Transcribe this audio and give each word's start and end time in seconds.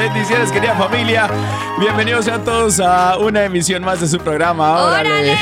Bendiciones, 0.00 0.52
querida 0.52 0.74
familia. 0.74 1.28
Bienvenidos 1.78 2.24
sean 2.24 2.44
todos 2.44 2.80
a 2.80 3.18
una 3.18 3.44
emisión 3.44 3.82
más 3.84 4.00
de 4.00 4.08
su 4.08 4.18
programa. 4.18 4.84
Órale. 4.84 5.10
¡Órale! 5.10 5.38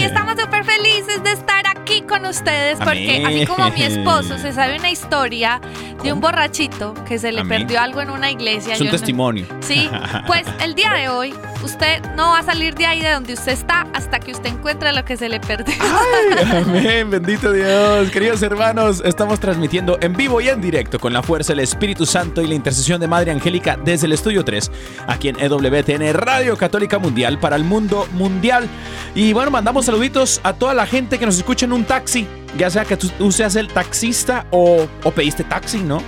Estamos 0.00 0.34
súper 0.40 0.64
felices 0.64 1.22
de 1.22 1.32
estar 1.32 1.64
aquí 1.66 2.02
con 2.02 2.24
ustedes 2.26 2.78
porque 2.78 3.22
Amén. 3.24 3.26
así 3.26 3.46
como 3.46 3.70
mi 3.70 3.82
esposo 3.82 4.38
se 4.38 4.52
sabe 4.52 4.78
una 4.78 4.90
historia 4.90 5.60
de 6.02 6.12
un 6.12 6.20
borrachito 6.20 6.94
que 7.06 7.18
se 7.18 7.32
le 7.32 7.40
Amén. 7.40 7.60
perdió 7.62 7.80
algo 7.80 8.00
en 8.02 8.10
una 8.10 8.30
iglesia. 8.30 8.74
Es 8.74 8.80
un 8.80 8.86
yo 8.86 8.92
no- 8.92 8.98
testimonio. 8.98 9.46
Sí, 9.60 9.90
pues 10.26 10.46
el 10.60 10.74
día 10.74 10.92
de 10.92 11.08
hoy 11.08 11.34
usted 11.62 12.02
no 12.16 12.30
va 12.30 12.38
a 12.40 12.42
salir 12.42 12.74
de 12.74 12.86
ahí 12.86 13.00
de 13.00 13.10
donde 13.10 13.32
usted 13.34 13.52
está 13.52 13.83
hasta 13.94 14.18
que 14.18 14.32
usted 14.32 14.50
encuentre 14.50 14.92
lo 14.92 15.04
que 15.04 15.16
se 15.16 15.28
le 15.28 15.40
perdió. 15.40 15.74
Amén, 16.52 17.08
bendito 17.08 17.52
Dios. 17.52 18.10
Queridos 18.10 18.42
hermanos, 18.42 19.00
estamos 19.04 19.38
transmitiendo 19.38 19.96
en 20.00 20.14
vivo 20.14 20.40
y 20.40 20.48
en 20.48 20.60
directo 20.60 20.98
con 20.98 21.12
la 21.12 21.22
fuerza 21.22 21.52
del 21.52 21.60
Espíritu 21.60 22.04
Santo 22.04 22.42
y 22.42 22.48
la 22.48 22.54
intercesión 22.54 23.00
de 23.00 23.06
Madre 23.06 23.30
Angélica 23.30 23.78
desde 23.82 24.06
el 24.06 24.12
Estudio 24.12 24.44
3, 24.44 24.70
aquí 25.06 25.28
en 25.28 25.38
EWTN 25.38 26.12
Radio 26.12 26.56
Católica 26.56 26.98
Mundial 26.98 27.38
para 27.38 27.54
el 27.54 27.62
mundo 27.62 28.08
mundial. 28.12 28.68
Y 29.14 29.32
bueno, 29.32 29.52
mandamos 29.52 29.86
saluditos 29.86 30.40
a 30.42 30.52
toda 30.54 30.74
la 30.74 30.86
gente 30.86 31.18
que 31.18 31.26
nos 31.26 31.36
escucha 31.36 31.64
en 31.64 31.72
un 31.72 31.84
taxi, 31.84 32.26
ya 32.58 32.70
sea 32.70 32.84
que 32.84 32.96
tú, 32.96 33.08
tú 33.10 33.30
seas 33.30 33.54
el 33.54 33.68
taxista 33.68 34.46
o, 34.50 34.88
o 35.04 35.10
pediste 35.12 35.44
taxi, 35.44 35.78
¿no? 35.78 36.02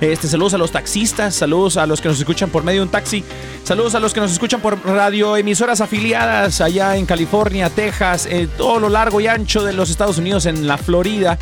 Este, 0.00 0.28
saludos 0.28 0.54
a 0.54 0.58
los 0.58 0.70
taxistas, 0.70 1.34
saludos 1.34 1.76
a 1.76 1.86
los 1.86 2.00
que 2.00 2.08
nos 2.08 2.18
escuchan 2.18 2.50
por 2.50 2.62
medio 2.62 2.80
de 2.80 2.86
un 2.86 2.90
taxi, 2.90 3.24
saludos 3.64 3.96
a 3.96 4.00
los 4.00 4.14
que 4.14 4.20
nos 4.20 4.30
escuchan 4.30 4.60
por 4.60 4.78
radioemisoras 4.86 5.80
afiliadas 5.80 6.60
allá 6.60 6.96
en 6.96 7.04
California, 7.04 7.68
Texas, 7.68 8.26
en 8.26 8.48
todo 8.48 8.78
lo 8.78 8.88
largo 8.88 9.20
y 9.20 9.26
ancho 9.26 9.64
de 9.64 9.72
los 9.72 9.90
Estados 9.90 10.18
Unidos, 10.18 10.46
en 10.46 10.68
la 10.68 10.78
Florida. 10.78 11.36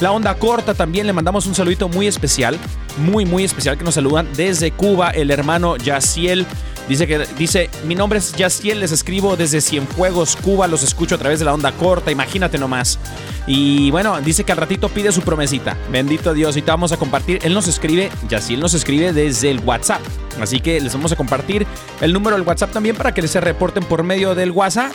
La 0.00 0.12
onda 0.12 0.34
corta 0.34 0.74
también 0.74 1.06
le 1.06 1.14
mandamos 1.14 1.46
un 1.46 1.54
saludito 1.54 1.88
muy 1.88 2.06
especial, 2.06 2.58
muy 2.98 3.24
muy 3.24 3.44
especial 3.44 3.78
que 3.78 3.84
nos 3.84 3.94
saludan 3.94 4.28
desde 4.36 4.72
Cuba 4.72 5.10
el 5.10 5.30
hermano 5.30 5.78
Yaciel. 5.78 6.44
Dice 6.88 7.06
que 7.06 7.26
dice, 7.36 7.70
"Mi 7.84 7.94
nombre 7.94 8.18
es 8.18 8.32
Yaciel, 8.32 8.80
les 8.80 8.92
escribo 8.92 9.36
desde 9.36 9.60
Cienfuegos, 9.60 10.36
Cuba, 10.36 10.66
los 10.68 10.82
escucho 10.82 11.16
a 11.16 11.18
través 11.18 11.38
de 11.38 11.44
la 11.44 11.54
onda 11.54 11.72
corta, 11.72 12.10
imagínate 12.10 12.58
nomás." 12.58 12.98
Y 13.46 13.90
bueno, 13.90 14.20
dice 14.20 14.44
que 14.44 14.52
al 14.52 14.58
ratito 14.58 14.88
pide 14.88 15.12
su 15.12 15.22
promesita. 15.22 15.76
Bendito 15.90 16.34
Dios, 16.34 16.56
y 16.56 16.62
te 16.62 16.70
vamos 16.70 16.92
a 16.92 16.96
compartir. 16.96 17.38
Él 17.42 17.54
nos 17.54 17.68
escribe, 17.68 18.10
Yaciel 18.28 18.60
nos 18.60 18.74
escribe 18.74 19.12
desde 19.12 19.50
el 19.50 19.60
WhatsApp. 19.60 20.02
Así 20.40 20.60
que 20.60 20.80
les 20.80 20.92
vamos 20.92 21.12
a 21.12 21.16
compartir 21.16 21.66
el 22.00 22.12
número 22.12 22.36
del 22.36 22.46
WhatsApp 22.46 22.72
también 22.72 22.96
para 22.96 23.12
que 23.12 23.26
se 23.26 23.40
reporten 23.40 23.84
por 23.84 24.02
medio 24.02 24.34
del 24.34 24.50
WhatsApp. 24.50 24.92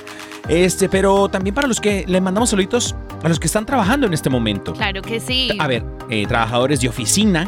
Este, 0.47 0.90
pero 0.90 1.29
también 1.29 1.53
para 1.53 1.68
los 1.68 1.79
que 1.79 2.03
le 2.07 2.19
mandamos 2.19 2.50
saluditos 2.50 2.96
a 3.24 3.29
los 3.29 3.40
que 3.40 3.47
están 3.47 3.66
trabajando 3.66 4.07
en 4.07 4.13
este 4.13 4.30
momento. 4.30 4.74
Claro 4.74 5.01
que 5.01 5.19
sí. 5.19 5.50
A 5.59 5.68
ver, 5.68 5.85
eh, 6.09 6.25
trabajadores 6.28 6.81
de 6.81 6.90
oficina. 6.90 7.47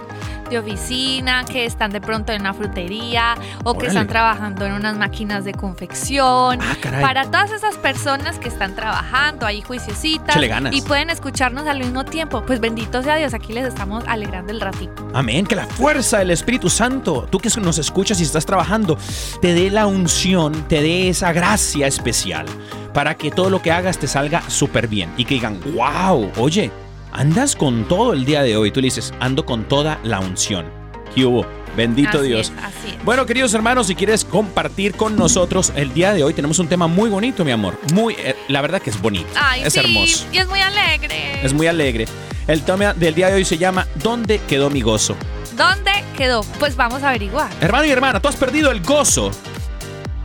de 0.50 0.59
oficina, 0.59 1.46
que 1.46 1.66
están 1.66 1.90
de 1.92 2.00
pronto 2.00 2.32
en 2.32 2.42
una 2.42 2.53
frutería 2.53 3.34
o 3.64 3.76
que 3.76 3.88
están 3.88 4.08
trabajando 4.08 4.66
en 4.68 4.74
unas 4.74 4.96
máquinas 4.96 5.46
de 5.46 5.53
confección. 5.53 6.59
Ah, 6.62 6.76
caray. 6.80 7.02
Para 7.02 7.26
todas 7.26 7.52
esas 7.52 7.76
personas 7.78 8.38
que 8.38 8.50
están 8.50 8.76
trabajando 8.76 9.48
ahí 9.48 9.62
juiciositas 9.62 10.38
y 10.72 10.82
pueden 10.84 11.09
escucharnos 11.09 11.66
al 11.66 11.80
mismo 11.80 12.06
tiempo, 12.06 12.44
pues 12.46 12.59
bendito 12.59 13.02
sea 13.02 13.16
Dios, 13.16 13.34
aquí 13.34 13.52
les 13.52 13.66
estamos 13.66 14.03
alegrando 14.08 14.52
el 14.52 14.62
ratito. 14.62 15.08
Amén, 15.16 15.48
que 15.48 15.56
la 15.56 15.66
fuerza 15.66 16.20
del 16.20 16.30
Espíritu 16.30 16.70
Santo, 16.70 17.28
tú 17.32 17.40
que 17.40 17.50
nos 17.59 17.80
escuchas 17.84 18.20
y 18.20 18.24
estás 18.24 18.46
trabajando, 18.46 18.98
te 19.42 19.54
dé 19.54 19.70
la 19.70 19.86
unción, 19.86 20.68
te 20.68 20.82
dé 20.82 21.10
esa 21.10 21.32
gracia 21.34 21.88
especial 21.88 22.46
para 22.94 23.16
que 23.16 23.32
todo 23.32 23.50
lo 23.50 23.62
que 23.62 23.72
hagas 23.72 23.98
te 23.98 24.08
salga 24.08 24.44
súper 24.50 24.88
bien 24.88 25.12
y 25.18 25.26
que 25.26 25.36
digan, 25.36 25.60
wow, 25.76 26.32
oye, 26.38 26.72
andas 27.12 27.56
con 27.56 27.88
todo 27.88 28.14
el 28.14 28.26
día 28.26 28.44
de 28.44 28.58
hoy. 28.58 28.72
Tú 28.72 28.82
le 28.82 28.86
dices, 28.86 29.14
ando 29.20 29.46
con 29.46 29.68
toda 29.68 30.00
la 30.04 30.20
unción. 30.20 30.66
¿Qué 31.14 31.26
hubo? 31.26 31.46
Bendito 31.76 32.20
Así 32.20 32.28
Dios. 32.28 32.52
es, 32.56 32.64
así 32.64 32.96
es. 32.96 33.06
Bueno, 33.06 33.26
queridos 33.26 33.54
hermanos, 33.54 33.88
si 33.88 33.96
quieres 33.96 34.24
compartir 34.24 34.94
con 34.94 35.16
nosotros 35.16 35.74
el 35.76 35.94
día 35.94 36.14
de 36.14 36.24
hoy, 36.24 36.34
tenemos 36.34 36.60
un 36.60 36.68
tema 36.68 36.88
muy 36.88 37.10
bonito, 37.10 37.44
mi 37.44 37.52
amor. 37.52 37.80
Muy, 37.94 38.14
eh, 38.14 38.36
la 38.48 38.62
verdad 38.62 38.82
que 38.82 38.92
es 38.92 39.02
bonito. 39.02 39.30
Ay, 39.36 39.64
es 39.64 39.74
sí, 39.74 39.80
hermoso. 39.80 40.28
Y 40.32 40.38
es 40.38 40.48
muy 40.48 40.60
alegre. 40.60 41.44
Es 41.44 41.54
muy 41.54 41.68
alegre. 41.68 42.06
El 42.48 42.62
tema 42.62 42.94
del 42.94 43.16
día 43.16 43.28
de 43.30 43.36
hoy 43.36 43.46
se 43.46 43.58
llama 43.58 43.88
¿Dónde 43.96 44.40
quedó 44.48 44.70
mi 44.70 44.82
gozo? 44.82 45.16
¿Dónde 45.58 45.91
quedó? 46.18 46.41
Pues 46.59 46.75
vamos 46.75 47.03
a 47.03 47.09
averiguar. 47.09 47.50
Hermano 47.62 47.86
y 47.86 47.91
hermana, 47.91 48.19
tú 48.19 48.28
has 48.28 48.36
perdido 48.36 48.72
el 48.72 48.81
gozo. 48.81 49.31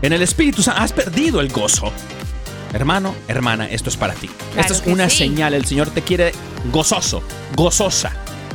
En 0.02 0.12
el 0.12 0.22
Espíritu 0.22 0.62
Santo 0.62 0.80
has 0.80 0.92
perdido 0.92 1.40
el 1.40 1.48
gozo. 1.50 1.92
Hermano, 2.72 3.14
hermana, 3.28 3.66
esto 3.68 3.88
es 3.88 3.96
para 3.96 4.14
ti. 4.14 4.28
Claro 4.28 4.60
Esta 4.60 4.72
es 4.74 4.82
una 4.92 5.08
sí. 5.08 5.18
señal. 5.18 5.54
El 5.54 5.64
Señor 5.64 5.90
te 5.90 6.02
quiere 6.02 6.32
gozoso, 6.72 7.22
gozosa. 7.56 8.12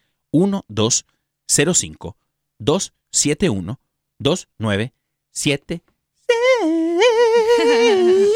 1205-271-2976. 3.13 5.81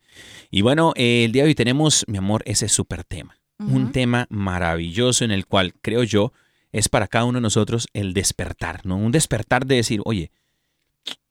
Y 0.51 0.61
bueno, 0.61 0.93
el 0.95 1.31
día 1.31 1.43
de 1.43 1.49
hoy 1.49 1.55
tenemos, 1.55 2.05
mi 2.07 2.17
amor, 2.17 2.43
ese 2.45 2.69
súper 2.69 3.03
tema. 3.03 3.37
Un 3.59 3.91
tema 3.91 4.25
maravilloso 4.29 5.25
en 5.25 5.31
el 5.31 5.45
cual 5.45 5.73
creo 5.81 6.03
yo 6.03 6.31
es 6.71 6.87
para 6.87 7.09
cada 7.09 7.25
uno 7.25 7.39
de 7.39 7.41
nosotros 7.41 7.89
el 7.91 8.13
despertar, 8.13 8.85
¿no? 8.85 8.95
Un 8.95 9.11
despertar 9.11 9.65
de 9.65 9.75
decir, 9.75 9.99
oye, 10.05 10.31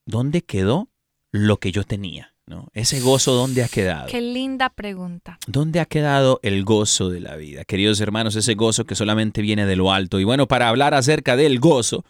¿dónde 0.05 0.43
quedó 0.43 0.91
lo 1.31 1.59
que 1.59 1.73
yo 1.73 1.85
tenía? 1.85 2.35
¿No? 2.49 2.69
Ese 2.75 3.01
gozo, 3.01 3.33
¿dónde 3.33 3.63
ha 3.63 3.69
quedado? 3.69 4.07
Qué 4.07 4.21
linda 4.21 4.71
pregunta. 4.71 5.39
¿Dónde 5.47 5.81
ha 5.81 5.85
quedado 5.85 6.41
el 6.43 6.65
gozo 6.65 7.11
de 7.11 7.21
la 7.21 7.37
vida? 7.37 7.65
Queridos 7.65 8.01
hermanos, 8.01 8.37
ese 8.37 8.55
gozo 8.55 8.85
que 8.85 8.95
solamente 8.95 9.43
viene 9.43 9.67
de 9.67 9.77
lo 9.77 9.93
alto. 9.93 10.19
Y 10.19 10.25
bueno, 10.25 10.49
para 10.49 10.69
hablar 10.69 10.95
acerca 10.95 11.37
del 11.37 11.61
gozo 11.61 12.05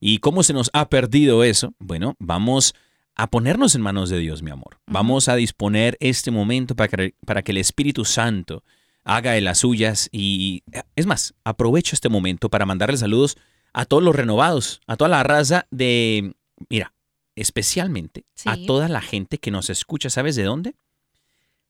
y 0.00 0.18
cómo 0.18 0.42
se 0.42 0.52
nos 0.52 0.70
ha 0.72 0.88
perdido 0.88 1.44
eso, 1.44 1.74
bueno, 1.78 2.16
vamos 2.18 2.74
a 3.14 3.30
ponernos 3.30 3.74
en 3.74 3.82
manos 3.82 4.10
de 4.10 4.18
Dios, 4.18 4.42
mi 4.42 4.50
amor. 4.50 4.78
Vamos 4.86 5.28
a 5.28 5.36
disponer 5.36 5.96
este 6.00 6.30
momento 6.30 6.74
para 6.74 6.88
que, 6.88 7.14
para 7.24 7.42
que 7.42 7.52
el 7.52 7.58
Espíritu 7.58 8.04
Santo 8.04 8.64
haga 9.04 9.32
de 9.32 9.40
las 9.40 9.58
suyas. 9.58 10.08
Y 10.10 10.64
es 10.96 11.06
más, 11.06 11.34
aprovecho 11.44 11.94
este 11.94 12.08
momento 12.08 12.48
para 12.48 12.66
mandarle 12.66 12.96
saludos 12.96 13.36
a 13.72 13.84
todos 13.84 14.02
los 14.02 14.16
renovados, 14.16 14.80
a 14.86 14.96
toda 14.96 15.10
la 15.10 15.22
raza 15.22 15.66
de, 15.70 16.34
mira, 16.68 16.93
especialmente 17.36 18.24
a 18.44 18.56
toda 18.66 18.88
la 18.88 19.00
gente 19.00 19.38
que 19.38 19.50
nos 19.50 19.70
escucha. 19.70 20.10
¿Sabes 20.10 20.36
de 20.36 20.44
dónde? 20.44 20.74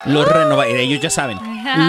Los 0.06 0.28
renovados, 0.28 0.72
ellos 0.74 1.00
ya 1.00 1.08
saben, 1.08 1.38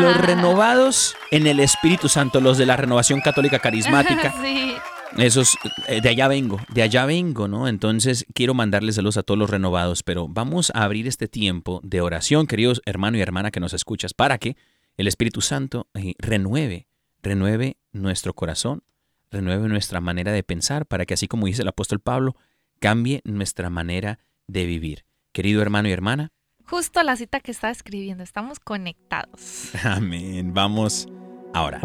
los 0.02 0.18
renovados 0.22 1.16
en 1.32 1.48
el 1.48 1.60
Espíritu 1.60 2.08
Santo, 2.08 2.40
los 2.40 2.58
de 2.58 2.66
la 2.66 2.78
renovación 2.78 3.20
católica 3.20 3.60
carismática, 3.60 4.34
sí. 4.42 4.76
esos, 5.18 5.58
eh, 5.88 6.00
de 6.02 6.10
allá 6.10 6.28
vengo, 6.28 6.62
de 6.74 6.84
allá 6.84 7.06
vengo, 7.06 7.48
¿no? 7.48 7.68
Entonces 7.68 8.26
quiero 8.34 8.54
mandarles 8.54 8.96
saludos 8.96 9.18
a 9.18 9.24
todos 9.24 9.38
los 9.38 9.50
renovados, 9.50 10.02
pero 10.04 10.28
vamos 10.30 10.72
a 10.76 10.84
abrir 10.84 11.08
este 11.08 11.28
tiempo 11.28 11.82
de 11.84 12.00
oración, 12.00 12.48
queridos 12.48 12.82
hermano 12.86 13.18
y 13.18 13.22
hermana 13.22 13.52
que 13.52 13.60
nos 13.60 13.74
escuchas, 13.74 14.14
para 14.14 14.38
que 14.38 14.56
el 14.96 15.08
Espíritu 15.08 15.42
Santo 15.42 15.90
eh, 15.94 16.14
renueve, 16.20 16.88
renueve 17.22 17.78
nuestro 17.92 18.34
corazón, 18.34 18.84
renueve 19.30 19.68
nuestra 19.68 20.00
manera 20.00 20.32
de 20.32 20.44
pensar, 20.44 20.86
para 20.86 21.06
que 21.06 21.16
así 21.16 21.28
como 21.28 21.48
dice 21.48 21.64
el 21.64 21.68
apóstol 21.68 22.00
Pablo, 22.00 22.38
cambie 22.86 23.22
nuestra 23.24 23.72
manera 23.72 24.20
de 24.48 24.68
vivir. 24.68 25.06
Querido 25.34 25.64
hermano 25.64 25.88
y 25.88 25.92
hermana, 25.92 26.30
Justo 26.68 27.02
la 27.02 27.16
cita 27.16 27.40
que 27.40 27.50
estaba 27.50 27.72
escribiendo, 27.72 28.24
estamos 28.24 28.60
conectados. 28.60 29.72
amén. 29.84 30.54
Vamos 30.54 31.08
ahora. 31.56 31.80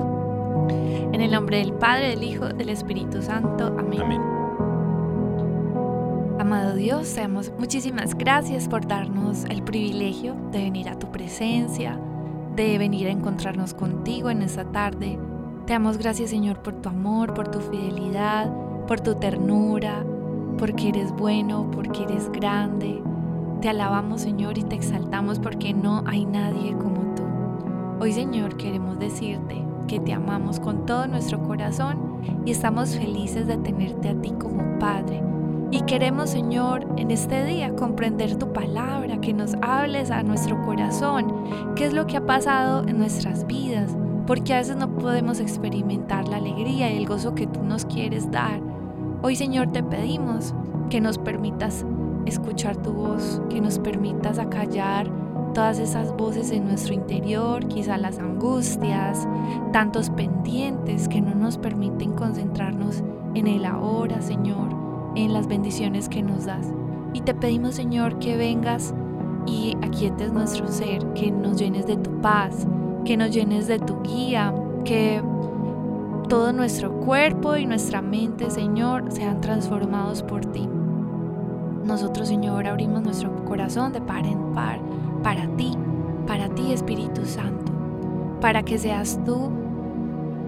En 1.14 1.22
el 1.22 1.30
nombre 1.30 1.56
del 1.56 1.72
Padre, 1.72 2.10
del 2.10 2.22
Hijo, 2.22 2.48
del 2.48 2.68
Espíritu 2.68 3.22
Santo. 3.22 3.74
Amén. 3.78 4.02
Amén. 4.02 4.20
Amado 6.38 6.74
Dios, 6.74 7.14
te 7.14 7.22
damos 7.22 7.50
muchísimas 7.58 8.14
gracias 8.14 8.68
por 8.68 8.86
darnos 8.86 9.44
el 9.44 9.62
privilegio 9.62 10.34
de 10.52 10.64
venir 10.64 10.90
a 10.90 10.98
tu 10.98 11.10
presencia, 11.10 11.98
de 12.56 12.76
venir 12.76 13.06
a 13.06 13.10
encontrarnos 13.10 13.72
contigo 13.72 14.28
en 14.28 14.42
esta 14.42 14.70
tarde. 14.70 15.18
Te 15.66 15.72
damos 15.72 15.96
gracias, 15.96 16.28
Señor, 16.28 16.60
por 16.62 16.82
tu 16.82 16.90
amor, 16.90 17.32
por 17.32 17.50
tu 17.50 17.58
fidelidad, 17.60 18.52
por 18.86 19.00
tu 19.00 19.14
ternura, 19.14 20.04
porque 20.60 20.90
eres 20.90 21.10
bueno, 21.12 21.70
porque 21.72 22.02
eres 22.04 22.30
grande. 22.30 23.02
Te 23.62 23.70
alabamos, 23.70 24.20
Señor, 24.20 24.58
y 24.58 24.62
te 24.62 24.76
exaltamos 24.76 25.38
porque 25.38 25.72
no 25.72 26.04
hay 26.06 26.26
nadie 26.26 26.76
como 26.76 27.14
tú. 27.14 27.22
Hoy, 27.98 28.12
Señor, 28.12 28.58
queremos 28.58 28.98
decirte 28.98 29.64
que 29.88 29.98
te 30.00 30.12
amamos 30.12 30.60
con 30.60 30.84
todo 30.84 31.06
nuestro 31.06 31.42
corazón 31.42 32.20
y 32.44 32.50
estamos 32.50 32.94
felices 32.94 33.46
de 33.46 33.56
tenerte 33.56 34.10
a 34.10 34.20
ti 34.20 34.32
como 34.38 34.78
Padre. 34.78 35.22
Y 35.70 35.80
queremos, 35.82 36.28
Señor, 36.28 36.86
en 36.98 37.10
este 37.10 37.46
día 37.46 37.74
comprender 37.74 38.36
tu 38.36 38.52
palabra, 38.52 39.18
que 39.22 39.32
nos 39.32 39.54
hables 39.62 40.10
a 40.10 40.22
nuestro 40.22 40.60
corazón, 40.60 41.32
qué 41.74 41.86
es 41.86 41.94
lo 41.94 42.06
que 42.06 42.18
ha 42.18 42.26
pasado 42.26 42.86
en 42.86 42.98
nuestras 42.98 43.46
vidas, 43.46 43.96
porque 44.26 44.52
a 44.52 44.58
veces 44.58 44.76
no 44.76 44.90
podemos 44.90 45.40
experimentar 45.40 46.28
la 46.28 46.36
alegría 46.36 46.92
y 46.92 46.98
el 46.98 47.06
gozo 47.06 47.34
que 47.34 47.46
tú 47.46 47.62
nos 47.62 47.86
quieres 47.86 48.30
dar. 48.30 48.69
Hoy, 49.22 49.36
Señor, 49.36 49.70
te 49.70 49.82
pedimos 49.82 50.54
que 50.88 50.98
nos 50.98 51.18
permitas 51.18 51.84
escuchar 52.24 52.78
tu 52.78 52.94
voz, 52.94 53.42
que 53.50 53.60
nos 53.60 53.78
permitas 53.78 54.38
acallar 54.38 55.10
todas 55.52 55.78
esas 55.78 56.16
voces 56.16 56.50
en 56.52 56.64
nuestro 56.64 56.94
interior, 56.94 57.66
quizá 57.68 57.98
las 57.98 58.18
angustias, 58.18 59.28
tantos 59.74 60.08
pendientes 60.08 61.06
que 61.06 61.20
no 61.20 61.34
nos 61.34 61.58
permiten 61.58 62.12
concentrarnos 62.12 63.02
en 63.34 63.46
el 63.46 63.66
ahora, 63.66 64.22
Señor, 64.22 64.70
en 65.14 65.34
las 65.34 65.46
bendiciones 65.46 66.08
que 66.08 66.22
nos 66.22 66.46
das. 66.46 66.72
Y 67.12 67.20
te 67.20 67.34
pedimos, 67.34 67.74
Señor, 67.74 68.18
que 68.20 68.38
vengas 68.38 68.94
y 69.44 69.76
aquietes 69.82 70.32
nuestro 70.32 70.66
ser, 70.68 71.04
que 71.12 71.30
nos 71.30 71.58
llenes 71.58 71.86
de 71.86 71.98
tu 71.98 72.10
paz, 72.22 72.66
que 73.04 73.18
nos 73.18 73.32
llenes 73.32 73.66
de 73.66 73.80
tu 73.80 74.00
guía, 74.00 74.54
que 74.84 75.22
todo 76.30 76.52
nuestro 76.52 76.92
cuerpo 76.92 77.56
y 77.56 77.66
nuestra 77.66 78.00
mente, 78.00 78.52
Señor, 78.52 79.10
sean 79.10 79.40
transformados 79.40 80.22
por 80.22 80.46
ti. 80.46 80.68
Nosotros, 81.84 82.28
Señor, 82.28 82.68
abrimos 82.68 83.02
nuestro 83.02 83.44
corazón 83.44 83.92
de 83.92 84.00
par 84.00 84.24
en 84.24 84.54
par 84.54 84.78
para 85.24 85.48
ti, 85.56 85.76
para 86.28 86.48
ti, 86.50 86.72
Espíritu 86.72 87.26
Santo, 87.26 87.72
para 88.40 88.62
que 88.62 88.78
seas 88.78 89.18
tú 89.26 89.50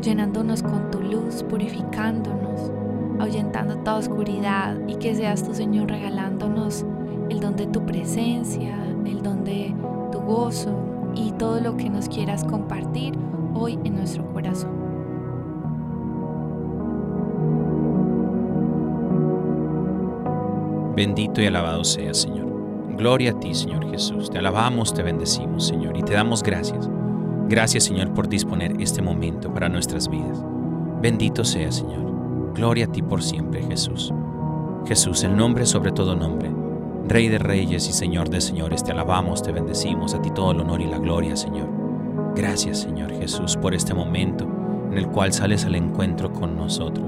llenándonos 0.00 0.62
con 0.62 0.88
tu 0.92 1.00
luz, 1.00 1.42
purificándonos, 1.42 2.70
ahuyentando 3.18 3.76
toda 3.78 3.96
oscuridad 3.96 4.76
y 4.86 4.94
que 4.94 5.16
seas 5.16 5.42
tú, 5.42 5.52
Señor, 5.52 5.90
regalándonos 5.90 6.86
el 7.28 7.40
don 7.40 7.56
de 7.56 7.66
tu 7.66 7.84
presencia, 7.84 8.78
el 9.04 9.20
don 9.20 9.42
de 9.42 9.74
tu 10.12 10.20
gozo 10.20 10.76
y 11.16 11.32
todo 11.32 11.60
lo 11.60 11.76
que 11.76 11.90
nos 11.90 12.08
quieras 12.08 12.44
compartir 12.44 13.14
hoy 13.52 13.80
en 13.82 13.96
nuestro 13.96 14.32
corazón. 14.32 14.81
Bendito 20.94 21.40
y 21.40 21.46
alabado 21.46 21.84
seas, 21.84 22.18
Señor. 22.18 22.46
Gloria 22.96 23.30
a 23.30 23.40
ti, 23.40 23.54
Señor 23.54 23.90
Jesús. 23.90 24.30
Te 24.30 24.38
alabamos, 24.38 24.92
te 24.92 25.02
bendecimos, 25.02 25.66
Señor, 25.66 25.96
y 25.96 26.02
te 26.02 26.12
damos 26.12 26.42
gracias. 26.42 26.88
Gracias, 27.48 27.84
Señor, 27.84 28.12
por 28.12 28.28
disponer 28.28 28.80
este 28.80 29.02
momento 29.02 29.52
para 29.52 29.68
nuestras 29.68 30.08
vidas. 30.08 30.44
Bendito 31.00 31.44
sea, 31.44 31.72
Señor. 31.72 32.52
Gloria 32.54 32.84
a 32.84 32.92
ti 32.92 33.02
por 33.02 33.22
siempre, 33.22 33.62
Jesús. 33.62 34.12
Jesús, 34.86 35.24
el 35.24 35.36
nombre 35.36 35.64
sobre 35.64 35.92
todo 35.92 36.14
nombre. 36.14 36.50
Rey 37.08 37.28
de 37.28 37.38
reyes 37.38 37.88
y 37.88 37.92
Señor 37.92 38.28
de 38.28 38.40
señores, 38.40 38.84
te 38.84 38.92
alabamos, 38.92 39.42
te 39.42 39.52
bendecimos, 39.52 40.14
a 40.14 40.22
ti 40.22 40.30
todo 40.30 40.52
el 40.52 40.60
honor 40.60 40.80
y 40.80 40.86
la 40.86 40.98
gloria, 40.98 41.36
Señor. 41.36 41.68
Gracias, 42.36 42.80
Señor 42.80 43.12
Jesús, 43.12 43.56
por 43.56 43.74
este 43.74 43.94
momento 43.94 44.46
en 44.90 44.98
el 44.98 45.08
cual 45.08 45.32
sales 45.32 45.64
al 45.64 45.74
encuentro 45.74 46.32
con 46.32 46.56
nosotros. 46.56 47.06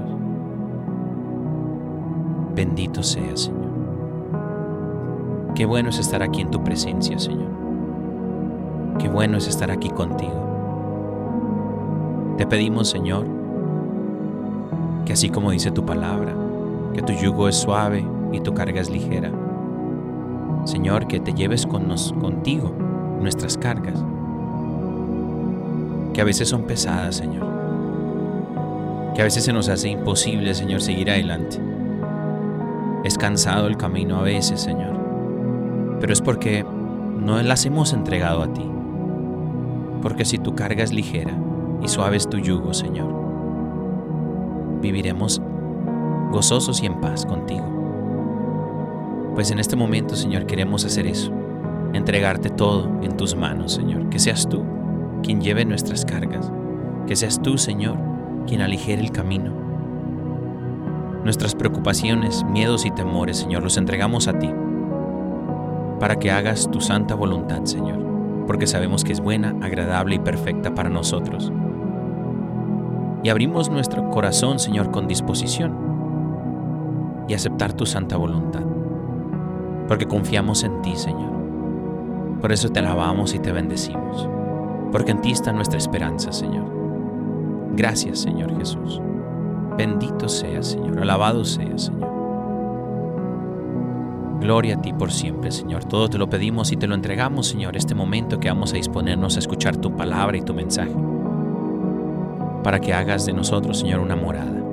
Bendito 2.55 3.03
sea, 3.03 3.37
Señor. 3.37 3.64
Qué 5.55 5.65
bueno 5.65 5.89
es 5.89 5.99
estar 5.99 6.21
aquí 6.21 6.41
en 6.41 6.51
tu 6.51 6.61
presencia, 6.65 7.17
Señor. 7.17 7.47
Qué 8.99 9.07
bueno 9.07 9.37
es 9.37 9.47
estar 9.47 9.71
aquí 9.71 9.89
contigo. 9.89 10.33
Te 12.37 12.45
pedimos, 12.45 12.89
Señor, 12.89 13.25
que 15.05 15.13
así 15.13 15.29
como 15.29 15.51
dice 15.51 15.71
tu 15.71 15.85
palabra, 15.85 16.35
que 16.93 17.01
tu 17.01 17.13
yugo 17.13 17.47
es 17.47 17.55
suave 17.55 18.05
y 18.33 18.41
tu 18.41 18.53
carga 18.53 18.81
es 18.81 18.89
ligera. 18.89 19.31
Señor, 20.65 21.07
que 21.07 21.21
te 21.21 21.33
lleves 21.33 21.65
con 21.65 21.87
nos, 21.87 22.11
contigo 22.11 22.73
nuestras 23.21 23.57
cargas, 23.57 24.03
que 26.13 26.19
a 26.19 26.25
veces 26.25 26.49
son 26.49 26.63
pesadas, 26.63 27.15
Señor. 27.15 27.45
Que 29.13 29.21
a 29.21 29.23
veces 29.23 29.45
se 29.45 29.53
nos 29.53 29.69
hace 29.69 29.87
imposible, 29.87 30.53
Señor, 30.53 30.81
seguir 30.81 31.09
adelante. 31.09 31.61
Es 33.05 33.17
cansado 33.17 33.67
el 33.67 33.77
camino 33.77 34.17
a 34.17 34.23
veces, 34.23 34.59
Señor 34.59 35.04
pero 36.05 36.13
es 36.13 36.21
porque 36.21 36.63
no 36.63 37.41
las 37.41 37.65
hemos 37.65 37.91
entregado 37.91 38.43
a 38.43 38.53
ti. 38.53 38.61
Porque 40.03 40.23
si 40.23 40.37
tu 40.37 40.53
carga 40.53 40.83
es 40.83 40.93
ligera 40.93 41.35
y 41.81 41.87
suave 41.87 42.15
es 42.15 42.29
tu 42.29 42.37
yugo, 42.37 42.75
Señor, 42.75 43.11
viviremos 44.83 45.41
gozosos 46.31 46.83
y 46.83 46.85
en 46.85 47.01
paz 47.01 47.25
contigo. 47.25 47.65
Pues 49.33 49.49
en 49.49 49.57
este 49.57 49.75
momento, 49.75 50.15
Señor, 50.15 50.45
queremos 50.45 50.85
hacer 50.85 51.07
eso, 51.07 51.31
entregarte 51.93 52.51
todo 52.51 52.87
en 53.01 53.17
tus 53.17 53.35
manos, 53.35 53.73
Señor, 53.73 54.07
que 54.09 54.19
seas 54.19 54.47
tú 54.47 54.63
quien 55.23 55.41
lleve 55.41 55.65
nuestras 55.65 56.05
cargas, 56.05 56.51
que 57.07 57.15
seas 57.15 57.41
tú, 57.41 57.57
Señor, 57.57 57.97
quien 58.45 58.61
aligere 58.61 59.01
el 59.01 59.11
camino. 59.11 59.51
Nuestras 61.23 61.55
preocupaciones, 61.55 62.43
miedos 62.43 62.85
y 62.85 62.91
temores, 62.91 63.37
Señor, 63.37 63.63
los 63.63 63.77
entregamos 63.77 64.27
a 64.27 64.37
ti, 64.37 64.51
para 65.99 66.17
que 66.17 66.31
hagas 66.31 66.69
tu 66.69 66.81
santa 66.81 67.15
voluntad, 67.15 67.63
Señor, 67.63 67.99
porque 68.47 68.67
sabemos 68.67 69.03
que 69.03 69.13
es 69.13 69.21
buena, 69.21 69.55
agradable 69.61 70.15
y 70.15 70.19
perfecta 70.19 70.73
para 70.73 70.89
nosotros. 70.89 71.51
Y 73.23 73.29
abrimos 73.29 73.69
nuestro 73.69 74.09
corazón, 74.11 74.59
Señor, 74.59 74.91
con 74.91 75.07
disposición 75.07 75.75
y 77.27 77.33
aceptar 77.33 77.73
tu 77.73 77.85
santa 77.85 78.17
voluntad, 78.17 78.63
porque 79.87 80.07
confiamos 80.07 80.63
en 80.63 80.81
ti, 80.81 80.95
Señor. 80.95 81.33
Por 82.41 82.51
eso 82.51 82.69
te 82.69 82.79
alabamos 82.79 83.33
y 83.33 83.39
te 83.39 83.51
bendecimos, 83.51 84.29
porque 84.91 85.11
en 85.11 85.21
ti 85.21 85.31
está 85.31 85.51
nuestra 85.53 85.77
esperanza, 85.77 86.31
Señor. 86.31 86.65
Gracias, 87.75 88.19
Señor 88.19 88.55
Jesús. 88.57 89.01
Bendito 89.77 90.29
seas, 90.29 90.67
Señor. 90.67 90.99
Alabado 90.99 91.43
seas, 91.43 91.85
Señor. 91.85 92.04
Gloria 94.45 94.75
a 94.75 94.79
ti 94.79 94.93
por 94.93 95.11
siempre, 95.11 95.49
Señor. 95.49 95.85
Todo 95.85 96.07
te 96.07 96.19
lo 96.19 96.29
pedimos 96.29 96.71
y 96.71 96.77
te 96.77 96.85
lo 96.85 96.93
entregamos, 96.93 97.47
Señor, 97.47 97.75
este 97.75 97.95
momento 97.95 98.39
que 98.39 98.47
vamos 98.47 98.73
a 98.73 98.75
disponernos 98.75 99.37
a 99.37 99.39
escuchar 99.39 99.75
tu 99.75 99.95
palabra 99.95 100.37
y 100.37 100.43
tu 100.43 100.53
mensaje, 100.53 100.95
para 102.63 102.79
que 102.79 102.93
hagas 102.93 103.25
de 103.25 103.33
nosotros, 103.33 103.79
Señor, 103.79 104.01
una 104.01 104.15
morada. 104.15 104.63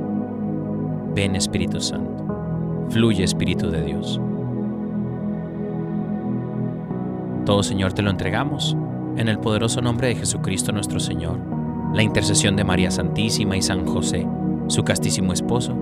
Ven, 1.14 1.36
Espíritu 1.36 1.80
Santo. 1.80 2.86
Fluye, 2.90 3.24
Espíritu 3.24 3.70
de 3.70 3.82
Dios. 3.82 4.20
Todo, 7.46 7.62
Señor, 7.62 7.94
te 7.94 8.02
lo 8.02 8.10
entregamos 8.10 8.76
en 9.16 9.28
el 9.28 9.38
poderoso 9.38 9.80
nombre 9.80 10.08
de 10.08 10.16
Jesucristo 10.16 10.72
nuestro 10.72 11.00
Señor, 11.00 11.38
la 11.94 12.02
intercesión 12.02 12.56
de 12.56 12.64
María 12.64 12.90
Santísima 12.90 13.56
y 13.56 13.62
San 13.62 13.86
José, 13.86 14.28
su 14.66 14.84
castísimo 14.84 15.32
esposo. 15.32 15.72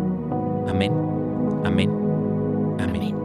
Amén, 0.69 0.93
amén, 1.65 1.91
amén. 2.79 3.20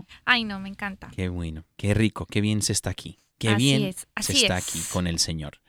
¿No? 0.00 0.06
Ay, 0.24 0.44
no, 0.44 0.60
me 0.60 0.68
encanta. 0.68 1.10
Qué 1.14 1.28
bueno, 1.28 1.64
qué 1.76 1.94
rico, 1.94 2.26
qué 2.26 2.40
bien 2.40 2.62
se 2.62 2.72
está 2.72 2.90
aquí. 2.90 3.18
Qué 3.38 3.48
Así 3.50 3.56
bien 3.64 3.84
es, 3.84 4.06
se 4.20 4.32
está 4.34 4.58
es. 4.58 4.68
aquí 4.68 4.80
con 4.92 5.06
el 5.06 5.18
Señor. 5.18 5.60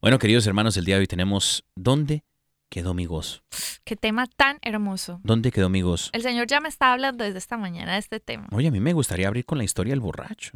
Bueno, 0.00 0.18
queridos 0.18 0.46
hermanos, 0.46 0.76
el 0.76 0.84
día 0.84 0.94
de 0.96 1.00
hoy 1.02 1.06
tenemos 1.06 1.64
¿Dónde 1.76 2.24
quedó 2.70 2.94
mi 2.94 3.04
gozo? 3.06 3.42
Qué 3.84 3.96
tema 3.96 4.26
tan 4.26 4.58
hermoso. 4.62 5.20
¿Dónde 5.22 5.50
quedó 5.52 5.68
mi 5.68 5.82
gozo? 5.82 6.10
El 6.12 6.22
Señor 6.22 6.46
ya 6.46 6.60
me 6.60 6.68
está 6.68 6.92
hablando 6.92 7.24
desde 7.24 7.38
esta 7.38 7.56
mañana 7.56 7.92
de 7.94 7.98
este 7.98 8.20
tema. 8.20 8.46
Oye, 8.52 8.68
a 8.68 8.70
mí 8.70 8.80
me 8.80 8.92
gustaría 8.92 9.28
abrir 9.28 9.44
con 9.44 9.58
la 9.58 9.64
historia 9.64 9.92
del 9.92 10.00
borracho. 10.00 10.52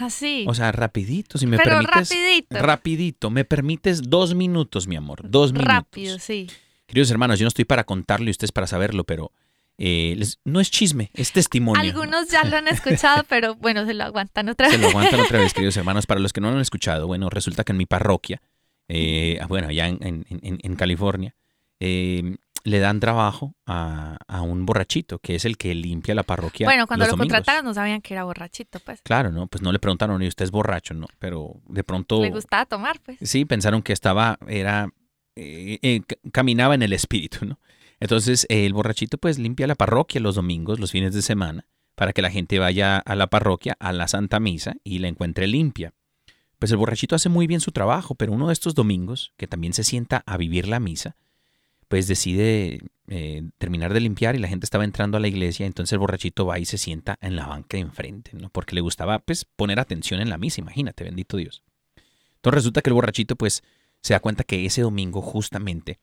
Así. 0.00 0.44
O 0.48 0.54
sea, 0.54 0.72
rapidito, 0.72 1.36
si 1.38 1.46
me 1.46 1.58
Pero 1.58 1.70
permites. 1.78 2.08
rapidito. 2.10 2.58
Rapidito, 2.58 3.30
me 3.30 3.44
permites 3.44 4.02
dos 4.08 4.34
minutos, 4.34 4.86
mi 4.86 4.96
amor, 4.96 5.20
dos 5.28 5.52
minutos. 5.52 5.74
Rápido, 5.74 6.18
sí. 6.18 6.48
Queridos 6.86 7.10
hermanos, 7.10 7.38
yo 7.38 7.44
no 7.44 7.48
estoy 7.48 7.64
para 7.66 7.84
contarlo 7.84 8.28
y 8.28 8.30
ustedes 8.30 8.52
para 8.52 8.66
saberlo, 8.66 9.04
pero 9.04 9.32
eh, 9.78 10.14
les- 10.16 10.38
no 10.44 10.60
es 10.60 10.70
chisme, 10.70 11.10
es 11.14 11.32
testimonio. 11.32 11.80
Algunos 11.80 12.28
ya 12.28 12.44
lo 12.44 12.56
han 12.56 12.68
escuchado, 12.68 13.24
pero 13.28 13.54
bueno, 13.56 13.84
se 13.86 13.94
lo 13.94 14.04
aguantan 14.04 14.48
otra 14.48 14.68
Se 14.70 14.76
vez. 14.76 14.82
lo 14.82 14.88
aguantan 14.88 15.20
otra 15.20 15.38
vez, 15.38 15.52
queridos 15.54 15.76
hermanos. 15.76 16.06
Para 16.06 16.20
los 16.20 16.32
que 16.32 16.40
no 16.40 16.48
lo 16.50 16.54
han 16.56 16.62
escuchado, 16.62 17.06
bueno, 17.06 17.28
resulta 17.30 17.64
que 17.64 17.72
en 17.72 17.78
mi 17.78 17.86
parroquia, 17.86 18.40
eh, 18.88 19.38
bueno, 19.48 19.68
allá 19.68 19.88
en, 19.88 19.98
en- 20.00 20.26
en- 20.30 20.58
en 20.62 20.76
California, 20.76 21.34
eh, 21.80 22.36
le 22.64 22.80
dan 22.80 22.98
trabajo 22.98 23.54
a, 23.64 24.16
a 24.26 24.42
un 24.42 24.66
borrachito, 24.66 25.20
que 25.20 25.36
es 25.36 25.44
el 25.44 25.56
que 25.56 25.72
limpia 25.74 26.16
la 26.16 26.24
parroquia. 26.24 26.66
Bueno, 26.66 26.88
cuando 26.88 27.04
los 27.04 27.12
lo 27.12 27.16
domingos. 27.16 27.36
contrataron 27.36 27.64
no 27.66 27.74
sabían 27.74 28.00
que 28.00 28.14
era 28.14 28.24
borrachito, 28.24 28.80
pues. 28.80 29.02
Claro, 29.02 29.30
¿no? 29.30 29.46
Pues 29.46 29.62
no 29.62 29.70
le 29.70 29.78
preguntaron, 29.78 30.20
¿y 30.22 30.26
usted 30.26 30.44
es 30.46 30.50
borracho? 30.50 30.92
No, 30.92 31.06
pero 31.20 31.60
de 31.68 31.84
pronto... 31.84 32.20
Le 32.22 32.30
gustaba 32.30 32.66
tomar, 32.66 32.98
pues. 33.00 33.18
Sí, 33.22 33.44
pensaron 33.44 33.82
que 33.82 33.92
estaba, 33.92 34.36
era, 34.48 34.88
eh, 35.36 35.78
eh, 35.82 36.00
ca- 36.04 36.16
caminaba 36.32 36.74
en 36.74 36.82
el 36.82 36.92
espíritu, 36.92 37.46
¿no? 37.46 37.60
Entonces 38.00 38.46
el 38.50 38.72
borrachito 38.72 39.18
pues 39.18 39.38
limpia 39.38 39.66
la 39.66 39.74
parroquia 39.74 40.20
los 40.20 40.34
domingos, 40.34 40.80
los 40.80 40.92
fines 40.92 41.14
de 41.14 41.22
semana, 41.22 41.66
para 41.94 42.12
que 42.12 42.22
la 42.22 42.30
gente 42.30 42.58
vaya 42.58 42.98
a 42.98 43.14
la 43.14 43.28
parroquia, 43.28 43.76
a 43.80 43.92
la 43.92 44.08
Santa 44.08 44.40
Misa 44.40 44.76
y 44.84 44.98
la 44.98 45.08
encuentre 45.08 45.46
limpia. 45.46 45.94
Pues 46.58 46.70
el 46.70 46.78
borrachito 46.78 47.14
hace 47.14 47.28
muy 47.28 47.46
bien 47.46 47.60
su 47.60 47.72
trabajo, 47.72 48.14
pero 48.14 48.32
uno 48.32 48.46
de 48.48 48.52
estos 48.52 48.74
domingos, 48.74 49.32
que 49.36 49.46
también 49.46 49.72
se 49.72 49.84
sienta 49.84 50.22
a 50.26 50.36
vivir 50.36 50.68
la 50.68 50.80
misa, 50.80 51.16
pues 51.88 52.08
decide 52.08 52.80
eh, 53.08 53.42
terminar 53.58 53.92
de 53.92 54.00
limpiar 54.00 54.34
y 54.34 54.38
la 54.38 54.48
gente 54.48 54.64
estaba 54.64 54.84
entrando 54.84 55.16
a 55.16 55.20
la 55.20 55.28
iglesia, 55.28 55.66
entonces 55.66 55.92
el 55.92 55.98
borrachito 55.98 56.46
va 56.46 56.58
y 56.58 56.64
se 56.64 56.78
sienta 56.78 57.18
en 57.20 57.36
la 57.36 57.46
banca 57.46 57.76
de 57.76 57.82
enfrente, 57.82 58.32
¿no? 58.34 58.48
Porque 58.48 58.74
le 58.74 58.80
gustaba 58.80 59.18
pues 59.20 59.44
poner 59.44 59.78
atención 59.78 60.20
en 60.20 60.30
la 60.30 60.38
misa, 60.38 60.60
imagínate, 60.60 61.04
bendito 61.04 61.36
Dios. 61.36 61.62
Entonces 62.36 62.54
resulta 62.54 62.82
que 62.82 62.90
el 62.90 62.94
borrachito 62.94 63.36
pues 63.36 63.62
se 64.02 64.14
da 64.14 64.20
cuenta 64.20 64.44
que 64.44 64.64
ese 64.64 64.82
domingo 64.82 65.20
justamente 65.22 66.00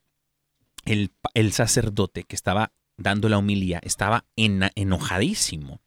el, 0.84 1.12
el 1.34 1.52
sacerdote 1.52 2.24
que 2.24 2.36
estaba 2.36 2.72
dando 2.96 3.28
la 3.28 3.38
homilía 3.38 3.80
estaba 3.82 4.24
ena- 4.36 4.70
enojadísimo. 4.74 5.80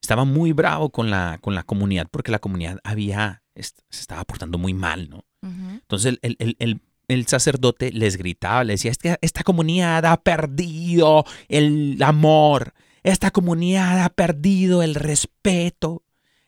Estaba 0.00 0.24
muy 0.24 0.52
bravo 0.52 0.90
con 0.90 1.10
la, 1.10 1.38
con 1.40 1.54
la 1.54 1.62
comunidad 1.62 2.08
porque 2.10 2.32
la 2.32 2.40
comunidad 2.40 2.78
había, 2.84 3.42
se 3.54 3.72
estaba 3.90 4.24
portando 4.24 4.58
muy 4.58 4.74
mal, 4.74 5.08
¿no? 5.08 5.24
Entonces 5.42 6.18
el, 6.22 6.36
el- 6.38 6.56
el- 6.58 6.80
el 7.08 7.26
sacerdote 7.26 7.90
les 7.92 8.16
gritaba, 8.16 8.64
les 8.64 8.80
decía, 8.80 8.90
"Esta- 8.92 9.18
esta 9.20 9.42
comunidad 9.42 10.04
ha 10.06 10.16
perdido 10.22 11.24
el 11.48 12.00
amor, 12.02 12.74
esta 13.02 13.30
comunidad 13.32 14.02
ha 14.04 14.08
perdido 14.10 14.82
el 14.82 14.94
respeto, 14.94 16.04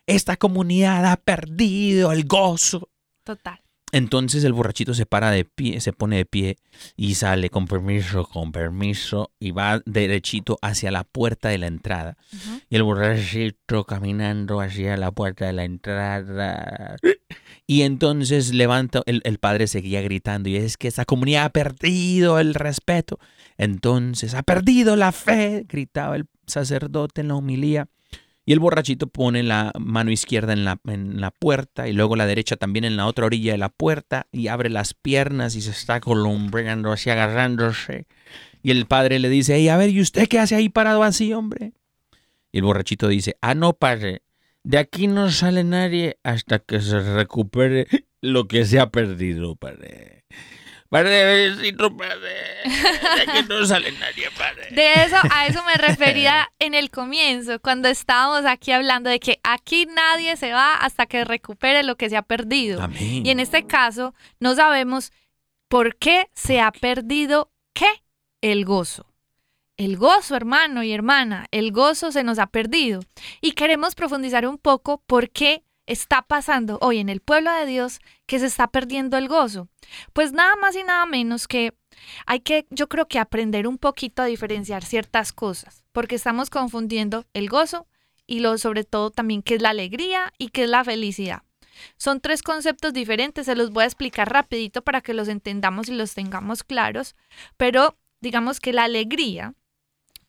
esta 0.06 0.36
comunidad 0.36 1.04
ha 1.06 1.16
perdido 1.16 2.12
el 2.12 2.24
gozo. 2.24 2.90
Total. 3.24 3.60
Entonces 3.94 4.42
el 4.42 4.52
borrachito 4.52 4.92
se 4.92 5.06
para 5.06 5.30
de 5.30 5.44
pie, 5.44 5.80
se 5.80 5.92
pone 5.92 6.16
de 6.16 6.24
pie 6.24 6.56
y 6.96 7.14
sale 7.14 7.48
con 7.48 7.68
permiso, 7.68 8.24
con 8.24 8.50
permiso 8.50 9.30
y 9.38 9.52
va 9.52 9.82
derechito 9.86 10.58
hacia 10.62 10.90
la 10.90 11.04
puerta 11.04 11.50
de 11.50 11.58
la 11.58 11.68
entrada. 11.68 12.16
Y 12.68 12.74
el 12.74 12.82
borrachito 12.82 13.84
caminando 13.84 14.60
hacia 14.60 14.96
la 14.96 15.12
puerta 15.12 15.46
de 15.46 15.52
la 15.52 15.62
entrada. 15.62 16.96
Y 17.68 17.82
entonces 17.82 18.52
levanta, 18.52 19.00
el, 19.06 19.22
el 19.24 19.38
padre 19.38 19.68
seguía 19.68 20.02
gritando 20.02 20.48
y 20.48 20.56
es 20.56 20.76
que 20.76 20.88
esa 20.88 21.04
comunidad 21.04 21.44
ha 21.44 21.50
perdido 21.50 22.40
el 22.40 22.54
respeto. 22.54 23.20
Entonces 23.58 24.34
ha 24.34 24.42
perdido 24.42 24.96
la 24.96 25.12
fe, 25.12 25.66
gritaba 25.68 26.16
el 26.16 26.26
sacerdote 26.48 27.20
en 27.20 27.28
la 27.28 27.36
homilía. 27.36 27.88
Y 28.46 28.52
el 28.52 28.60
borrachito 28.60 29.06
pone 29.06 29.42
la 29.42 29.72
mano 29.78 30.10
izquierda 30.10 30.52
en 30.52 30.64
la, 30.64 30.78
en 30.86 31.20
la 31.20 31.30
puerta 31.30 31.88
y 31.88 31.92
luego 31.92 32.14
la 32.14 32.26
derecha 32.26 32.56
también 32.56 32.84
en 32.84 32.96
la 32.96 33.06
otra 33.06 33.26
orilla 33.26 33.52
de 33.52 33.58
la 33.58 33.70
puerta 33.70 34.26
y 34.32 34.48
abre 34.48 34.68
las 34.68 34.92
piernas 34.92 35.56
y 35.56 35.62
se 35.62 35.70
está 35.70 36.00
columbrando 36.00 36.92
así, 36.92 37.08
agarrándose. 37.10 38.06
Y 38.62 38.70
el 38.70 38.86
padre 38.86 39.18
le 39.18 39.28
dice, 39.30 39.54
"Ey, 39.56 39.68
a 39.68 39.76
ver, 39.76 39.90
¿y 39.90 40.00
usted 40.00 40.28
qué 40.28 40.38
hace 40.38 40.54
ahí 40.54 40.68
parado 40.68 41.02
así, 41.02 41.32
hombre? 41.32 41.72
Y 42.54 42.58
el 42.58 42.64
borrachito 42.64 43.08
dice, 43.08 43.36
ah, 43.40 43.56
no, 43.56 43.72
padre, 43.72 44.22
de 44.62 44.78
aquí 44.78 45.08
no 45.08 45.28
sale 45.32 45.64
nadie 45.64 46.18
hasta 46.22 46.60
que 46.60 46.80
se 46.80 47.00
recupere 47.00 47.88
lo 48.20 48.46
que 48.46 48.64
se 48.64 48.78
ha 48.78 48.90
perdido, 48.90 49.56
padre. 49.56 50.24
Padre, 50.94 51.50
padre. 51.98 52.30
De 52.62 53.22
aquí 53.22 53.48
no 53.48 53.66
sale 53.66 53.90
nadie, 53.90 54.30
padre. 54.38 54.68
De 54.70 54.92
eso, 55.02 55.16
a 55.28 55.48
eso 55.48 55.60
me 55.64 55.74
refería 55.88 56.48
en 56.60 56.72
el 56.72 56.92
comienzo, 56.92 57.58
cuando 57.58 57.88
estábamos 57.88 58.44
aquí 58.46 58.70
hablando 58.70 59.10
de 59.10 59.18
que 59.18 59.40
aquí 59.42 59.86
nadie 59.86 60.36
se 60.36 60.52
va 60.52 60.76
hasta 60.76 61.06
que 61.06 61.24
recupere 61.24 61.82
lo 61.82 61.96
que 61.96 62.10
se 62.10 62.16
ha 62.16 62.22
perdido. 62.22 62.80
Amén. 62.80 63.26
Y 63.26 63.30
en 63.30 63.40
este 63.40 63.66
caso, 63.66 64.14
no 64.38 64.54
sabemos 64.54 65.10
por 65.66 65.96
qué 65.96 66.28
se 66.32 66.60
ha 66.60 66.70
perdido 66.70 67.50
qué? 67.72 67.88
El 68.40 68.64
gozo. 68.64 69.12
El 69.76 69.96
gozo, 69.96 70.36
hermano 70.36 70.84
y 70.84 70.92
hermana, 70.92 71.48
el 71.50 71.72
gozo 71.72 72.12
se 72.12 72.22
nos 72.22 72.38
ha 72.38 72.46
perdido. 72.46 73.00
Y 73.40 73.52
queremos 73.52 73.96
profundizar 73.96 74.46
un 74.46 74.58
poco 74.58 75.02
por 75.08 75.30
qué 75.30 75.64
está 75.86 76.22
pasando 76.22 76.78
hoy 76.80 76.98
en 76.98 77.08
el 77.08 77.20
pueblo 77.20 77.52
de 77.52 77.66
Dios 77.66 77.98
que 78.26 78.38
se 78.38 78.46
está 78.46 78.68
perdiendo 78.68 79.16
el 79.16 79.28
gozo. 79.28 79.68
Pues 80.12 80.32
nada 80.32 80.56
más 80.56 80.76
y 80.76 80.82
nada 80.82 81.06
menos 81.06 81.46
que 81.46 81.74
hay 82.26 82.40
que, 82.40 82.66
yo 82.70 82.88
creo 82.88 83.06
que 83.06 83.18
aprender 83.18 83.66
un 83.66 83.78
poquito 83.78 84.22
a 84.22 84.26
diferenciar 84.26 84.84
ciertas 84.84 85.32
cosas, 85.32 85.84
porque 85.92 86.16
estamos 86.16 86.50
confundiendo 86.50 87.24
el 87.34 87.48
gozo 87.48 87.86
y 88.26 88.40
lo 88.40 88.56
sobre 88.58 88.84
todo 88.84 89.10
también 89.10 89.42
qué 89.42 89.56
es 89.56 89.62
la 89.62 89.70
alegría 89.70 90.32
y 90.38 90.48
qué 90.48 90.64
es 90.64 90.70
la 90.70 90.84
felicidad. 90.84 91.42
Son 91.96 92.20
tres 92.20 92.42
conceptos 92.42 92.92
diferentes, 92.92 93.46
se 93.46 93.56
los 93.56 93.70
voy 93.70 93.82
a 93.82 93.86
explicar 93.86 94.32
rapidito 94.32 94.82
para 94.82 95.00
que 95.00 95.14
los 95.14 95.28
entendamos 95.28 95.88
y 95.88 95.94
los 95.94 96.14
tengamos 96.14 96.62
claros, 96.62 97.16
pero 97.56 97.98
digamos 98.20 98.60
que 98.60 98.72
la 98.72 98.84
alegría 98.84 99.54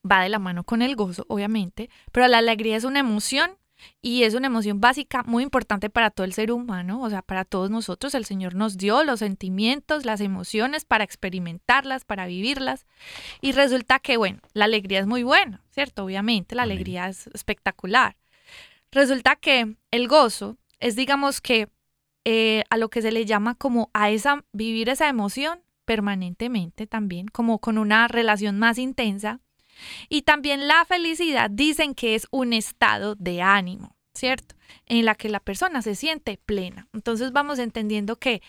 va 0.10 0.22
de 0.22 0.30
la 0.30 0.40
mano 0.40 0.64
con 0.64 0.82
el 0.82 0.96
gozo, 0.96 1.26
obviamente, 1.30 1.90
pero 2.12 2.28
la 2.28 2.40
alegría 2.40 2.78
es 2.78 2.84
una 2.84 3.00
emoción 3.00 3.58
y 4.02 4.24
es 4.24 4.34
una 4.36 4.48
emoción 4.48 4.80
básica 4.82 5.24
muy 5.24 5.44
importante 5.44 5.90
para 5.90 6.12
todo 6.12 6.26
el 6.26 6.34
ser 6.34 6.52
humano, 6.52 7.02
o 7.02 7.10
sea, 7.10 7.22
para 7.22 7.46
todos 7.46 7.70
nosotros. 7.70 8.14
El 8.16 8.26
Señor 8.26 8.56
nos 8.56 8.78
dio 8.78 9.04
los 9.04 9.20
sentimientos, 9.20 10.06
las 10.06 10.22
emociones 10.22 10.86
para 10.86 11.04
experimentarlas, 11.04 12.06
para 12.06 12.26
vivirlas. 12.26 12.86
Y 13.42 13.52
resulta 13.52 14.00
que, 14.00 14.18
bueno, 14.18 14.40
la 14.54 14.66
alegría 14.66 15.00
es 15.00 15.08
muy 15.08 15.24
buena, 15.24 15.62
¿cierto? 15.72 16.06
Obviamente, 16.06 16.56
la 16.56 16.64
Amén. 16.64 16.78
alegría 16.78 17.08
es 17.08 17.28
espectacular. 17.28 18.16
Resulta 18.92 19.36
que 19.36 19.76
el 19.92 20.08
gozo 20.08 20.58
es, 20.80 20.96
digamos 20.96 21.42
que, 21.42 21.70
eh, 22.24 22.64
a 22.70 22.78
lo 22.78 22.90
que 22.90 23.02
se 23.02 23.12
le 23.12 23.26
llama 23.26 23.56
como 23.56 23.90
a 23.94 24.10
esa, 24.10 24.44
vivir 24.52 24.90
esa 24.90 25.10
emoción 25.10 25.62
permanentemente 25.86 26.88
también, 26.88 27.28
como 27.28 27.60
con 27.60 27.78
una 27.78 28.08
relación 28.08 28.58
más 28.60 28.78
intensa. 28.78 29.40
Y 30.10 30.24
también 30.24 30.68
la 30.68 30.86
felicidad 30.86 31.50
dicen 31.50 31.96
que 31.96 32.16
es 32.16 32.28
un 32.32 32.54
estado 32.54 33.16
de 33.16 33.42
ánimo, 33.42 33.96
¿cierto? 34.14 34.56
En 34.86 35.06
la 35.06 35.16
que 35.16 35.30
la 35.30 35.40
persona 35.40 35.82
se 35.82 35.96
siente 35.96 36.40
plena. 36.46 36.88
Entonces 36.94 37.32
vamos 37.32 37.60
entendiendo 37.60 38.18
que 38.18 38.42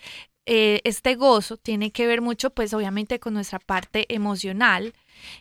eh, 0.47 0.81
este 0.85 1.17
gozo 1.17 1.57
tiene 1.57 1.91
que 1.91 2.07
ver 2.07 2.21
mucho, 2.21 2.51
pues 2.51 2.73
obviamente 2.73 3.19
con 3.19 3.35
nuestra 3.35 3.59
parte 3.59 4.07
emocional 4.15 4.95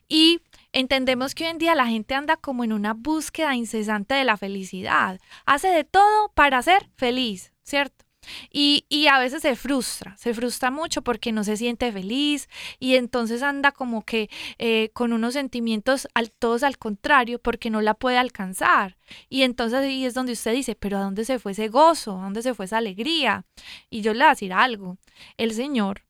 y 0.08 0.42
entendemos 0.74 1.36
que 1.36 1.44
hoy 1.44 1.52
en 1.52 1.58
día 1.60 1.76
la 1.76 1.86
gente 1.86 2.16
anda 2.16 2.38
como 2.38 2.64
en 2.64 2.74
una 2.74 2.96
búsqueda 2.96 3.56
incesante 3.56 4.16
de 4.16 4.24
la 4.24 4.36
felicidad. 4.36 5.20
Hace 5.46 5.68
de 5.68 5.84
todo 5.84 6.32
para 6.34 6.62
ser 6.64 6.90
feliz, 6.96 7.54
¿cierto? 7.64 8.05
Y, 8.52 8.86
y, 8.90 9.08
a 9.08 9.20
veces 9.20 9.42
se 9.42 9.56
frustra, 9.56 10.16
se 10.18 10.34
frustra 10.34 10.72
mucho 10.72 11.02
porque 11.02 11.32
no 11.32 11.44
se 11.44 11.58
siente 11.58 11.92
feliz 11.92 12.50
y 12.80 12.96
entonces 12.96 13.44
anda 13.44 13.72
como 13.72 14.04
que 14.04 14.30
eh, 14.58 14.90
con 14.94 15.14
unos 15.14 15.34
sentimientos 15.34 16.08
al, 16.14 16.32
todos 16.32 16.64
al 16.64 16.78
contrario 16.78 17.40
porque 17.40 17.70
no 17.70 17.82
la 17.82 17.94
puede 17.94 18.18
alcanzar. 18.18 18.98
Y 19.30 19.44
entonces 19.44 19.80
ahí 19.80 20.06
es 20.06 20.14
donde 20.14 20.34
usted 20.34 20.54
dice, 20.54 20.76
pero 20.76 20.98
¿a 20.98 21.02
dónde 21.02 21.26
se 21.26 21.40
fue 21.40 21.52
ese 21.52 21.68
gozo? 21.68 22.20
¿A 22.20 22.24
dónde 22.24 22.42
se 22.42 22.54
fue 22.54 22.66
esa 22.66 22.78
alegría? 22.78 23.46
Y 23.90 24.02
yo 24.02 24.14
le 24.14 24.20
voy 24.20 24.28
a 24.28 24.30
decir 24.30 24.54
algo, 24.54 24.98
el 25.38 25.54
Señor 25.54 26.04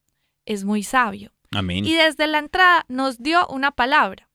es 0.46 0.64
muy 0.64 0.84
sabio. 0.84 1.32
Amén. 1.52 1.86
Y 1.86 1.94
desde 1.94 2.28
la 2.28 2.40
entrada 2.40 2.86
nos 2.88 3.22
dio 3.22 3.48
una 3.48 3.72
palabra 3.72 4.30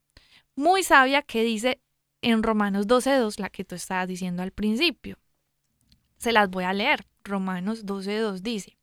muy 0.60 0.82
sabia 0.82 1.22
que 1.22 1.42
dice 1.42 1.80
en 2.22 2.42
Romanos 2.42 2.86
12.2, 2.86 3.38
la 3.38 3.50
que 3.50 3.64
tú 3.64 3.74
estabas 3.74 4.08
diciendo 4.08 4.42
al 4.42 4.52
principio. 4.52 5.18
Se 6.20 6.30
las 6.30 6.50
voy 6.50 6.64
a 6.64 6.72
leer. 6.72 7.06
Romanos 7.24 7.84
12.2 7.84 8.40
dice, 8.40 8.78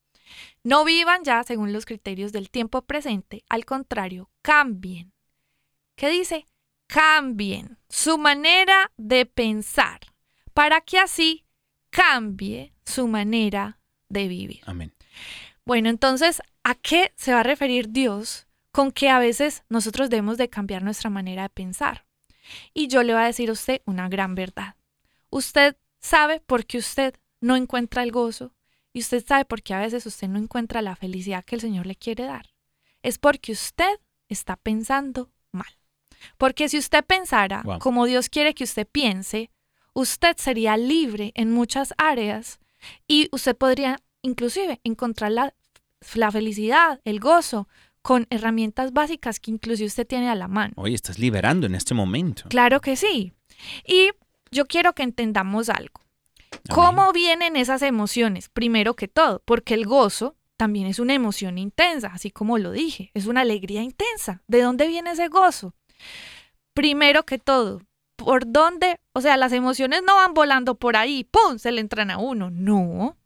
no 0.64 0.84
vivan 0.84 1.24
ya 1.24 1.44
según 1.44 1.72
los 1.72 1.86
criterios 1.86 2.32
del 2.32 2.50
tiempo 2.50 2.82
presente, 2.82 3.44
al 3.50 3.66
contrario, 3.66 4.30
cambien. 4.42 5.14
¿Qué 5.96 6.10
dice? 6.10 6.46
Cambien 6.88 7.78
su 7.90 8.18
manera 8.18 8.92
de 8.98 9.26
pensar 9.26 10.02
para 10.54 10.82
que 10.82 11.00
así 11.00 11.46
cambie 11.90 12.74
su 12.86 13.08
manera 13.08 13.80
de 14.10 14.28
vivir. 14.28 14.62
Amén. 14.66 14.94
Bueno, 15.66 15.90
entonces, 15.90 16.42
¿a 16.64 16.76
qué 16.76 17.14
se 17.16 17.34
va 17.34 17.42
a 17.42 17.44
referir 17.44 17.90
Dios 17.90 18.48
con 18.72 18.92
que 18.92 19.10
a 19.10 19.20
veces 19.20 19.64
nosotros 19.70 20.10
debemos 20.10 20.38
de 20.38 20.50
cambiar 20.50 20.84
nuestra 20.84 21.10
manera 21.10 21.44
de 21.44 21.50
pensar? 21.50 22.06
Y 22.74 22.88
yo 22.88 23.04
le 23.04 23.14
voy 23.14 23.22
a 23.22 23.26
decir 23.26 23.50
a 23.50 23.54
usted 23.54 23.82
una 23.86 24.08
gran 24.08 24.36
verdad. 24.36 24.76
Usted 25.30 25.76
sabe 26.00 26.40
por 26.40 26.66
qué 26.66 26.78
usted 26.78 27.16
no 27.48 27.56
encuentra 27.56 28.04
el 28.04 28.12
gozo 28.12 28.54
y 28.94 29.00
usted 29.00 29.26
sabe 29.26 29.46
por 29.46 29.62
qué 29.64 29.74
a 29.74 29.80
veces 29.80 30.06
usted 30.06 30.28
no 30.28 30.38
encuentra 30.40 30.82
la 30.82 30.96
felicidad 30.96 31.44
que 31.46 31.56
el 31.56 31.62
Señor 31.62 31.86
le 31.86 31.96
quiere 31.96 32.26
dar. 32.26 32.48
Es 33.02 33.18
porque 33.18 33.52
usted 33.54 34.00
está 34.28 34.56
pensando 34.58 35.30
mal. 35.52 35.68
Porque 36.38 36.68
si 36.68 36.78
usted 36.78 37.04
pensara 37.06 37.62
Wow. 37.64 37.80
como 37.80 38.06
Dios 38.06 38.30
quiere 38.30 38.54
que 38.54 38.64
usted 38.64 38.88
piense, 38.88 39.50
usted 39.94 40.36
sería 40.38 40.78
libre 40.78 41.32
en 41.36 41.52
muchas 41.52 41.94
áreas 41.98 42.60
y 43.08 43.30
usted 43.32 43.56
podría 43.56 44.00
inclusive 44.22 44.80
encontrar 44.84 45.32
la, 45.32 45.54
la 46.16 46.32
felicidad, 46.32 47.00
el 47.06 47.20
gozo, 47.20 47.68
con 48.02 48.26
herramientas 48.30 48.94
básicas 48.94 49.40
que 49.40 49.52
inclusive 49.52 49.88
usted 49.88 50.08
tiene 50.08 50.30
a 50.30 50.36
la 50.36 50.48
mano. 50.48 50.74
Oye, 50.78 50.96
estás 50.96 51.20
liberando 51.20 51.68
en 51.68 51.76
este 51.76 51.94
momento. 51.94 52.44
Claro 52.50 52.80
que 52.80 52.96
sí. 52.96 53.34
Y 53.86 54.12
yo 54.50 54.66
quiero 54.66 54.94
que 54.94 55.04
entendamos 55.04 55.70
algo. 55.70 56.02
¿Cómo 56.74 57.12
vienen 57.14 57.56
esas 57.56 57.82
emociones? 57.82 58.50
Primero 58.50 58.96
que 58.96 59.08
todo, 59.08 59.42
porque 59.46 59.74
el 59.74 59.86
gozo 59.86 60.36
también 60.58 60.88
es 60.88 61.00
una 61.00 61.14
emoción 61.14 61.58
intensa, 61.58 62.10
así 62.14 62.32
como 62.32 62.58
lo 62.58 62.72
dije, 62.72 63.12
es 63.14 63.28
una 63.28 63.42
alegría 63.42 63.84
intensa. 63.84 64.42
¿De 64.48 64.62
dónde 64.62 64.88
viene 64.88 65.12
ese 65.12 65.28
gozo? 65.28 65.76
Primero 66.74 67.24
que 67.26 67.38
todo, 67.38 67.82
¿por 68.16 68.52
dónde? 68.52 69.00
O 69.14 69.22
sea, 69.22 69.38
las 69.38 69.54
emociones 69.54 70.02
no 70.06 70.16
van 70.16 70.34
volando 70.34 70.76
por 70.76 70.96
ahí, 70.96 71.24
¡pum!, 71.24 71.60
se 71.60 71.72
le 71.72 71.82
entran 71.82 72.12
a 72.12 72.18
uno. 72.18 72.50
No. 72.50 73.18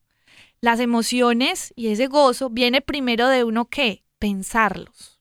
Las 0.60 0.80
emociones 0.80 1.73
y 1.75 1.88
ese 1.88 2.08
gozo 2.08 2.49
viene 2.49 2.82
primero 2.82 3.27
de 3.27 3.43
uno 3.43 3.65
que 3.65 4.04
pensarlos. 4.19 5.19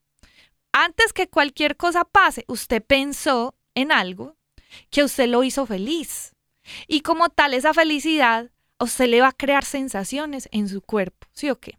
Antes 0.73 1.13
que 1.13 1.29
cualquier 1.29 1.77
cosa 1.77 2.05
pase, 2.05 2.45
usted 2.47 2.85
pensó 2.85 3.57
en 3.75 3.91
algo 3.91 4.37
que 4.91 5.03
usted 5.03 5.27
lo 5.27 5.43
hizo 5.43 5.67
feliz. 5.67 6.35
Y 6.87 7.01
como 7.01 7.29
tal, 7.31 7.55
esa 7.55 7.75
felicidad 7.75 8.51
a 8.79 8.85
usted 8.85 9.09
le 9.09 9.21
va 9.21 9.29
a 9.29 9.33
crear 9.33 9.65
sensaciones 9.65 10.49
en 10.53 10.69
su 10.69 10.83
cuerpo, 10.83 11.27
¿sí 11.33 11.51
o 11.51 11.59
qué? 11.59 11.79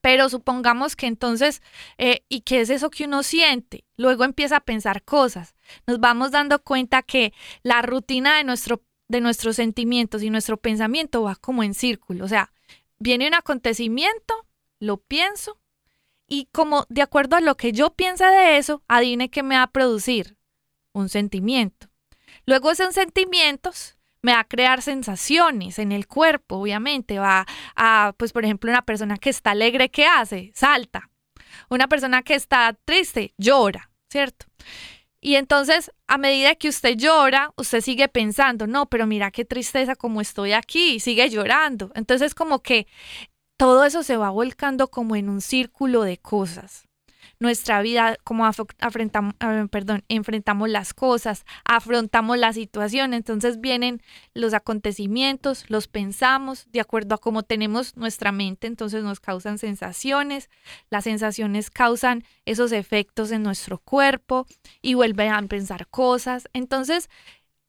Pero 0.00 0.28
supongamos 0.28 0.96
que 0.96 1.06
entonces, 1.06 1.62
eh, 1.98 2.24
¿y 2.28 2.40
qué 2.40 2.60
es 2.60 2.70
eso 2.70 2.90
que 2.90 3.04
uno 3.04 3.22
siente? 3.22 3.84
Luego 3.96 4.24
empieza 4.24 4.56
a 4.56 4.64
pensar 4.64 5.02
cosas. 5.02 5.54
Nos 5.86 6.00
vamos 6.00 6.30
dando 6.30 6.62
cuenta 6.62 7.02
que 7.02 7.34
la 7.62 7.82
rutina 7.82 8.36
de, 8.36 8.44
nuestro, 8.44 8.82
de 9.08 9.20
nuestros 9.20 9.56
sentimientos 9.56 10.22
y 10.22 10.30
nuestro 10.30 10.56
pensamiento 10.56 11.22
va 11.22 11.36
como 11.36 11.62
en 11.62 11.74
círculo. 11.74 12.24
O 12.24 12.28
sea, 12.28 12.52
viene 12.98 13.28
un 13.28 13.34
acontecimiento, 13.34 14.46
lo 14.78 14.96
pienso, 14.96 15.60
y 16.26 16.46
como 16.52 16.86
de 16.88 17.02
acuerdo 17.02 17.36
a 17.36 17.40
lo 17.40 17.56
que 17.56 17.72
yo 17.72 17.90
piense 17.90 18.24
de 18.24 18.56
eso, 18.56 18.82
adivine 18.88 19.30
qué 19.30 19.42
me 19.42 19.56
va 19.56 19.64
a 19.64 19.72
producir 19.72 20.38
un 20.92 21.08
sentimiento. 21.08 21.89
Luego 22.50 22.72
esos 22.72 22.92
sentimientos 22.96 23.96
me 24.22 24.32
va 24.32 24.40
a 24.40 24.48
crear 24.48 24.82
sensaciones 24.82 25.78
en 25.78 25.92
el 25.92 26.08
cuerpo, 26.08 26.56
obviamente. 26.56 27.20
Va 27.20 27.46
a, 27.76 28.12
pues 28.16 28.32
por 28.32 28.44
ejemplo, 28.44 28.72
una 28.72 28.84
persona 28.84 29.18
que 29.18 29.30
está 29.30 29.52
alegre, 29.52 29.88
¿qué 29.88 30.06
hace? 30.06 30.50
Salta. 30.52 31.10
Una 31.68 31.86
persona 31.86 32.22
que 32.24 32.34
está 32.34 32.76
triste, 32.84 33.34
llora, 33.38 33.92
¿cierto? 34.10 34.46
Y 35.20 35.36
entonces, 35.36 35.92
a 36.08 36.18
medida 36.18 36.56
que 36.56 36.68
usted 36.68 36.96
llora, 36.96 37.52
usted 37.54 37.82
sigue 37.82 38.08
pensando, 38.08 38.66
no, 38.66 38.86
pero 38.86 39.06
mira 39.06 39.30
qué 39.30 39.44
tristeza 39.44 39.94
como 39.94 40.20
estoy 40.20 40.50
aquí, 40.50 40.98
sigue 40.98 41.30
llorando. 41.30 41.92
Entonces, 41.94 42.34
como 42.34 42.64
que 42.64 42.88
todo 43.56 43.84
eso 43.84 44.02
se 44.02 44.16
va 44.16 44.30
volcando 44.30 44.88
como 44.88 45.14
en 45.14 45.28
un 45.28 45.40
círculo 45.40 46.02
de 46.02 46.18
cosas 46.18 46.89
nuestra 47.40 47.80
vida, 47.80 48.16
cómo 48.22 48.44
afrontamos, 48.46 49.34
perdón, 49.70 50.04
enfrentamos 50.08 50.68
las 50.68 50.92
cosas, 50.92 51.44
afrontamos 51.64 52.38
la 52.38 52.52
situación. 52.52 53.14
Entonces 53.14 53.60
vienen 53.60 54.02
los 54.34 54.52
acontecimientos, 54.52 55.64
los 55.68 55.88
pensamos 55.88 56.66
de 56.70 56.80
acuerdo 56.80 57.14
a 57.14 57.18
cómo 57.18 57.42
tenemos 57.42 57.96
nuestra 57.96 58.30
mente, 58.30 58.66
entonces 58.66 59.02
nos 59.02 59.20
causan 59.20 59.58
sensaciones, 59.58 60.50
las 60.90 61.04
sensaciones 61.04 61.70
causan 61.70 62.24
esos 62.44 62.72
efectos 62.72 63.32
en 63.32 63.42
nuestro 63.42 63.78
cuerpo 63.78 64.46
y 64.82 64.94
vuelven 64.94 65.32
a 65.32 65.42
pensar 65.42 65.88
cosas. 65.88 66.46
Entonces, 66.52 67.08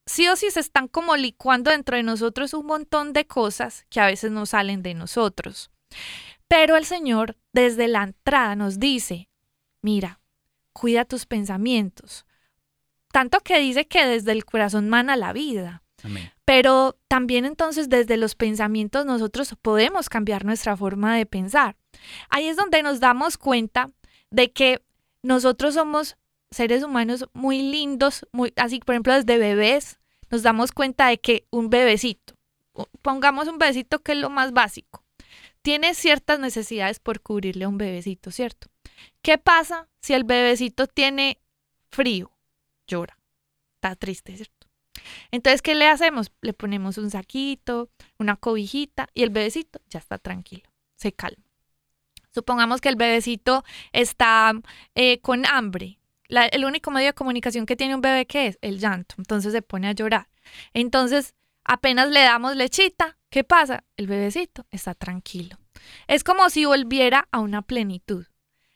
sí 0.05 0.27
o 0.27 0.35
sí 0.35 0.51
se 0.51 0.59
están 0.59 0.89
como 0.89 1.15
licuando 1.15 1.71
dentro 1.71 1.95
de 1.95 2.03
nosotros 2.03 2.53
un 2.53 2.65
montón 2.65 3.13
de 3.13 3.25
cosas 3.25 3.85
que 3.89 4.01
a 4.01 4.05
veces 4.07 4.31
no 4.31 4.45
salen 4.45 4.83
de 4.83 4.95
nosotros. 4.95 5.71
Pero 6.49 6.75
el 6.75 6.83
Señor 6.83 7.37
desde 7.53 7.87
la 7.87 8.03
entrada 8.03 8.57
nos 8.57 8.77
dice, 8.77 9.29
mira, 9.81 10.19
cuida 10.73 11.05
tus 11.05 11.25
pensamientos. 11.25 12.25
Tanto 13.11 13.39
que 13.41 13.59
dice 13.59 13.87
que 13.87 14.05
desde 14.05 14.31
el 14.31 14.45
corazón 14.45 14.89
mana 14.89 15.15
la 15.15 15.33
vida. 15.33 15.83
Amén. 16.03 16.31
Pero 16.45 16.97
también 17.07 17.45
entonces 17.45 17.89
desde 17.89 18.17
los 18.17 18.35
pensamientos 18.35 19.05
nosotros 19.05 19.55
podemos 19.61 20.09
cambiar 20.09 20.45
nuestra 20.45 20.75
forma 20.75 21.15
de 21.15 21.25
pensar. 21.25 21.77
Ahí 22.29 22.47
es 22.47 22.57
donde 22.57 22.83
nos 22.83 22.99
damos 22.99 23.37
cuenta 23.37 23.89
de 24.31 24.51
que 24.51 24.81
nosotros 25.21 25.75
somos 25.75 26.17
seres 26.49 26.83
humanos 26.83 27.25
muy 27.33 27.61
lindos, 27.61 28.25
muy 28.31 28.53
así 28.55 28.79
por 28.79 28.95
ejemplo 28.95 29.13
desde 29.13 29.37
bebés 29.37 29.99
nos 30.31 30.43
damos 30.43 30.71
cuenta 30.71 31.07
de 31.07 31.19
que 31.19 31.45
un 31.51 31.69
bebecito, 31.69 32.35
pongamos 33.01 33.47
un 33.47 33.57
bebecito 33.57 33.99
que 33.99 34.13
es 34.13 34.17
lo 34.17 34.29
más 34.29 34.53
básico, 34.53 35.03
tiene 35.61 35.93
ciertas 35.93 36.39
necesidades 36.39 36.99
por 36.99 37.21
cubrirle 37.21 37.65
a 37.65 37.69
un 37.69 37.77
bebecito, 37.77 38.31
¿cierto? 38.31 38.67
¿Qué 39.21 39.37
pasa 39.37 39.87
si 40.01 40.13
el 40.13 40.23
bebecito 40.23 40.87
tiene 40.87 41.39
frío? 41.89 42.31
Llora, 42.87 43.17
está 43.75 43.95
triste, 43.95 44.35
¿cierto? 44.35 44.67
Entonces, 45.31 45.61
¿qué 45.61 45.75
le 45.75 45.87
hacemos? 45.87 46.31
Le 46.41 46.53
ponemos 46.53 46.97
un 46.97 47.09
saquito, 47.09 47.89
una 48.17 48.35
cobijita 48.35 49.07
y 49.13 49.23
el 49.23 49.29
bebecito 49.29 49.79
ya 49.89 49.99
está 49.99 50.17
tranquilo, 50.17 50.69
se 50.95 51.13
calma. 51.13 51.43
Supongamos 52.33 52.81
que 52.81 52.89
el 52.89 52.95
bebecito 52.95 53.63
está 53.91 54.53
eh, 54.95 55.19
con 55.19 55.45
hambre. 55.45 55.99
El 56.29 56.63
único 56.63 56.91
medio 56.91 57.07
de 57.07 57.13
comunicación 57.13 57.65
que 57.65 57.75
tiene 57.75 57.93
un 57.93 57.99
bebé, 57.99 58.25
¿qué 58.25 58.47
es? 58.47 58.57
El 58.61 58.79
llanto. 58.79 59.15
Entonces 59.17 59.51
se 59.51 59.61
pone 59.61 59.89
a 59.89 59.91
llorar. 59.91 60.29
Entonces, 60.73 61.35
apenas 61.65 62.09
le 62.09 62.21
damos 62.21 62.55
lechita, 62.55 63.17
¿qué 63.29 63.43
pasa? 63.43 63.83
El 63.97 64.07
bebecito 64.07 64.65
está 64.71 64.95
tranquilo. 64.95 65.57
Es 66.07 66.23
como 66.23 66.49
si 66.49 66.63
volviera 66.63 67.27
a 67.31 67.39
una 67.39 67.61
plenitud. 67.63 68.25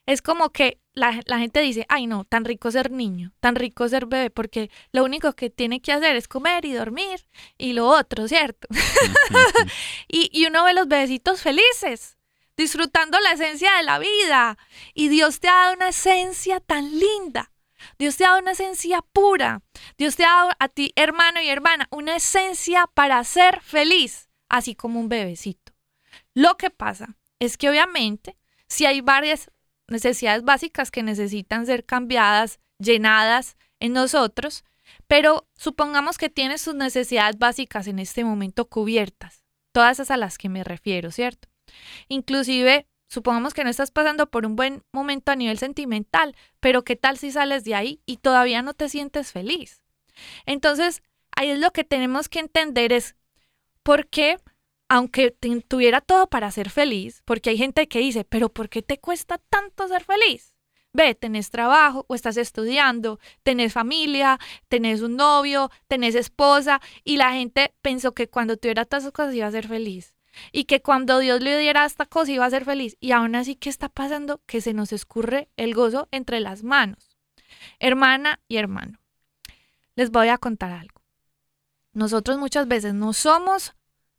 Es 0.05 0.21
como 0.21 0.51
que 0.51 0.79
la, 0.93 1.19
la 1.25 1.39
gente 1.39 1.59
dice, 1.61 1.85
ay 1.89 2.07
no, 2.07 2.23
tan 2.25 2.45
rico 2.45 2.71
ser 2.71 2.91
niño, 2.91 3.33
tan 3.39 3.55
rico 3.55 3.87
ser 3.89 4.05
bebé, 4.05 4.29
porque 4.29 4.69
lo 4.91 5.03
único 5.03 5.33
que 5.33 5.49
tiene 5.49 5.81
que 5.81 5.91
hacer 5.91 6.15
es 6.15 6.27
comer 6.27 6.65
y 6.65 6.73
dormir 6.73 7.27
y 7.57 7.73
lo 7.73 7.87
otro, 7.87 8.27
¿cierto? 8.27 8.67
y, 10.07 10.29
y 10.31 10.45
uno 10.45 10.63
ve 10.63 10.73
los 10.73 10.87
bebecitos 10.87 11.41
felices, 11.41 12.17
disfrutando 12.55 13.19
la 13.19 13.31
esencia 13.31 13.75
de 13.77 13.83
la 13.83 13.99
vida. 13.99 14.57
Y 14.93 15.09
Dios 15.09 15.39
te 15.39 15.49
ha 15.49 15.55
dado 15.55 15.73
una 15.73 15.89
esencia 15.89 16.59
tan 16.59 16.97
linda. 16.97 17.51
Dios 17.97 18.17
te 18.17 18.25
ha 18.25 18.29
dado 18.29 18.41
una 18.41 18.51
esencia 18.51 19.01
pura. 19.13 19.61
Dios 19.97 20.15
te 20.15 20.23
ha 20.23 20.29
dado 20.29 20.49
a 20.59 20.69
ti, 20.69 20.91
hermano 20.95 21.41
y 21.41 21.49
hermana, 21.49 21.87
una 21.91 22.15
esencia 22.15 22.87
para 22.93 23.23
ser 23.23 23.61
feliz, 23.61 24.29
así 24.49 24.75
como 24.75 24.99
un 24.99 25.09
bebecito. 25.09 25.73
Lo 26.33 26.57
que 26.57 26.69
pasa 26.69 27.17
es 27.39 27.57
que 27.57 27.69
obviamente, 27.69 28.37
si 28.67 28.85
hay 28.85 29.01
varias 29.01 29.51
necesidades 29.87 30.43
básicas 30.43 30.91
que 30.91 31.03
necesitan 31.03 31.65
ser 31.65 31.85
cambiadas, 31.85 32.59
llenadas 32.79 33.57
en 33.79 33.93
nosotros, 33.93 34.63
pero 35.07 35.47
supongamos 35.55 36.17
que 36.17 36.29
tienes 36.29 36.61
sus 36.61 36.75
necesidades 36.75 37.37
básicas 37.37 37.87
en 37.87 37.99
este 37.99 38.23
momento 38.23 38.65
cubiertas, 38.69 39.43
todas 39.71 39.93
esas 39.93 40.11
a 40.11 40.17
las 40.17 40.37
que 40.37 40.49
me 40.49 40.63
refiero, 40.63 41.11
¿cierto? 41.11 41.47
Inclusive, 42.07 42.87
supongamos 43.09 43.53
que 43.53 43.63
no 43.63 43.69
estás 43.69 43.91
pasando 43.91 44.29
por 44.29 44.45
un 44.45 44.55
buen 44.55 44.83
momento 44.91 45.31
a 45.31 45.35
nivel 45.35 45.57
sentimental, 45.57 46.35
pero 46.59 46.83
¿qué 46.83 46.95
tal 46.95 47.17
si 47.17 47.31
sales 47.31 47.63
de 47.63 47.75
ahí 47.75 48.01
y 48.05 48.17
todavía 48.17 48.61
no 48.61 48.73
te 48.73 48.89
sientes 48.89 49.31
feliz? 49.31 49.81
Entonces, 50.45 51.01
ahí 51.31 51.49
es 51.49 51.59
lo 51.59 51.71
que 51.71 51.83
tenemos 51.83 52.29
que 52.29 52.39
entender 52.39 52.93
es 52.93 53.15
por 53.83 54.07
qué, 54.07 54.37
aunque 54.87 55.31
tuviera 55.67 56.01
todo 56.01 56.27
para 56.27 56.51
ser 56.51 56.69
feliz, 56.69 57.21
porque 57.25 57.49
hay 57.49 57.57
gente 57.57 57.87
que 57.87 57.99
dice, 57.99 58.23
pero 58.23 58.49
¿por 58.49 58.69
qué 58.69 58.81
te 58.81 58.99
cuesta 58.99 59.39
tanto 59.49 59.87
ser 59.87 60.03
feliz? 60.03 60.53
Ve, 60.93 61.13
tenés 61.13 61.49
trabajo 61.49 62.05
o 62.07 62.15
estás 62.15 62.37
estudiando, 62.37 63.19
tenés 63.43 63.73
familia, 63.73 64.39
tenés 64.69 65.01
un 65.01 65.17
novio, 65.17 65.69
tenés 65.87 66.15
esposa 66.15 66.79
y 67.03 67.17
la 67.17 67.33
gente 67.33 67.73
pensó 67.81 68.13
que 68.13 68.29
cuando 68.29 68.55
tuviera 68.55 68.85
todas 68.85 69.03
esas 69.03 69.11
cosas 69.11 69.35
iba 69.35 69.47
a 69.47 69.51
ser 69.51 69.67
feliz 69.67 70.15
y 70.51 70.65
que 70.65 70.81
cuando 70.81 71.19
Dios 71.19 71.41
le 71.41 71.57
diera 71.57 71.85
esta 71.85 72.05
cosa 72.05 72.31
iba 72.31 72.45
a 72.45 72.49
ser 72.49 72.65
feliz. 72.65 72.95
Y 72.99 73.11
aún 73.11 73.35
así, 73.35 73.55
¿qué 73.55 73.69
está 73.69 73.89
pasando? 73.89 74.41
Que 74.45 74.61
se 74.61 74.73
nos 74.73 74.93
escurre 74.93 75.49
el 75.57 75.73
gozo 75.73 76.07
entre 76.11 76.39
las 76.39 76.63
manos. 76.63 77.17
Hermana 77.79 78.39
y 78.47 78.57
hermano, 78.57 78.99
les 79.95 80.11
voy 80.11 80.29
a 80.29 80.37
contar 80.37 80.71
algo. 80.71 81.01
Nosotros 81.93 82.37
muchas 82.37 82.67
veces 82.67 82.93
no 82.93 83.13
somos 83.13 83.73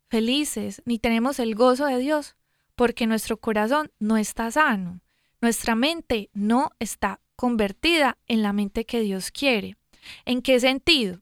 felices 0.09 0.81
ni 0.85 0.99
tenemos 0.99 1.39
el 1.39 1.55
gozo 1.55 1.85
de 1.85 1.99
Dios 1.99 2.35
porque 2.75 3.07
nuestro 3.07 3.37
corazón 3.37 3.91
no 3.99 4.17
está 4.17 4.51
sano. 4.51 5.01
Nuestra 5.41 5.75
mente 5.75 6.29
no 6.33 6.71
está 6.79 7.19
convertida 7.35 8.17
en 8.27 8.41
la 8.41 8.53
mente 8.53 8.85
que 8.85 9.01
Dios 9.01 9.31
quiere. 9.31 9.77
¿En 10.25 10.41
qué 10.41 10.59
sentido? 10.59 11.21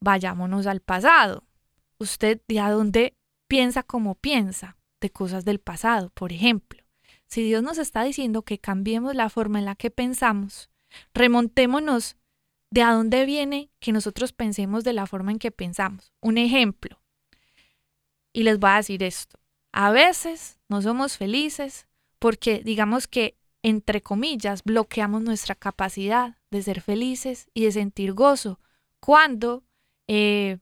Vayámonos 0.00 0.66
al 0.66 0.80
pasado. 0.80 1.44
Usted 1.98 2.40
de 2.48 2.60
a 2.60 2.70
dónde 2.70 3.14
piensa 3.48 3.82
como 3.82 4.14
piensa 4.14 4.76
de 5.00 5.10
cosas 5.10 5.44
del 5.44 5.58
pasado, 5.58 6.10
por 6.10 6.32
ejemplo. 6.32 6.82
Si 7.26 7.42
Dios 7.42 7.62
nos 7.62 7.78
está 7.78 8.02
diciendo 8.02 8.42
que 8.42 8.58
cambiemos 8.58 9.14
la 9.14 9.28
forma 9.28 9.58
en 9.58 9.64
la 9.64 9.76
que 9.76 9.90
pensamos, 9.90 10.70
remontémonos 11.14 12.16
de 12.70 12.82
a 12.82 12.92
dónde 12.92 13.24
viene 13.24 13.70
que 13.80 13.92
nosotros 13.92 14.32
pensemos 14.32 14.84
de 14.84 14.92
la 14.92 15.06
forma 15.06 15.32
en 15.32 15.38
que 15.38 15.50
pensamos. 15.50 16.12
Un 16.20 16.38
ejemplo. 16.38 17.00
Y 18.32 18.42
les 18.42 18.58
voy 18.58 18.70
a 18.70 18.76
decir 18.76 19.02
esto. 19.02 19.38
A 19.72 19.90
veces 19.90 20.58
no 20.68 20.82
somos 20.82 21.16
felices 21.16 21.86
porque 22.18 22.62
digamos 22.64 23.06
que, 23.06 23.36
entre 23.62 24.02
comillas, 24.02 24.62
bloqueamos 24.64 25.22
nuestra 25.22 25.54
capacidad 25.54 26.36
de 26.50 26.62
ser 26.62 26.80
felices 26.80 27.48
y 27.54 27.64
de 27.64 27.72
sentir 27.72 28.12
gozo 28.12 28.60
cuando 29.00 29.64
eh, 30.06 30.58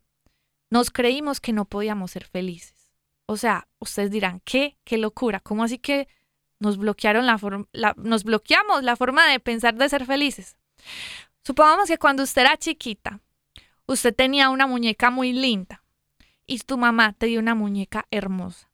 nos 0.71 0.91
creímos 0.91 1.41
que 1.41 1.53
no 1.53 1.65
podíamos 1.65 2.11
ser 2.13 2.25
felices. 2.25 2.93
O 3.27 3.37
sea, 3.37 3.69
ustedes 3.79 4.11
dirán, 4.11 4.41
¿qué? 4.45 4.79
¿Qué 4.85 4.99
locura? 4.99 5.41
¿Cómo 5.41 5.65
así 5.65 5.79
que 5.79 6.09
nos 6.61 6.79
bloquearon 6.79 7.27
la 7.27 7.39
forma, 7.39 7.69
nos 7.97 8.25
bloqueamos 8.25 8.83
la 8.83 8.97
forma 8.97 9.27
de 9.27 9.41
pensar 9.41 9.75
de 9.75 9.89
ser 9.89 10.07
felices? 10.07 10.57
Supongamos 11.45 11.89
que 11.89 11.99
cuando 11.99 12.23
usted 12.23 12.43
era 12.43 12.57
chiquita, 12.57 13.21
usted 13.87 14.15
tenía 14.15 14.51
una 14.51 14.67
muñeca 14.67 15.11
muy 15.11 15.33
linda 15.33 15.83
y 16.49 16.59
tu 16.61 16.79
mamá 16.79 17.13
te 17.13 17.27
dio 17.27 17.39
una 17.39 17.55
muñeca 17.55 18.07
hermosa. 18.11 18.69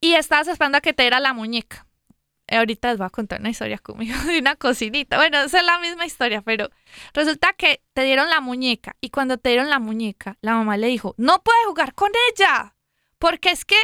Y 0.00 0.14
estabas 0.14 0.46
esperando 0.46 0.78
a 0.78 0.80
que 0.80 0.92
te 0.92 1.02
diera 1.02 1.18
la 1.18 1.32
muñeca. 1.32 1.86
Eh, 2.46 2.58
ahorita 2.58 2.90
les 2.90 2.98
voy 2.98 3.06
a 3.06 3.10
contar 3.10 3.40
una 3.40 3.50
historia 3.50 3.78
conmigo 3.78 4.16
de 4.26 4.38
una 4.38 4.54
cocinita. 4.54 5.16
Bueno, 5.16 5.40
es 5.40 5.52
la 5.52 5.80
misma 5.80 6.06
historia, 6.06 6.42
pero 6.42 6.70
resulta 7.14 7.54
que 7.54 7.82
te 7.94 8.04
dieron 8.04 8.28
la 8.28 8.40
muñeca 8.40 8.94
y 9.00 9.10
cuando 9.10 9.38
te 9.38 9.48
dieron 9.48 9.70
la 9.70 9.80
muñeca, 9.80 10.36
la 10.42 10.52
mamá 10.52 10.76
le 10.76 10.86
dijo, 10.86 11.14
no 11.16 11.42
puedes 11.42 11.66
jugar 11.66 11.94
con 11.94 12.12
ella, 12.30 12.76
porque 13.18 13.50
es 13.50 13.64
que 13.64 13.76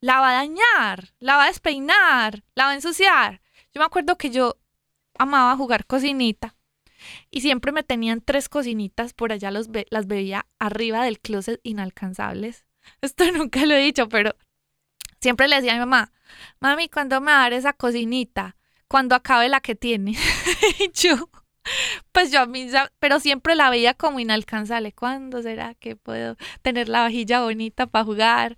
la 0.00 0.20
va 0.20 0.30
a 0.30 0.34
dañar, 0.34 1.12
la 1.18 1.36
va 1.36 1.44
a 1.44 1.48
despeinar, 1.48 2.44
la 2.54 2.66
va 2.66 2.70
a 2.70 2.74
ensuciar. 2.74 3.42
Yo 3.74 3.80
me 3.80 3.86
acuerdo 3.86 4.16
que 4.16 4.30
yo 4.30 4.56
amaba 5.18 5.56
jugar 5.56 5.84
cocinita 5.84 6.53
y 7.30 7.40
siempre 7.40 7.72
me 7.72 7.82
tenían 7.82 8.20
tres 8.20 8.48
cocinitas 8.48 9.12
por 9.12 9.32
allá, 9.32 9.50
los 9.50 9.68
las 9.90 10.06
bebía 10.06 10.46
arriba 10.58 11.04
del 11.04 11.20
closet 11.20 11.60
inalcanzables. 11.62 12.64
Esto 13.00 13.30
nunca 13.32 13.66
lo 13.66 13.74
he 13.74 13.78
dicho, 13.78 14.08
pero 14.08 14.34
siempre 15.20 15.48
le 15.48 15.56
decía 15.56 15.72
a 15.72 15.74
mi 15.74 15.80
mamá, 15.80 16.12
mami, 16.60 16.88
¿cuándo 16.88 17.20
me 17.20 17.32
va 17.32 17.38
a 17.38 17.42
dar 17.42 17.52
esa 17.52 17.72
cocinita? 17.72 18.56
Cuando 18.88 19.14
acabe 19.14 19.48
la 19.48 19.60
que 19.60 19.74
tiene. 19.74 20.12
y 20.78 20.90
yo, 20.92 21.30
pues 22.12 22.30
yo 22.30 22.40
a 22.40 22.46
mí, 22.46 22.68
pero 22.98 23.20
siempre 23.20 23.54
la 23.54 23.70
veía 23.70 23.94
como 23.94 24.20
inalcanzable. 24.20 24.92
¿Cuándo 24.92 25.42
será 25.42 25.74
que 25.74 25.96
puedo 25.96 26.36
tener 26.62 26.88
la 26.88 27.02
vajilla 27.02 27.42
bonita 27.42 27.86
para 27.86 28.04
jugar? 28.04 28.56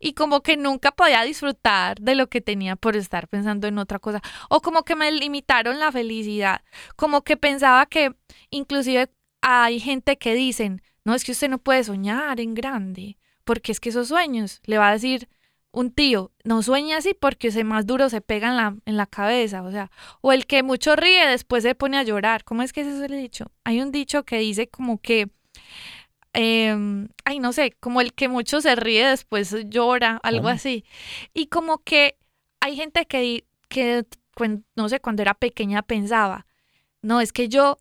Y 0.00 0.14
como 0.14 0.42
que 0.42 0.56
nunca 0.56 0.92
podía 0.92 1.22
disfrutar 1.22 2.00
de 2.00 2.14
lo 2.14 2.28
que 2.28 2.40
tenía 2.40 2.76
por 2.76 2.96
estar 2.96 3.28
pensando 3.28 3.66
en 3.68 3.78
otra 3.78 3.98
cosa. 3.98 4.22
O 4.48 4.60
como 4.60 4.82
que 4.84 4.96
me 4.96 5.10
limitaron 5.12 5.78
la 5.78 5.92
felicidad. 5.92 6.62
Como 6.96 7.22
que 7.22 7.36
pensaba 7.36 7.86
que 7.86 8.14
inclusive 8.50 9.10
hay 9.42 9.80
gente 9.80 10.16
que 10.16 10.34
dicen, 10.34 10.82
no, 11.04 11.14
es 11.14 11.24
que 11.24 11.32
usted 11.32 11.48
no 11.48 11.58
puede 11.58 11.84
soñar 11.84 12.40
en 12.40 12.54
grande, 12.54 13.18
porque 13.44 13.72
es 13.72 13.80
que 13.80 13.90
esos 13.90 14.08
sueños, 14.08 14.60
le 14.64 14.78
va 14.78 14.88
a 14.88 14.92
decir 14.92 15.28
un 15.74 15.90
tío, 15.90 16.30
no 16.44 16.62
sueña 16.62 16.98
así 16.98 17.14
porque 17.14 17.48
ese 17.48 17.64
más 17.64 17.84
duro 17.84 18.08
se 18.08 18.20
pega 18.20 18.48
en 18.48 18.56
la, 18.56 18.76
en 18.86 18.96
la 18.96 19.06
cabeza, 19.06 19.62
o 19.62 19.70
sea, 19.70 19.90
o 20.20 20.32
el 20.32 20.46
que 20.46 20.62
mucho 20.62 20.96
ríe 20.96 21.26
después 21.26 21.64
se 21.64 21.74
pone 21.74 21.98
a 21.98 22.04
llorar. 22.04 22.44
¿Cómo 22.44 22.62
es 22.62 22.72
que 22.72 22.84
se 22.84 22.96
suele 22.96 23.16
dicho? 23.16 23.50
Hay 23.64 23.80
un 23.80 23.90
dicho 23.90 24.24
que 24.24 24.38
dice 24.38 24.68
como 24.68 25.00
que, 25.00 25.30
eh, 26.32 27.06
ay, 27.24 27.38
no 27.40 27.52
sé, 27.52 27.72
como 27.80 28.00
el 28.00 28.14
que 28.14 28.28
mucho 28.28 28.60
se 28.60 28.76
ríe 28.76 29.06
después 29.06 29.54
llora, 29.68 30.20
algo 30.22 30.48
así. 30.48 30.84
Y 31.34 31.46
como 31.46 31.78
que 31.78 32.16
hay 32.60 32.76
gente 32.76 33.06
que, 33.06 33.44
que 33.68 34.06
no 34.76 34.88
sé, 34.88 35.00
cuando 35.00 35.22
era 35.22 35.34
pequeña 35.34 35.82
pensaba, 35.82 36.46
no, 37.02 37.20
es 37.20 37.32
que 37.32 37.48
yo, 37.48 37.78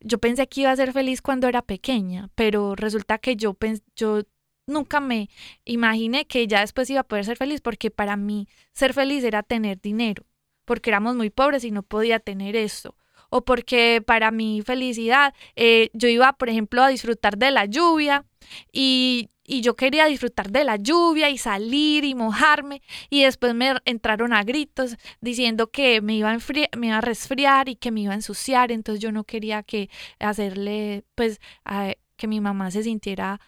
yo 0.00 0.18
pensé 0.18 0.46
que 0.46 0.62
iba 0.62 0.70
a 0.70 0.76
ser 0.76 0.92
feliz 0.92 1.22
cuando 1.22 1.48
era 1.48 1.62
pequeña, 1.62 2.30
pero 2.36 2.76
resulta 2.76 3.18
que 3.18 3.36
yo, 3.36 3.56
yo 3.96 4.22
nunca 4.66 5.00
me 5.00 5.28
imaginé 5.64 6.26
que 6.26 6.46
ya 6.46 6.60
después 6.60 6.90
iba 6.90 7.00
a 7.00 7.04
poder 7.04 7.24
ser 7.24 7.36
feliz 7.36 7.60
porque 7.60 7.90
para 7.90 8.16
mí 8.16 8.48
ser 8.72 8.94
feliz 8.94 9.24
era 9.24 9.42
tener 9.42 9.80
dinero, 9.80 10.24
porque 10.64 10.90
éramos 10.90 11.16
muy 11.16 11.30
pobres 11.30 11.64
y 11.64 11.70
no 11.70 11.82
podía 11.82 12.18
tener 12.20 12.56
eso. 12.56 12.96
O 13.28 13.44
porque 13.44 14.02
para 14.06 14.30
mi 14.30 14.62
felicidad 14.62 15.34
eh, 15.56 15.90
yo 15.92 16.08
iba, 16.08 16.32
por 16.34 16.48
ejemplo, 16.48 16.82
a 16.82 16.88
disfrutar 16.88 17.36
de 17.38 17.50
la 17.50 17.64
lluvia 17.64 18.24
y, 18.72 19.30
y 19.44 19.62
yo 19.62 19.74
quería 19.74 20.06
disfrutar 20.06 20.50
de 20.50 20.62
la 20.64 20.76
lluvia 20.76 21.28
y 21.30 21.38
salir 21.38 22.04
y 22.04 22.14
mojarme 22.14 22.82
y 23.10 23.22
después 23.22 23.52
me 23.54 23.74
entraron 23.84 24.32
a 24.32 24.44
gritos 24.44 24.96
diciendo 25.20 25.70
que 25.72 26.00
me 26.00 26.14
iba 26.16 26.30
a, 26.30 26.38
me 26.76 26.86
iba 26.86 26.98
a 26.98 27.00
resfriar 27.00 27.68
y 27.68 27.74
que 27.76 27.90
me 27.90 28.00
iba 28.02 28.12
a 28.12 28.16
ensuciar, 28.16 28.70
entonces 28.70 29.02
yo 29.02 29.10
no 29.10 29.24
quería 29.24 29.62
que 29.64 29.90
hacerle, 30.18 31.04
pues, 31.14 31.40
a- 31.64 31.94
que 32.16 32.28
mi 32.28 32.40
mamá 32.40 32.70
se 32.70 32.82
sintiera 32.82 33.40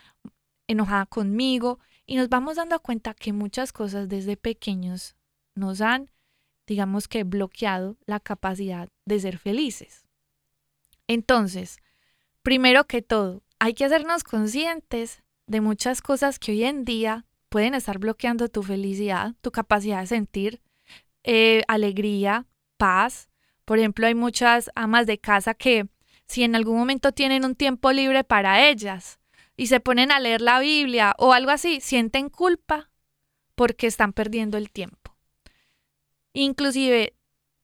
enojada 0.68 1.06
conmigo 1.06 1.80
y 2.06 2.16
nos 2.16 2.28
vamos 2.28 2.56
dando 2.56 2.78
cuenta 2.80 3.14
que 3.14 3.32
muchas 3.32 3.72
cosas 3.72 4.08
desde 4.08 4.36
pequeños 4.36 5.16
nos 5.54 5.80
han, 5.80 6.10
digamos 6.66 7.08
que, 7.08 7.24
bloqueado 7.24 7.96
la 8.06 8.20
capacidad 8.20 8.88
de 9.04 9.18
ser 9.18 9.38
felices. 9.38 10.06
Entonces, 11.08 11.78
primero 12.42 12.84
que 12.86 13.02
todo, 13.02 13.42
hay 13.58 13.74
que 13.74 13.84
hacernos 13.84 14.22
conscientes 14.22 15.22
de 15.46 15.60
muchas 15.60 16.02
cosas 16.02 16.38
que 16.38 16.52
hoy 16.52 16.64
en 16.64 16.84
día 16.84 17.26
pueden 17.48 17.74
estar 17.74 17.98
bloqueando 17.98 18.48
tu 18.48 18.62
felicidad, 18.62 19.34
tu 19.40 19.50
capacidad 19.50 20.00
de 20.00 20.06
sentir 20.06 20.62
eh, 21.24 21.62
alegría, 21.66 22.46
paz. 22.76 23.28
Por 23.64 23.78
ejemplo, 23.78 24.06
hay 24.06 24.14
muchas 24.14 24.70
amas 24.74 25.06
de 25.06 25.18
casa 25.18 25.54
que 25.54 25.88
si 26.26 26.42
en 26.44 26.54
algún 26.54 26.76
momento 26.76 27.12
tienen 27.12 27.44
un 27.44 27.54
tiempo 27.54 27.90
libre 27.90 28.22
para 28.22 28.68
ellas 28.68 29.18
y 29.58 29.66
se 29.66 29.80
ponen 29.80 30.12
a 30.12 30.20
leer 30.20 30.40
la 30.40 30.60
Biblia 30.60 31.14
o 31.18 31.32
algo 31.32 31.50
así, 31.50 31.80
sienten 31.80 32.30
culpa 32.30 32.90
porque 33.56 33.88
están 33.88 34.12
perdiendo 34.12 34.56
el 34.56 34.70
tiempo. 34.70 35.16
Inclusive, 36.32 37.16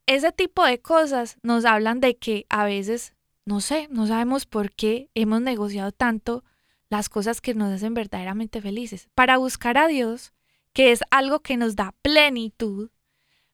ese 0.06 0.32
tipo 0.32 0.64
de 0.64 0.80
cosas 0.80 1.38
nos 1.42 1.64
hablan 1.64 2.00
de 2.00 2.16
que 2.16 2.46
a 2.48 2.64
veces, 2.64 3.14
no 3.44 3.60
sé, 3.60 3.86
no 3.90 4.08
sabemos 4.08 4.44
por 4.44 4.72
qué 4.72 5.08
hemos 5.14 5.40
negociado 5.40 5.92
tanto 5.92 6.42
las 6.90 7.08
cosas 7.08 7.40
que 7.40 7.54
nos 7.54 7.72
hacen 7.72 7.94
verdaderamente 7.94 8.60
felices. 8.60 9.08
Para 9.14 9.38
buscar 9.38 9.78
a 9.78 9.86
Dios, 9.86 10.32
que 10.72 10.90
es 10.90 11.00
algo 11.12 11.40
que 11.40 11.56
nos 11.56 11.76
da 11.76 11.94
plenitud, 12.02 12.90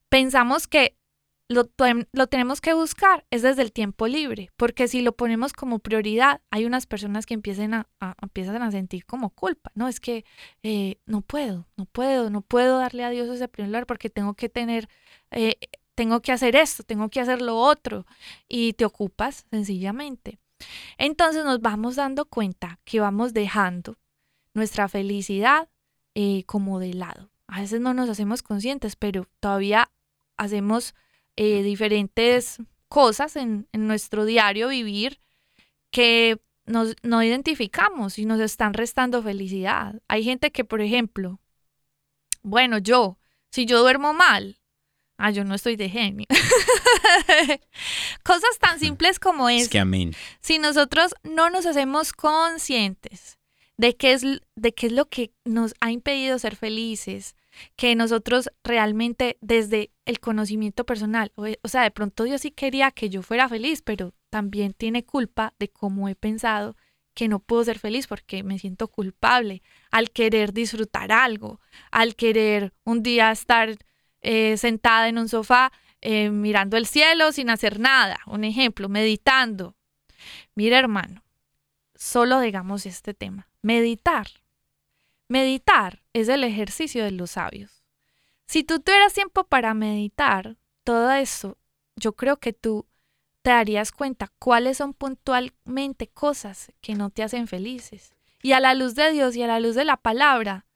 pensamos 0.08 0.66
que 0.66 0.96
lo, 1.50 1.64
tenemos 2.28 2.60
que 2.60 2.74
buscar 2.74 3.26
es 3.30 3.42
desde 3.42 3.62
el 3.62 3.72
tiempo 3.72 4.06
libre, 4.06 4.50
porque 4.56 4.86
si 4.86 5.02
lo 5.02 5.16
ponemos 5.16 5.52
como 5.52 5.80
prioridad, 5.80 6.40
hay 6.50 6.64
unas 6.64 6.86
personas 6.86 7.26
que 7.26 7.34
empiezan 7.34 7.74
a, 7.74 7.88
empiezan 8.22 8.62
a 8.62 8.70
sentir 8.70 9.04
como 9.04 9.30
culpa, 9.30 9.72
¿no? 9.74 9.88
Es 9.88 9.98
que 9.98 10.24
eh, 10.62 11.00
no 11.06 11.22
puedo, 11.22 11.66
no 11.76 11.86
puedo, 11.86 12.30
no 12.30 12.42
puedo 12.42 12.78
darle 12.78 13.02
a 13.02 13.10
Dios 13.10 13.28
ese 13.28 13.48
primer 13.48 13.70
lugar 13.70 13.86
porque 13.86 14.10
tengo 14.10 14.34
que 14.34 14.48
tener, 14.48 14.88
eh, 15.32 15.56
tengo 15.96 16.22
que 16.22 16.30
hacer 16.30 16.54
esto, 16.54 16.84
tengo 16.84 17.08
que 17.08 17.18
hacer 17.18 17.42
lo 17.42 17.56
otro, 17.56 18.06
y 18.48 18.74
te 18.74 18.84
ocupas 18.84 19.44
sencillamente. 19.50 20.38
Entonces 20.98 21.44
nos 21.44 21.60
vamos 21.60 21.96
dando 21.96 22.26
cuenta 22.26 22.78
que 22.84 23.00
vamos 23.00 23.34
dejando 23.34 23.98
nuestra 24.54 24.88
felicidad 24.88 25.68
eh, 26.14 26.44
como 26.44 26.78
de 26.78 26.94
lado. 26.94 27.32
A 27.48 27.60
veces 27.60 27.80
no 27.80 27.92
nos 27.92 28.08
hacemos 28.08 28.42
conscientes, 28.42 28.94
pero 28.94 29.26
todavía 29.40 29.90
hacemos 30.36 30.94
eh, 31.36 31.62
diferentes 31.62 32.58
cosas 32.88 33.36
en, 33.36 33.68
nuestro 33.72 34.24
diario 34.24 34.68
vivir 34.68 35.20
que 35.90 36.40
nos, 36.66 36.94
no 37.02 37.22
identificamos 37.22 38.18
y 38.18 38.26
nos 38.26 38.40
están 38.40 38.74
restando 38.74 39.22
felicidad. 39.22 40.00
Hay 40.08 40.24
gente 40.24 40.50
que, 40.50 40.64
por 40.64 40.80
ejemplo, 40.80 41.40
bueno, 42.42 42.78
yo, 42.78 43.18
si 43.50 43.64
yo 43.64 43.80
duermo 43.80 44.12
mal, 44.12 44.58
ah, 45.16 45.30
yo 45.30 45.44
no 45.44 45.54
estoy 45.54 45.76
de 45.76 45.88
genio. 45.88 46.26
Cosas 48.24 48.58
tan 48.60 48.78
simples 48.78 49.18
como 49.18 49.48
es. 49.48 49.62
Es 49.62 49.68
que 49.68 49.78
amén. 49.78 50.14
Si 50.40 50.58
nosotros 50.58 51.14
no 51.22 51.50
nos 51.50 51.66
hacemos 51.66 52.12
conscientes 52.12 53.38
de 53.76 53.96
qué 53.96 54.12
es, 54.12 54.22
de 54.56 54.74
qué 54.74 54.86
es 54.86 54.92
lo 54.92 55.08
que 55.08 55.32
nos 55.44 55.74
ha 55.80 55.90
impedido 55.90 56.38
ser 56.38 56.56
felices, 56.56 57.34
que 57.76 57.94
nosotros 57.94 58.50
realmente 58.64 59.38
desde 59.40 59.90
el 60.04 60.20
conocimiento 60.20 60.84
personal, 60.84 61.32
o, 61.34 61.68
sea, 61.68 61.82
de 61.82 61.90
pronto 61.90 62.24
Dios 62.24 62.42
sí 62.42 62.50
quería 62.50 62.90
que 62.90 63.10
yo 63.10 63.22
fuera 63.22 63.48
feliz, 63.48 63.82
pero 63.82 64.12
también 64.30 64.72
tiene 64.72 65.04
culpa 65.04 65.54
de 65.58 65.68
cómo 65.68 66.08
he 66.08 66.14
pensado 66.14 66.76
que 67.14 67.28
no 67.28 67.40
puedo 67.40 67.64
ser 67.64 67.78
feliz 67.78 68.06
porque 68.06 68.42
me 68.42 68.58
siento 68.58 68.88
culpable 68.88 69.62
al 69.90 70.10
querer 70.10 70.52
disfrutar 70.52 71.12
algo, 71.12 71.60
al 71.90 72.14
querer 72.14 72.72
un 72.84 73.02
día 73.02 73.30
estar 73.30 73.76
eh, 74.22 74.56
sentada 74.56 75.08
en 75.08 75.18
un 75.18 75.28
sofá 75.28 75.72
eh, 76.00 76.30
mirando 76.30 76.76
el 76.76 76.86
cielo 76.86 77.32
sin 77.32 77.50
hacer 77.50 77.78
nada. 77.78 78.20
Un 78.26 78.44
ejemplo, 78.44 78.88
meditando. 78.88 79.76
Mira 80.54 80.78
hermano, 80.78 81.22
solo 81.94 82.40
digamos 82.40 82.86
este 82.86 83.14
tema, 83.14 83.48
meditar 83.62 84.26
Meditar 85.30 86.02
es 86.12 86.28
el 86.28 86.42
ejercicio 86.42 87.04
de 87.04 87.12
los 87.12 87.30
sabios. 87.30 87.84
Si 88.48 88.64
tú 88.64 88.80
tuvieras 88.80 89.14
tiempo 89.14 89.44
para 89.44 89.74
meditar 89.74 90.56
todo 90.82 91.12
eso, 91.12 91.56
yo 91.94 92.14
creo 92.14 92.38
que 92.38 92.52
tú 92.52 92.88
te 93.42 93.50
darías 93.50 93.92
cuenta 93.92 94.32
cuáles 94.40 94.78
son 94.78 94.92
puntualmente 94.92 96.08
cosas 96.08 96.72
que 96.80 96.96
no 96.96 97.10
te 97.10 97.22
hacen 97.22 97.46
felices. 97.46 98.12
Y 98.42 98.54
a 98.54 98.60
la 98.60 98.74
luz 98.74 98.96
de 98.96 99.12
Dios 99.12 99.36
y 99.36 99.44
a 99.44 99.46
la 99.46 99.60
luz 99.60 99.76
de 99.76 99.84
la 99.84 99.98
palabra, 99.98 100.66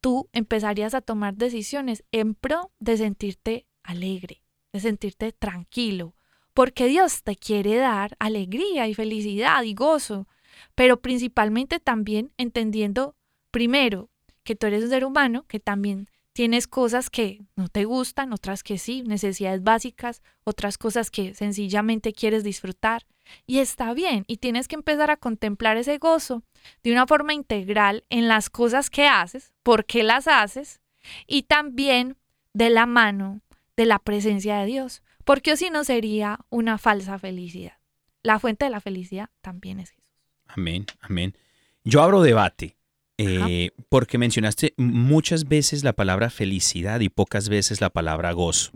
tú 0.00 0.28
empezarías 0.32 0.92
a 0.94 1.02
tomar 1.02 1.36
decisiones 1.36 2.02
en 2.10 2.34
pro 2.34 2.72
de 2.80 2.96
sentirte 2.96 3.68
alegre, 3.84 4.42
de 4.72 4.80
sentirte 4.80 5.30
tranquilo, 5.30 6.16
porque 6.52 6.88
Dios 6.88 7.22
te 7.22 7.36
quiere 7.36 7.76
dar 7.76 8.16
alegría 8.18 8.88
y 8.88 8.94
felicidad 8.94 9.62
y 9.62 9.74
gozo, 9.74 10.26
pero 10.74 11.00
principalmente 11.00 11.78
también 11.78 12.32
entendiendo 12.38 13.14
primero, 13.50 14.10
que 14.42 14.56
tú 14.56 14.66
eres 14.66 14.84
un 14.84 14.90
ser 14.90 15.04
humano, 15.04 15.44
que 15.46 15.60
también 15.60 16.08
tienes 16.32 16.66
cosas 16.66 17.10
que 17.10 17.42
no 17.56 17.68
te 17.68 17.84
gustan, 17.84 18.32
otras 18.32 18.62
que 18.62 18.78
sí, 18.78 19.02
necesidades 19.02 19.62
básicas, 19.62 20.22
otras 20.44 20.78
cosas 20.78 21.10
que 21.10 21.34
sencillamente 21.34 22.12
quieres 22.12 22.44
disfrutar. 22.44 23.06
Y 23.46 23.58
está 23.58 23.92
bien, 23.94 24.24
y 24.26 24.38
tienes 24.38 24.66
que 24.66 24.74
empezar 24.74 25.10
a 25.10 25.16
contemplar 25.16 25.76
ese 25.76 25.98
gozo 25.98 26.42
de 26.82 26.92
una 26.92 27.06
forma 27.06 27.34
integral 27.34 28.04
en 28.10 28.28
las 28.28 28.50
cosas 28.50 28.90
que 28.90 29.06
haces, 29.06 29.52
por 29.62 29.84
qué 29.84 30.02
las 30.02 30.28
haces, 30.28 30.80
y 31.26 31.42
también 31.42 32.16
de 32.52 32.70
la 32.70 32.86
mano 32.86 33.40
de 33.76 33.86
la 33.86 33.98
presencia 33.98 34.58
de 34.58 34.66
Dios, 34.66 35.02
porque 35.24 35.56
si 35.56 35.70
no 35.70 35.84
sería 35.84 36.40
una 36.48 36.78
falsa 36.78 37.18
felicidad. 37.18 37.78
La 38.22 38.38
fuente 38.38 38.66
de 38.66 38.70
la 38.70 38.80
felicidad 38.80 39.30
también 39.40 39.80
es 39.80 39.90
Jesús. 39.90 40.04
Amén, 40.46 40.86
amén. 41.00 41.36
Yo 41.84 42.02
abro 42.02 42.20
debate. 42.20 42.76
Eh, 43.22 43.70
porque 43.88 44.18
mencionaste 44.18 44.72
muchas 44.76 45.48
veces 45.48 45.84
la 45.84 45.92
palabra 45.92 46.30
felicidad 46.30 47.00
y 47.00 47.08
pocas 47.08 47.48
veces 47.48 47.80
la 47.80 47.90
palabra 47.90 48.32
gozo. 48.32 48.72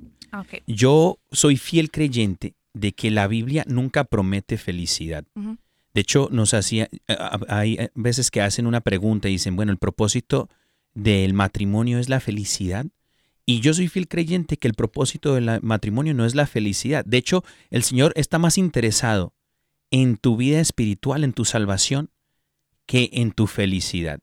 Yo 0.66 1.18
soy 1.30 1.56
fiel 1.56 1.90
creyente 1.90 2.54
de 2.72 2.92
que 2.92 3.10
la 3.10 3.26
Biblia 3.28 3.64
nunca 3.68 4.04
promete 4.04 4.58
felicidad. 4.58 5.24
De 5.34 6.00
hecho, 6.00 6.28
nos 6.32 6.54
hacía, 6.54 6.88
hay 7.48 7.78
veces 7.94 8.30
que 8.30 8.42
hacen 8.42 8.66
una 8.66 8.80
pregunta 8.80 9.28
y 9.28 9.32
dicen, 9.32 9.54
bueno, 9.54 9.70
el 9.70 9.78
propósito 9.78 10.50
del 10.92 11.34
matrimonio 11.34 11.98
es 11.98 12.08
la 12.08 12.20
felicidad. 12.20 12.86
Y 13.46 13.60
yo 13.60 13.74
soy 13.74 13.88
fiel 13.88 14.08
creyente 14.08 14.56
que 14.56 14.68
el 14.68 14.74
propósito 14.74 15.34
del 15.34 15.60
matrimonio 15.62 16.14
no 16.14 16.24
es 16.24 16.34
la 16.34 16.46
felicidad. 16.46 17.04
De 17.04 17.18
hecho, 17.18 17.44
el 17.70 17.84
Señor 17.84 18.12
está 18.16 18.38
más 18.38 18.58
interesado 18.58 19.34
en 19.90 20.16
tu 20.16 20.36
vida 20.36 20.60
espiritual, 20.60 21.22
en 21.22 21.32
tu 21.32 21.44
salvación, 21.44 22.10
que 22.86 23.10
en 23.12 23.32
tu 23.32 23.46
felicidad. 23.46 24.20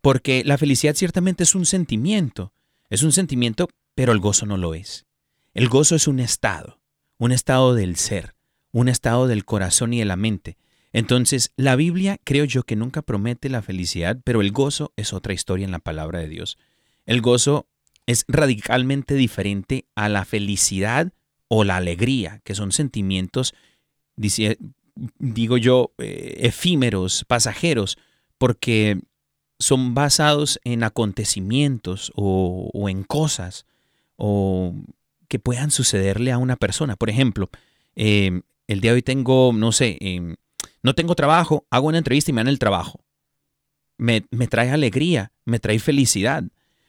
Porque 0.00 0.44
la 0.44 0.58
felicidad 0.58 0.94
ciertamente 0.94 1.42
es 1.42 1.54
un 1.54 1.66
sentimiento, 1.66 2.52
es 2.90 3.02
un 3.02 3.12
sentimiento, 3.12 3.68
pero 3.94 4.12
el 4.12 4.20
gozo 4.20 4.46
no 4.46 4.56
lo 4.56 4.74
es. 4.74 5.06
El 5.54 5.68
gozo 5.68 5.96
es 5.96 6.06
un 6.06 6.20
estado, 6.20 6.78
un 7.18 7.32
estado 7.32 7.74
del 7.74 7.96
ser, 7.96 8.34
un 8.72 8.88
estado 8.88 9.26
del 9.26 9.44
corazón 9.44 9.94
y 9.94 9.98
de 9.98 10.04
la 10.04 10.16
mente. 10.16 10.58
Entonces, 10.92 11.52
la 11.56 11.76
Biblia 11.76 12.18
creo 12.24 12.44
yo 12.44 12.62
que 12.62 12.76
nunca 12.76 13.02
promete 13.02 13.48
la 13.48 13.62
felicidad, 13.62 14.18
pero 14.24 14.40
el 14.40 14.52
gozo 14.52 14.92
es 14.96 15.12
otra 15.12 15.34
historia 15.34 15.64
en 15.64 15.72
la 15.72 15.78
palabra 15.78 16.20
de 16.20 16.28
Dios. 16.28 16.58
El 17.04 17.20
gozo 17.20 17.66
es 18.06 18.24
radicalmente 18.28 19.14
diferente 19.14 19.86
a 19.94 20.08
la 20.08 20.24
felicidad 20.24 21.12
o 21.48 21.64
la 21.64 21.76
alegría, 21.76 22.40
que 22.44 22.54
son 22.54 22.72
sentimientos, 22.72 23.54
digo 24.16 25.56
yo, 25.56 25.92
eh, 25.98 26.36
efímeros, 26.40 27.24
pasajeros, 27.26 27.98
porque 28.38 29.00
son 29.58 29.94
basados 29.94 30.60
en 30.64 30.82
acontecimientos 30.82 32.12
o, 32.14 32.88
en 32.88 33.04
cosas 33.04 33.66
o 34.16 34.74
que 35.28 35.38
puedan 35.38 35.70
sucederle 35.70 36.32
a 36.32 36.38
una 36.38 36.56
persona. 36.56 36.96
Por 36.96 37.10
ejemplo, 37.10 37.50
em, 37.94 38.42
el 38.66 38.80
día 38.80 38.92
de 38.92 38.96
hoy 38.96 39.02
tengo, 39.02 39.52
no 39.54 39.72
sé, 39.72 39.96
em, 40.00 40.36
no 40.82 40.94
tengo 40.94 41.14
trabajo, 41.14 41.66
hago 41.70 41.88
una 41.88 41.98
entrevista 41.98 42.30
y 42.30 42.34
me 42.34 42.40
dan 42.40 42.48
el 42.48 42.58
trabajo. 42.58 43.00
Me, 43.98 44.26
me, 44.30 44.46
trae 44.46 44.70
alegría, 44.70 45.32
me 45.44 45.58
trae 45.58 45.78
felicidad. 45.78 46.44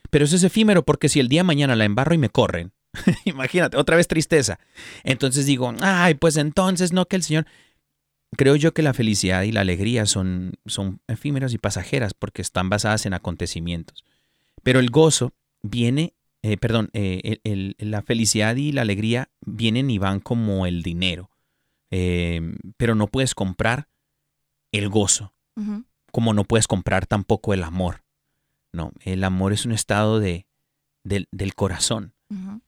Pero 0.10 0.25
eso 0.25 0.36
es 0.36 0.43
efímero 0.43 0.84
porque 0.84 1.10
si 1.10 1.19
el 1.19 1.30
día 1.30 1.39
de 1.39 1.45
mañana 1.45 1.75
la 1.75 1.86
embarro 1.86 2.13
y 2.13 2.17
me 2.17 2.30
corren, 2.30 2.73
imagínate, 3.25 3.77
otra 3.77 3.95
vez 3.95 4.08
tristeza. 4.08 4.60
Entonces 5.03 5.45
digo, 5.45 5.73
ay, 5.82 6.15
pues 6.15 6.38
entonces 6.38 6.93
no 6.93 7.08
que 7.08 7.15
el 7.15 7.23
Señor 7.23 7.45
creo 8.36 8.56
yo 8.56 8.74
que 8.74 8.82
la 8.82 8.94
felicidad 8.94 9.44
y 9.44 9.52
la 9.52 9.62
alegría 9.62 10.06
son, 10.06 10.54
son 10.66 11.00
efímeras 11.08 11.54
y 11.54 11.58
pasajeras 11.58 12.13
porque 12.13 12.42
están 12.42 12.70
basadas 12.70 13.06
en 13.06 13.13
acontecimientos. 13.13 14.04
Pero 14.63 14.80
el 14.80 14.90
gozo 14.90 15.34
viene, 15.62 16.13
eh, 16.42 16.58
perdón, 16.58 16.90
eh, 16.94 17.40
la 17.78 18.02
felicidad 18.02 18.56
y 18.56 18.72
la 18.72 18.82
alegría 18.82 19.30
vienen 19.46 19.90
y 19.90 19.98
van 19.98 20.20
como 20.20 20.66
el 20.66 20.84
dinero. 20.84 21.30
Eh, 21.90 22.42
pero 22.76 22.96
no 22.96 23.08
puedes 23.08 23.34
comprar 23.34 23.88
el 24.74 24.90
gozo, 24.90 25.34
como 26.12 26.34
no 26.34 26.44
puedes 26.44 26.68
comprar 26.68 27.06
tampoco 27.06 27.54
el 27.54 27.63
amor. 27.63 28.04
No, 28.74 28.92
el 29.00 29.24
amor 29.24 29.54
es 29.54 29.66
un 29.66 29.72
estado 29.72 30.20
de, 30.20 30.46
del, 31.04 31.28
corazón, 31.56 32.13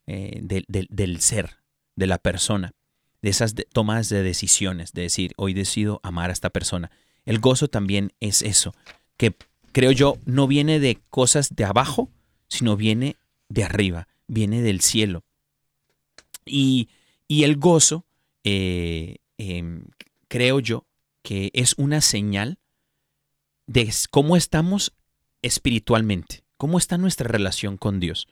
del, 0.06 0.66
del 0.68 1.20
ser, 1.20 1.58
de 1.98 2.08
la 2.08 2.18
persona 2.18 2.74
de 3.22 3.30
esas 3.30 3.56
tomas 3.74 4.10
de 4.10 4.24
decisiones, 4.24 4.94
de 4.94 5.04
decir, 5.04 5.34
hoy 5.38 5.54
decido 5.54 6.00
amar 6.04 6.30
a 6.30 6.34
esta 6.34 6.50
persona. 6.50 6.92
El 7.26 7.40
gozo 7.40 7.68
también 7.68 8.14
es 8.20 8.42
eso, 8.42 8.74
que 9.18 9.36
creo 9.72 9.92
yo 9.92 10.18
no 10.26 10.48
viene 10.48 10.80
de 10.80 11.00
cosas 11.10 11.56
de 11.56 11.66
abajo, 11.66 12.10
sino 12.48 12.76
viene 12.76 13.18
de 13.50 13.64
arriba, 13.64 14.08
viene 14.28 14.62
del 14.62 14.82
cielo. 14.82 15.24
Y, 16.46 16.90
y 17.28 17.44
el 17.44 17.58
gozo, 17.58 18.06
eh, 18.44 19.18
em, 19.38 19.86
creo 20.28 20.60
yo, 20.60 20.86
que 21.22 21.52
es 21.54 21.76
una 21.78 22.02
señal 22.02 22.58
de 23.68 23.94
cómo 24.10 24.36
estamos 24.36 24.94
espiritualmente, 25.42 26.44
cómo 26.58 26.78
está 26.78 26.98
nuestra 26.98 27.28
relación 27.28 27.78
con 27.78 28.00
Dios. 28.00 28.28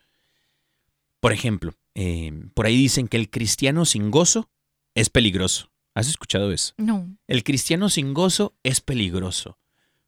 Por 1.19 1.33
ejemplo, 1.33 1.73
eh, 1.95 2.31
por 2.53 2.65
ahí 2.65 2.77
dicen 2.77 3.07
que 3.07 3.17
el 3.17 3.29
cristiano 3.29 3.85
sin 3.85 4.09
gozo 4.09 4.49
es 4.99 5.09
peligroso. 5.09 5.69
¿Has 5.93 6.07
escuchado 6.07 6.51
eso? 6.51 6.73
No. 6.77 7.07
El 7.27 7.43
cristiano 7.43 7.89
sin 7.89 8.13
gozo 8.13 8.55
es 8.63 8.81
peligroso. 8.81 9.57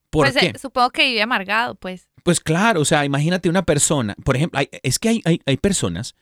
¿Por 0.09 0.25
Pues 0.31 0.37
qué? 0.37 0.47
eh, 0.47 0.59
supongo 0.59 0.89
que 0.91 1.05
vive 1.07 1.21
amargado, 1.21 1.75
pues. 1.75 2.09
Pues 2.23 2.39
claro, 2.39 2.81
o 2.81 2.85
sea, 2.85 3.05
imagínate 3.05 3.49
una 3.49 3.63
persona, 3.63 4.15
por 4.23 4.35
ejemplo, 4.35 4.59
hay- 4.59 4.69
es 4.83 4.99
que 4.99 5.09
hay, 5.09 5.21
hay- 5.25 5.41
hay 5.45 5.57
personas 5.57 6.15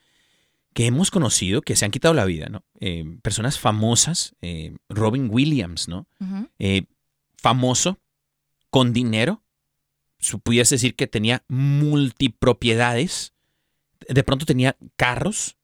que 0.74 0.86
hemos 0.86 1.10
conocido 1.12 1.62
que 1.62 1.76
se 1.76 1.86
han 1.86 1.92
quitado 1.92 2.14
la 2.14 2.26
vida, 2.26 2.48
¿no? 2.50 2.64
Eh, 2.80 3.04
personas 3.24 3.58
famosas, 3.60 4.36
eh, 4.42 4.76
Robin 4.90 5.28
Williams, 5.32 5.88
¿no? 5.88 6.08
Famoso, 7.38 8.00
con 8.70 8.94
dinero, 8.94 9.42
pudiese 10.44 10.76
decir 10.76 10.96
que 10.96 11.08
tenía 11.08 11.44
multipropiedades, 11.48 13.34
de 14.08 14.24
pronto 14.24 14.46
tenía 14.46 14.76
carros, 14.96 15.57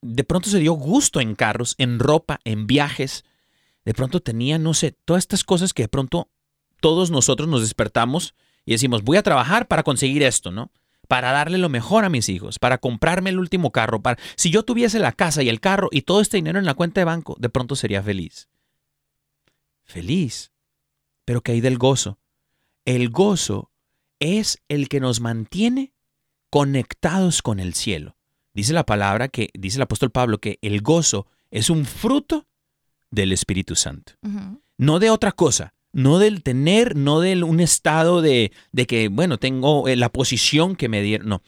de 0.00 0.24
pronto 0.24 0.48
se 0.48 0.58
dio 0.58 0.72
gusto 0.72 1.20
en 1.20 1.34
carros, 1.34 1.74
en 1.78 1.98
ropa, 1.98 2.40
en 2.44 2.66
viajes, 2.66 3.24
de 3.84 3.94
pronto 3.94 4.20
tenía, 4.20 4.58
no 4.58 4.74
sé, 4.74 4.92
todas 4.92 5.24
estas 5.24 5.44
cosas 5.44 5.72
que 5.72 5.84
de 5.84 5.88
pronto 5.88 6.28
todos 6.80 7.10
nosotros 7.10 7.48
nos 7.48 7.62
despertamos 7.62 8.34
y 8.64 8.72
decimos, 8.72 9.02
voy 9.02 9.16
a 9.16 9.22
trabajar 9.22 9.66
para 9.66 9.82
conseguir 9.82 10.22
esto, 10.22 10.50
¿no? 10.50 10.70
Para 11.08 11.32
darle 11.32 11.56
lo 11.56 11.70
mejor 11.70 12.04
a 12.04 12.10
mis 12.10 12.28
hijos, 12.28 12.58
para 12.58 12.78
comprarme 12.78 13.30
el 13.30 13.38
último 13.38 13.72
carro, 13.72 14.02
para 14.02 14.20
si 14.36 14.50
yo 14.50 14.62
tuviese 14.62 14.98
la 14.98 15.12
casa 15.12 15.42
y 15.42 15.48
el 15.48 15.60
carro 15.60 15.88
y 15.90 16.02
todo 16.02 16.20
este 16.20 16.36
dinero 16.36 16.58
en 16.58 16.66
la 16.66 16.74
cuenta 16.74 17.00
de 17.00 17.06
banco, 17.06 17.34
de 17.38 17.48
pronto 17.48 17.76
sería 17.76 18.02
feliz. 18.02 18.48
Feliz. 19.84 20.52
Pero 21.24 21.40
que 21.40 21.52
hay 21.52 21.62
del 21.62 21.78
gozo. 21.78 22.18
El 22.84 23.08
gozo 23.08 23.70
es 24.20 24.62
el 24.68 24.90
que 24.90 25.00
nos 25.00 25.20
mantiene 25.20 25.94
conectados 26.50 27.40
con 27.40 27.58
el 27.58 27.72
cielo. 27.72 28.17
Dice 28.58 28.72
la 28.72 28.84
palabra 28.84 29.28
que 29.28 29.50
dice 29.54 29.78
el 29.78 29.82
apóstol 29.82 30.10
Pablo 30.10 30.38
que 30.38 30.58
el 30.62 30.80
gozo 30.82 31.26
es 31.50 31.70
un 31.70 31.84
fruto 31.84 32.46
del 33.10 33.32
Espíritu 33.32 33.74
Santo 33.76 34.14
no 34.76 34.98
de 34.98 35.10
otra 35.10 35.32
cosa, 35.32 35.74
no 35.92 36.18
del 36.18 36.42
tener, 36.42 36.96
no 36.96 37.20
de 37.20 37.42
un 37.42 37.60
estado 37.60 38.20
de, 38.20 38.50
de 38.72 38.86
que, 38.86 39.08
bueno, 39.08 39.38
tengo 39.38 39.86
eh, 39.88 39.96
la 39.96 40.10
posición 40.10 40.76
que 40.76 40.88
me 40.88 41.02
dieron, 41.02 41.28
no. 41.28 41.42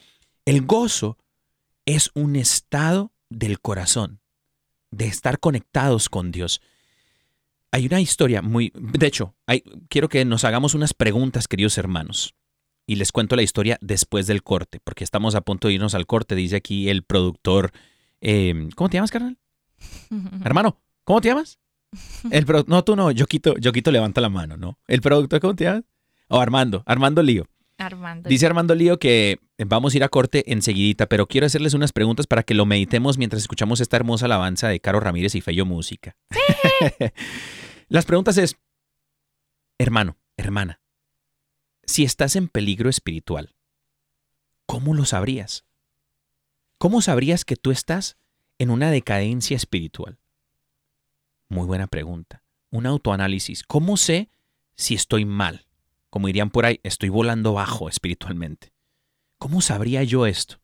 El 0.45 0.65
gozo 0.67 1.19
es 1.85 2.11
un 2.15 2.37
estado 2.37 3.13
del 3.29 3.61
corazón, 3.61 4.21
de 4.93 5.07
estar 5.07 5.39
conectados 5.41 6.09
con 6.09 6.31
Dios. 6.33 6.61
Hay 7.73 7.87
una 7.87 8.01
historia 8.01 8.41
muy, 8.43 8.73
de 8.75 9.07
hecho, 9.07 9.35
hay- 9.47 9.63
quiero 9.89 10.09
que 10.09 10.25
nos 10.25 10.45
hagamos 10.45 10.75
unas 10.75 10.95
preguntas, 10.95 11.47
queridos 11.49 11.77
hermanos, 11.79 12.35
y 12.87 12.97
les 12.97 13.13
cuento 13.13 13.37
la 13.37 13.43
historia 13.43 13.79
después 13.81 14.27
del 14.27 14.43
corte, 14.43 14.81
porque 14.83 15.05
estamos 15.05 15.35
a 15.35 15.41
punto 15.43 15.69
de 15.69 15.75
irnos 15.75 15.95
al 15.95 16.07
corte, 16.07 16.35
dice 16.35 16.57
aquí 16.57 16.89
el 16.89 17.03
productor, 17.05 17.73
eh, 18.21 18.69
¿cómo 18.75 18.89
te 18.91 18.97
llamas, 18.97 19.11
carnal? 19.11 19.39
Hermano, 20.45 20.81
¿cómo 21.05 21.21
te 21.21 21.29
llamas? 21.29 21.59
El 22.31 22.47
pro- 22.47 22.65
no, 22.69 22.85
tú 22.85 22.95
no, 22.97 23.11
Yoquito, 23.11 23.57
Yoquito 23.59 23.91
levanta 23.91 24.21
la 24.21 24.29
mano, 24.29 24.57
¿no? 24.57 24.79
El 24.87 25.01
productor, 25.01 25.41
¿cómo 25.41 25.55
te 25.55 25.65
llamas? 25.65 25.85
O 26.29 26.41
Armando, 26.41 26.83
Armando 26.87 27.23
Lío. 27.23 27.47
Armando. 27.79 28.29
Dice 28.29 28.45
Armando 28.47 28.75
Lío 28.75 28.99
que 28.99 29.39
vamos 29.67 29.95
a 29.95 29.97
ir 29.97 30.05
a 30.05 30.09
corte 30.11 30.53
enseguidita, 30.53 31.07
pero 31.07 31.27
quiero 31.27 31.47
hacerles 31.47 31.73
unas 31.75 31.93
preguntas 31.93 32.27
para 32.27 32.43
que 32.43 32.53
lo 32.55 32.67
meditemos 32.67 33.17
mientras 33.17 33.41
escuchamos 33.43 33.81
esta 33.81 33.97
hermosa 33.97 34.27
alabanza 34.27 34.69
de 34.69 34.81
Caro 34.81 35.01
Ramírez 35.01 35.35
y 35.35 35.41
Feyo 35.41 35.65
Música. 35.65 36.15
Las 37.89 38.05
preguntas 38.05 38.37
es, 38.39 38.57
hermano, 39.79 40.17
hermana, 40.37 40.81
si 41.91 42.05
estás 42.05 42.37
en 42.37 42.49
peligro 42.49 42.89
espiritual, 42.89 43.55
¿cómo 44.67 44.95
lo 44.95 45.05
sabrías? 45.05 45.65
¿Cómo 46.79 47.03
sabrías 47.03 47.45
que 47.45 47.57
tú 47.57 47.71
estás 47.73 48.17
en 48.59 48.71
una 48.71 48.91
decadencia 48.91 49.57
espiritual? 49.57 50.19
Muy 51.49 51.67
buena 51.67 51.89
pregunta. 51.89 52.43
Un 52.71 52.87
autoanálisis. 52.87 53.65
¿Cómo 53.65 53.97
sé 53.97 54.29
si 54.77 54.95
estoy 54.95 55.25
mal? 55.25 55.67
Como 56.09 56.29
dirían 56.29 56.51
por 56.51 56.65
ahí, 56.65 56.81
estoy 56.83 57.09
volando 57.09 57.53
bajo 57.53 57.89
espiritualmente. 57.89 58.73
¿Cómo 59.39 59.61
sabría 59.61 60.03
yo 60.05 60.27
esto? 60.27 60.61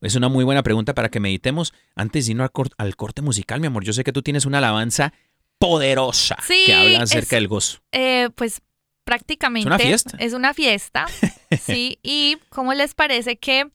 Es 0.00 0.14
una 0.14 0.28
muy 0.28 0.44
buena 0.44 0.62
pregunta 0.62 0.94
para 0.94 1.10
que 1.10 1.20
meditemos 1.20 1.72
antes 1.94 2.26
de 2.26 2.32
irnos 2.32 2.44
al, 2.44 2.52
cor- 2.52 2.70
al 2.78 2.96
corte 2.96 3.22
musical, 3.22 3.60
mi 3.60 3.66
amor. 3.66 3.84
Yo 3.84 3.92
sé 3.92 4.04
que 4.04 4.12
tú 4.12 4.22
tienes 4.22 4.46
una 4.46 4.58
alabanza 4.58 5.12
poderosa 5.58 6.36
Sí, 6.46 6.62
que 6.66 6.74
habla 6.74 6.98
es- 6.98 7.10
acerca 7.12 7.36
del 7.36 7.48
gozo. 7.48 7.80
Eh, 7.92 8.30
pues 8.34 8.60
prácticamente 9.06 9.60
Es 9.60 9.66
una 9.66 9.78
fiesta. 9.78 10.16
es 10.18 10.32
una 10.34 10.52
fiesta, 10.52 11.06
sí. 11.62 11.98
Y 12.02 12.36
cómo 12.50 12.74
les 12.74 12.92
parece 12.94 13.36
que 13.38 13.70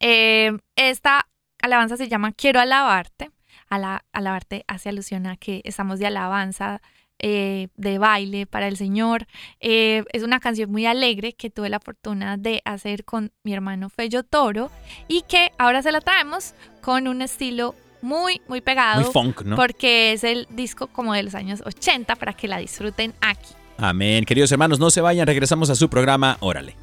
eh, 0.00 0.52
esta 0.76 1.26
alabanza 1.60 1.96
se 1.96 2.08
llama 2.08 2.32
Quiero 2.32 2.60
alabarte. 2.60 3.30
Ala- 3.68 4.04
alabarte 4.12 4.64
hace 4.68 4.88
alusión 4.90 5.26
a 5.26 5.36
que 5.36 5.60
estamos 5.64 5.98
de 5.98 6.06
alabanza, 6.06 6.80
eh, 7.18 7.68
de 7.76 7.98
baile 7.98 8.46
para 8.46 8.68
el 8.68 8.76
Señor. 8.76 9.26
Eh, 9.58 10.04
es 10.12 10.22
una 10.22 10.38
canción 10.38 10.70
muy 10.70 10.86
alegre 10.86 11.32
que 11.32 11.50
tuve 11.50 11.68
la 11.68 11.80
fortuna 11.80 12.36
de 12.36 12.62
hacer 12.64 13.04
con 13.04 13.32
mi 13.42 13.52
hermano 13.52 13.88
Fello 13.90 14.22
Toro 14.22 14.70
y 15.08 15.22
que 15.22 15.50
ahora 15.58 15.82
se 15.82 15.90
la 15.90 16.00
traemos 16.00 16.54
con 16.82 17.08
un 17.08 17.20
estilo 17.22 17.74
muy, 18.02 18.40
muy 18.46 18.60
pegado. 18.60 19.00
Muy 19.02 19.10
funk, 19.12 19.42
¿no? 19.42 19.56
Porque 19.56 20.12
es 20.12 20.22
el 20.22 20.46
disco 20.50 20.86
como 20.86 21.14
de 21.14 21.24
los 21.24 21.34
años 21.34 21.62
80 21.66 22.14
para 22.14 22.34
que 22.34 22.46
la 22.46 22.58
disfruten 22.58 23.14
aquí. 23.20 23.52
Amén. 23.78 24.24
Queridos 24.24 24.50
hermanos, 24.52 24.78
no 24.78 24.90
se 24.90 25.00
vayan. 25.00 25.26
Regresamos 25.26 25.70
a 25.70 25.74
su 25.74 25.88
programa. 25.88 26.36
Órale. 26.40 26.76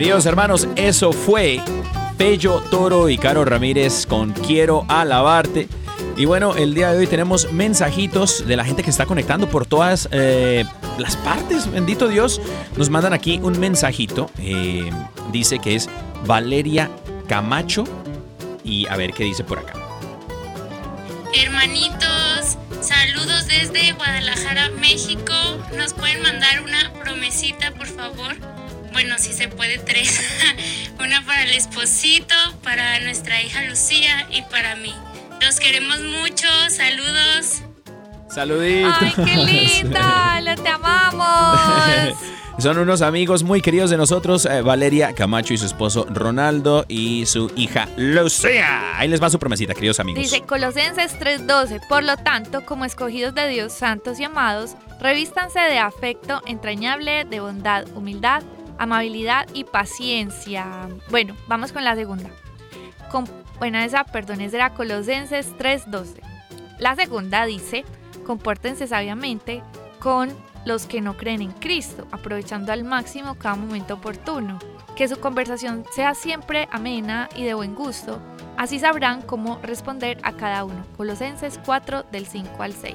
Queridos 0.00 0.24
hermanos, 0.24 0.66
eso 0.76 1.12
fue 1.12 1.60
Pello 2.16 2.62
Toro 2.70 3.10
y 3.10 3.18
Caro 3.18 3.44
Ramírez 3.44 4.06
con 4.06 4.32
Quiero 4.32 4.86
alabarte. 4.88 5.68
Y 6.16 6.24
bueno, 6.24 6.54
el 6.56 6.72
día 6.72 6.90
de 6.90 7.00
hoy 7.00 7.06
tenemos 7.06 7.52
mensajitos 7.52 8.46
de 8.46 8.56
la 8.56 8.64
gente 8.64 8.82
que 8.82 8.88
está 8.88 9.04
conectando 9.04 9.50
por 9.50 9.66
todas 9.66 10.08
eh, 10.10 10.64
las 10.96 11.18
partes. 11.18 11.70
Bendito 11.70 12.08
Dios. 12.08 12.40
Nos 12.78 12.88
mandan 12.88 13.12
aquí 13.12 13.40
un 13.42 13.60
mensajito. 13.60 14.30
eh, 14.38 14.90
dice 15.32 15.58
que 15.58 15.74
es 15.74 15.90
Valeria 16.24 16.90
Camacho. 17.28 17.84
Y 18.64 18.86
a 18.86 18.96
ver 18.96 19.12
qué 19.12 19.24
dice 19.24 19.44
por 19.44 19.58
acá. 19.58 19.74
Hermanitos, 21.34 22.56
saludos 22.80 23.48
desde 23.48 23.92
Guadalajara, 23.92 24.70
México. 24.80 25.34
¿Nos 25.76 25.92
pueden 25.92 26.22
mandar 26.22 26.62
una 26.62 26.90
promesita, 27.04 27.72
por 27.72 27.86
favor? 27.86 28.59
Bueno, 29.00 29.16
si 29.18 29.32
se 29.32 29.48
puede, 29.48 29.78
tres. 29.78 30.20
una 31.02 31.24
para 31.24 31.44
el 31.44 31.54
esposito, 31.54 32.34
para 32.62 33.00
nuestra 33.00 33.40
hija 33.40 33.62
Lucía 33.62 34.26
y 34.30 34.42
para 34.42 34.76
mí. 34.76 34.94
Los 35.40 35.58
queremos 35.58 36.00
mucho, 36.02 36.46
saludos. 36.68 37.62
Saluditos. 38.28 38.94
¡Ay, 39.00 39.12
qué 39.16 39.36
linda! 39.84 40.42
¡Lo 40.42 40.54
te 40.54 40.68
amamos! 40.68 42.14
Son 42.58 42.76
unos 42.76 43.00
amigos 43.00 43.42
muy 43.42 43.62
queridos 43.62 43.88
de 43.88 43.96
nosotros, 43.96 44.44
eh, 44.44 44.60
Valeria 44.60 45.14
Camacho 45.14 45.54
y 45.54 45.56
su 45.56 45.64
esposo 45.64 46.06
Ronaldo 46.10 46.84
y 46.86 47.24
su 47.24 47.50
hija 47.56 47.88
Lucía. 47.96 48.98
Ahí 48.98 49.08
les 49.08 49.22
va 49.22 49.30
su 49.30 49.38
promesita, 49.38 49.72
queridos 49.72 49.98
amigos. 49.98 50.22
Dice 50.22 50.42
Colosenses 50.42 51.18
3:12, 51.18 51.80
por 51.88 52.04
lo 52.04 52.18
tanto, 52.18 52.66
como 52.66 52.84
escogidos 52.84 53.34
de 53.34 53.48
Dios, 53.48 53.72
santos 53.72 54.20
y 54.20 54.24
amados, 54.24 54.72
revístanse 55.00 55.58
de 55.58 55.78
afecto 55.78 56.42
entrañable, 56.44 57.24
de 57.24 57.40
bondad, 57.40 57.86
humildad, 57.94 58.42
amabilidad 58.80 59.46
y 59.52 59.64
paciencia. 59.64 60.88
Bueno, 61.10 61.36
vamos 61.46 61.70
con 61.70 61.84
la 61.84 61.94
segunda. 61.94 62.30
Con, 63.10 63.26
bueno, 63.58 63.78
esa, 63.78 64.04
perdón, 64.04 64.40
esa 64.40 64.56
era 64.56 64.70
Colosenses 64.70 65.54
3:12. 65.58 66.22
La 66.78 66.96
segunda 66.96 67.44
dice, 67.44 67.84
compórtense 68.24 68.86
sabiamente 68.86 69.62
con 69.98 70.30
los 70.64 70.86
que 70.86 71.02
no 71.02 71.18
creen 71.18 71.42
en 71.42 71.52
Cristo, 71.52 72.06
aprovechando 72.10 72.72
al 72.72 72.84
máximo 72.84 73.34
cada 73.34 73.54
momento 73.54 73.94
oportuno. 73.94 74.58
Que 74.96 75.08
su 75.08 75.20
conversación 75.20 75.84
sea 75.94 76.14
siempre 76.14 76.66
amena 76.72 77.28
y 77.36 77.44
de 77.44 77.52
buen 77.52 77.74
gusto, 77.74 78.18
así 78.56 78.78
sabrán 78.78 79.20
cómo 79.20 79.58
responder 79.62 80.18
a 80.22 80.32
cada 80.32 80.64
uno. 80.64 80.86
Colosenses 80.96 81.60
4 81.66 82.04
del 82.10 82.26
5 82.26 82.62
al 82.62 82.72
6. 82.72 82.94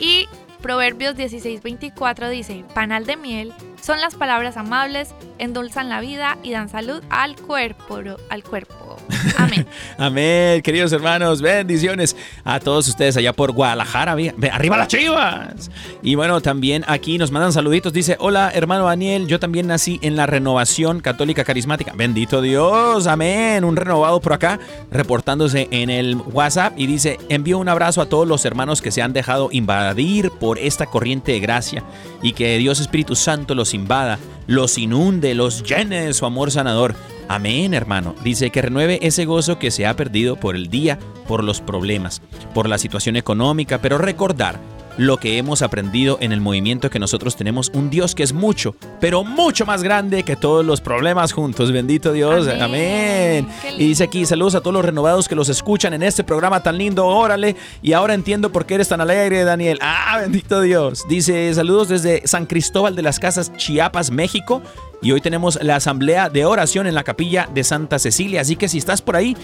Y 0.00 0.28
Proverbios 0.62 1.14
16:24 1.14 2.28
dice, 2.28 2.64
panal 2.74 3.06
de 3.06 3.16
miel 3.16 3.54
son 3.80 4.00
las 4.00 4.14
palabras 4.14 4.56
amables, 4.56 5.14
endulzan 5.38 5.88
la 5.88 6.00
vida 6.00 6.38
y 6.42 6.50
dan 6.50 6.68
salud 6.68 7.02
al 7.10 7.36
cuerpo, 7.36 8.00
al 8.30 8.42
cuerpo. 8.42 8.96
Amén. 9.38 9.66
Amén, 9.98 10.62
queridos 10.62 10.92
hermanos, 10.92 11.40
bendiciones 11.40 12.16
a 12.44 12.60
todos 12.60 12.88
ustedes 12.88 13.16
allá 13.16 13.32
por 13.32 13.52
Guadalajara. 13.52 14.16
Arriba 14.52 14.76
las 14.76 14.88
chivas. 14.88 15.70
Y 16.02 16.14
bueno, 16.14 16.40
también 16.40 16.84
aquí 16.86 17.18
nos 17.18 17.30
mandan 17.30 17.52
saluditos. 17.52 17.92
Dice, 17.92 18.16
hola 18.18 18.50
hermano 18.54 18.86
Daniel, 18.86 19.26
yo 19.26 19.38
también 19.38 19.66
nací 19.66 19.98
en 20.02 20.16
la 20.16 20.26
renovación 20.26 21.00
católica 21.00 21.44
carismática. 21.44 21.92
Bendito 21.94 22.40
Dios, 22.40 23.06
amén. 23.06 23.64
Un 23.64 23.76
renovado 23.76 24.20
por 24.20 24.32
acá, 24.32 24.58
reportándose 24.90 25.68
en 25.70 25.90
el 25.90 26.16
WhatsApp 26.16 26.74
y 26.76 26.86
dice, 26.86 27.18
envío 27.28 27.58
un 27.58 27.68
abrazo 27.68 28.00
a 28.00 28.06
todos 28.06 28.26
los 28.26 28.44
hermanos 28.44 28.82
que 28.82 28.90
se 28.90 29.02
han 29.02 29.12
dejado 29.12 29.48
invadir 29.52 30.30
por 30.30 30.58
esta 30.58 30.86
corriente 30.86 31.32
de 31.32 31.40
gracia 31.40 31.84
y 32.22 32.32
que 32.32 32.58
Dios 32.58 32.80
Espíritu 32.80 33.14
Santo 33.14 33.54
los 33.54 33.65
invada, 33.74 34.18
los 34.46 34.78
inunde, 34.78 35.34
los 35.34 35.62
llene 35.62 36.06
de 36.06 36.14
su 36.14 36.26
amor 36.26 36.50
sanador. 36.50 36.94
Amén, 37.28 37.74
hermano. 37.74 38.14
Dice 38.22 38.50
que 38.50 38.62
renueve 38.62 38.98
ese 39.02 39.24
gozo 39.24 39.58
que 39.58 39.70
se 39.70 39.86
ha 39.86 39.96
perdido 39.96 40.36
por 40.36 40.54
el 40.54 40.68
día, 40.68 40.98
por 41.26 41.42
los 41.42 41.60
problemas, 41.60 42.22
por 42.54 42.68
la 42.68 42.78
situación 42.78 43.16
económica, 43.16 43.78
pero 43.80 43.98
recordar 43.98 44.60
lo 44.96 45.18
que 45.18 45.38
hemos 45.38 45.62
aprendido 45.62 46.18
en 46.20 46.32
el 46.32 46.40
movimiento 46.40 46.90
que 46.90 46.98
nosotros 46.98 47.36
tenemos 47.36 47.70
un 47.74 47.90
Dios 47.90 48.14
que 48.14 48.22
es 48.22 48.32
mucho, 48.32 48.74
pero 49.00 49.24
mucho 49.24 49.66
más 49.66 49.82
grande 49.82 50.22
que 50.22 50.36
todos 50.36 50.64
los 50.64 50.80
problemas 50.80 51.32
juntos. 51.32 51.72
Bendito 51.72 52.12
Dios. 52.12 52.48
Amén. 52.48 53.48
Y 53.76 53.88
dice 53.88 54.04
aquí, 54.04 54.24
saludos 54.26 54.54
a 54.54 54.60
todos 54.60 54.74
los 54.74 54.84
renovados 54.84 55.28
que 55.28 55.34
los 55.34 55.48
escuchan 55.48 55.92
en 55.94 56.02
este 56.02 56.24
programa 56.24 56.62
tan 56.62 56.78
lindo. 56.78 57.06
Órale. 57.06 57.56
Y 57.82 57.92
ahora 57.92 58.14
entiendo 58.14 58.50
por 58.50 58.66
qué 58.66 58.74
eres 58.74 58.88
tan 58.88 59.00
alegre, 59.00 59.44
Daniel. 59.44 59.78
Ah, 59.82 60.18
bendito 60.20 60.60
Dios. 60.60 61.04
Dice, 61.08 61.52
saludos 61.54 61.88
desde 61.88 62.26
San 62.26 62.46
Cristóbal 62.46 62.96
de 62.96 63.02
las 63.02 63.18
Casas, 63.18 63.52
Chiapas, 63.56 64.10
México. 64.10 64.62
Y 65.02 65.12
hoy 65.12 65.20
tenemos 65.20 65.62
la 65.62 65.76
asamblea 65.76 66.30
de 66.30 66.44
oración 66.46 66.86
en 66.86 66.94
la 66.94 67.04
capilla 67.04 67.48
de 67.52 67.64
Santa 67.64 67.98
Cecilia. 67.98 68.40
Así 68.40 68.56
que 68.56 68.68
si 68.68 68.78
estás 68.78 69.02
por 69.02 69.16
ahí, 69.16 69.36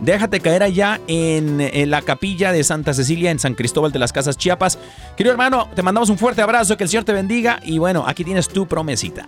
déjate 0.00 0.40
caer 0.40 0.62
allá 0.62 1.00
en, 1.06 1.90
la 1.90 2.02
capilla 2.02 2.52
de 2.52 2.64
Santa 2.64 2.94
Cecilia 2.94 3.30
en 3.30 3.38
San 3.38 3.54
Cristóbal 3.54 3.92
de 3.92 3.98
las 3.98 4.12
Casas, 4.12 4.36
Chiapas. 4.36 4.78
Querido 5.16 5.32
hermano, 5.32 5.68
te 5.74 5.82
mandamos 5.82 6.10
un 6.10 6.18
fuerte 6.18 6.42
abrazo, 6.42 6.76
que 6.76 6.84
el 6.84 6.90
Señor 6.90 7.04
te 7.04 7.12
bendiga. 7.12 7.60
Y 7.64 7.78
bueno, 7.78 8.04
aquí 8.06 8.24
tienes 8.24 8.48
tu 8.48 8.66
promesita. 8.66 9.26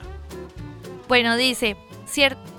Bueno, 1.09 1.37
dice 1.37 1.77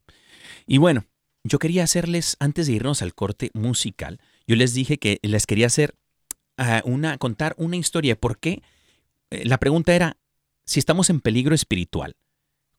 Y 0.67 0.77
bueno, 0.77 1.05
yo 1.45 1.57
quería 1.57 1.85
hacerles, 1.85 2.35
antes 2.41 2.67
de 2.67 2.73
irnos 2.73 3.01
al 3.01 3.15
corte 3.15 3.49
musical, 3.53 4.19
yo 4.45 4.57
les 4.57 4.73
dije 4.73 4.97
que 4.97 5.19
les 5.21 5.45
quería 5.45 5.67
hacer 5.67 5.95
ah, 6.57 6.81
una, 6.83 7.17
contar 7.17 7.55
una 7.57 7.77
historia. 7.77 8.19
¿Por 8.19 8.39
qué? 8.39 8.61
Eh, 9.29 9.45
la 9.45 9.57
pregunta 9.57 9.95
era, 9.95 10.17
si 10.65 10.79
estamos 10.79 11.09
en 11.09 11.21
peligro 11.21 11.55
espiritual, 11.55 12.17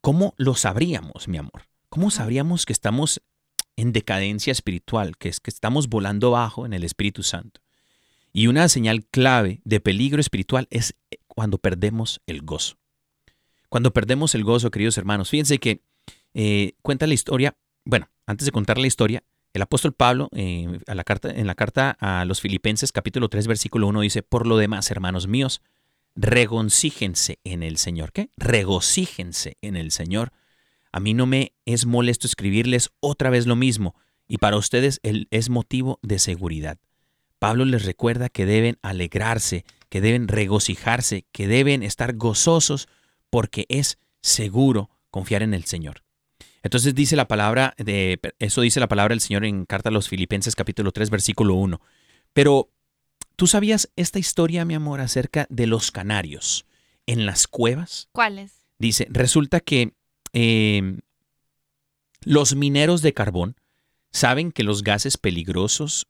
¿cómo 0.02 0.34
lo 0.36 0.54
sabríamos, 0.54 1.26
mi 1.26 1.38
amor? 1.38 1.62
¿Cómo 1.88 2.10
sabríamos 2.10 2.66
que 2.66 2.74
estamos 2.74 3.22
en 3.76 3.92
decadencia 3.92 4.50
espiritual, 4.50 5.16
que 5.16 5.28
es 5.28 5.40
que 5.40 5.50
estamos 5.50 5.88
volando 5.88 6.30
bajo 6.30 6.66
en 6.66 6.72
el 6.72 6.84
Espíritu 6.84 7.22
Santo? 7.22 7.60
Y 8.32 8.46
una 8.46 8.68
señal 8.68 9.04
clave 9.06 9.60
de 9.64 9.80
peligro 9.80 10.20
espiritual 10.20 10.68
es 10.70 10.94
eh, 11.10 11.16
cuando 11.26 11.58
perdemos 11.58 12.20
el 12.26 12.42
gozo. 12.42 12.76
Cuando 13.68 13.92
perdemos 13.92 14.34
el 14.34 14.44
gozo, 14.44 14.70
queridos 14.70 14.98
hermanos, 14.98 15.30
fíjense 15.30 15.58
que 15.58 15.82
eh, 16.34 16.74
cuenta 16.82 17.06
la 17.06 17.14
historia, 17.14 17.56
bueno, 17.84 18.08
antes 18.26 18.46
de 18.46 18.52
contar 18.52 18.78
la 18.78 18.86
historia, 18.86 19.22
El 19.52 19.62
apóstol 19.62 19.92
Pablo, 19.92 20.28
eh, 20.32 20.78
a 20.86 20.94
la 20.94 21.02
carta, 21.02 21.28
en 21.30 21.48
la 21.48 21.56
carta 21.56 21.96
a 21.98 22.24
los 22.24 22.40
Filipenses, 22.40 22.92
capítulo 22.92 23.28
3, 23.28 23.48
versículo 23.48 23.88
1, 23.88 24.02
dice, 24.02 24.22
por 24.22 24.46
lo 24.46 24.56
demás, 24.56 24.90
hermanos 24.92 25.26
míos, 25.26 25.60
regocíjense 26.14 27.40
en 27.42 27.64
el 27.64 27.76
Señor. 27.76 28.12
¿Qué? 28.12 28.30
Regocíjense 28.36 29.56
en 29.60 29.76
el 29.76 29.90
Señor. 29.90 30.32
A 30.92 31.00
mí 31.00 31.14
no 31.14 31.26
me 31.26 31.52
es 31.64 31.86
molesto 31.86 32.26
escribirles 32.26 32.90
otra 33.00 33.30
vez 33.30 33.46
lo 33.46 33.56
mismo, 33.56 33.94
y 34.28 34.38
para 34.38 34.56
ustedes 34.56 35.00
es 35.02 35.50
motivo 35.50 35.98
de 36.02 36.18
seguridad. 36.18 36.78
Pablo 37.38 37.64
les 37.64 37.84
recuerda 37.84 38.28
que 38.28 38.46
deben 38.46 38.78
alegrarse, 38.82 39.64
que 39.88 40.00
deben 40.00 40.28
regocijarse, 40.28 41.26
que 41.32 41.48
deben 41.48 41.82
estar 41.82 42.14
gozosos, 42.14 42.88
porque 43.30 43.66
es 43.68 43.98
seguro 44.20 44.90
confiar 45.10 45.42
en 45.42 45.54
el 45.54 45.64
Señor. 45.64 46.04
Entonces 46.62 46.94
dice 46.94 47.16
la 47.16 47.26
palabra 47.26 47.74
de 47.78 48.20
eso 48.38 48.60
dice 48.60 48.80
la 48.80 48.88
palabra 48.88 49.14
del 49.14 49.20
Señor 49.20 49.44
en 49.44 49.64
carta 49.64 49.88
a 49.88 49.92
los 49.92 50.08
Filipenses 50.08 50.54
capítulo 50.54 50.92
3 50.92 51.08
versículo 51.08 51.54
1. 51.54 51.80
Pero 52.32 52.70
¿tú 53.36 53.46
sabías 53.46 53.90
esta 53.96 54.18
historia, 54.18 54.64
mi 54.64 54.74
amor, 54.74 55.00
acerca 55.00 55.46
de 55.48 55.66
los 55.66 55.90
canarios 55.90 56.66
en 57.06 57.24
las 57.24 57.46
cuevas? 57.46 58.08
¿Cuáles? 58.12 58.66
Dice, 58.78 59.06
resulta 59.10 59.60
que 59.60 59.94
eh, 60.32 60.98
los 62.22 62.54
mineros 62.54 63.02
de 63.02 63.14
carbón 63.14 63.56
saben 64.12 64.52
que 64.52 64.62
los 64.64 64.82
gases 64.82 65.16
peligrosos, 65.16 66.06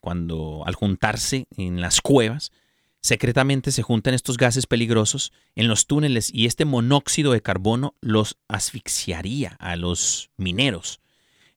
cuando 0.00 0.62
al 0.66 0.74
juntarse 0.74 1.46
en 1.56 1.80
las 1.80 2.00
cuevas, 2.00 2.52
secretamente 3.00 3.70
se 3.70 3.82
juntan 3.82 4.14
estos 4.14 4.36
gases 4.36 4.66
peligrosos 4.66 5.32
en 5.54 5.68
los 5.68 5.86
túneles 5.86 6.32
y 6.32 6.46
este 6.46 6.64
monóxido 6.64 7.32
de 7.32 7.42
carbono 7.42 7.94
los 8.00 8.38
asfixiaría 8.48 9.56
a 9.60 9.76
los 9.76 10.30
mineros. 10.36 11.00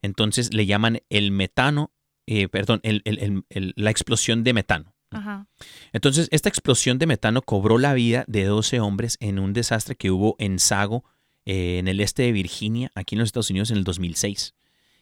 Entonces 0.02 0.54
le 0.54 0.66
llaman 0.66 1.00
el 1.10 1.32
metano, 1.32 1.92
eh, 2.28 2.48
perdón, 2.50 2.80
el- 2.84 3.02
el- 3.06 3.20
el- 3.20 3.44
el- 3.50 3.74
la 3.76 3.90
explosión 3.92 4.44
de 4.44 4.54
metano. 4.54 4.94
Ajá. 5.10 5.48
Entonces, 5.94 6.28
esta 6.32 6.50
explosión 6.50 6.98
de 7.00 7.08
metano 7.08 7.42
cobró 7.42 7.78
la 7.78 7.94
vida 7.94 8.26
de 8.28 8.44
12 8.44 8.82
hombres 8.82 9.16
en 9.22 9.40
un 9.40 9.54
desastre 9.54 9.96
que 9.96 10.12
hubo 10.12 10.36
en 10.38 10.60
Sago, 10.60 11.06
eh, 11.50 11.78
en 11.80 11.88
el 11.88 12.02
este 12.02 12.24
de 12.24 12.34
Virginia, 12.34 12.92
aquí 12.94 13.16
en 13.16 13.20
los 13.20 13.28
Estados 13.28 13.50
Unidos, 13.50 13.72
en 13.72 13.78
el 13.78 13.86
2006. 13.86 14.54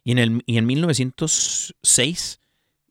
Y 0.04 0.12
en, 0.12 0.20
el, 0.20 0.44
y 0.46 0.58
en 0.58 0.68
1906, 0.68 2.40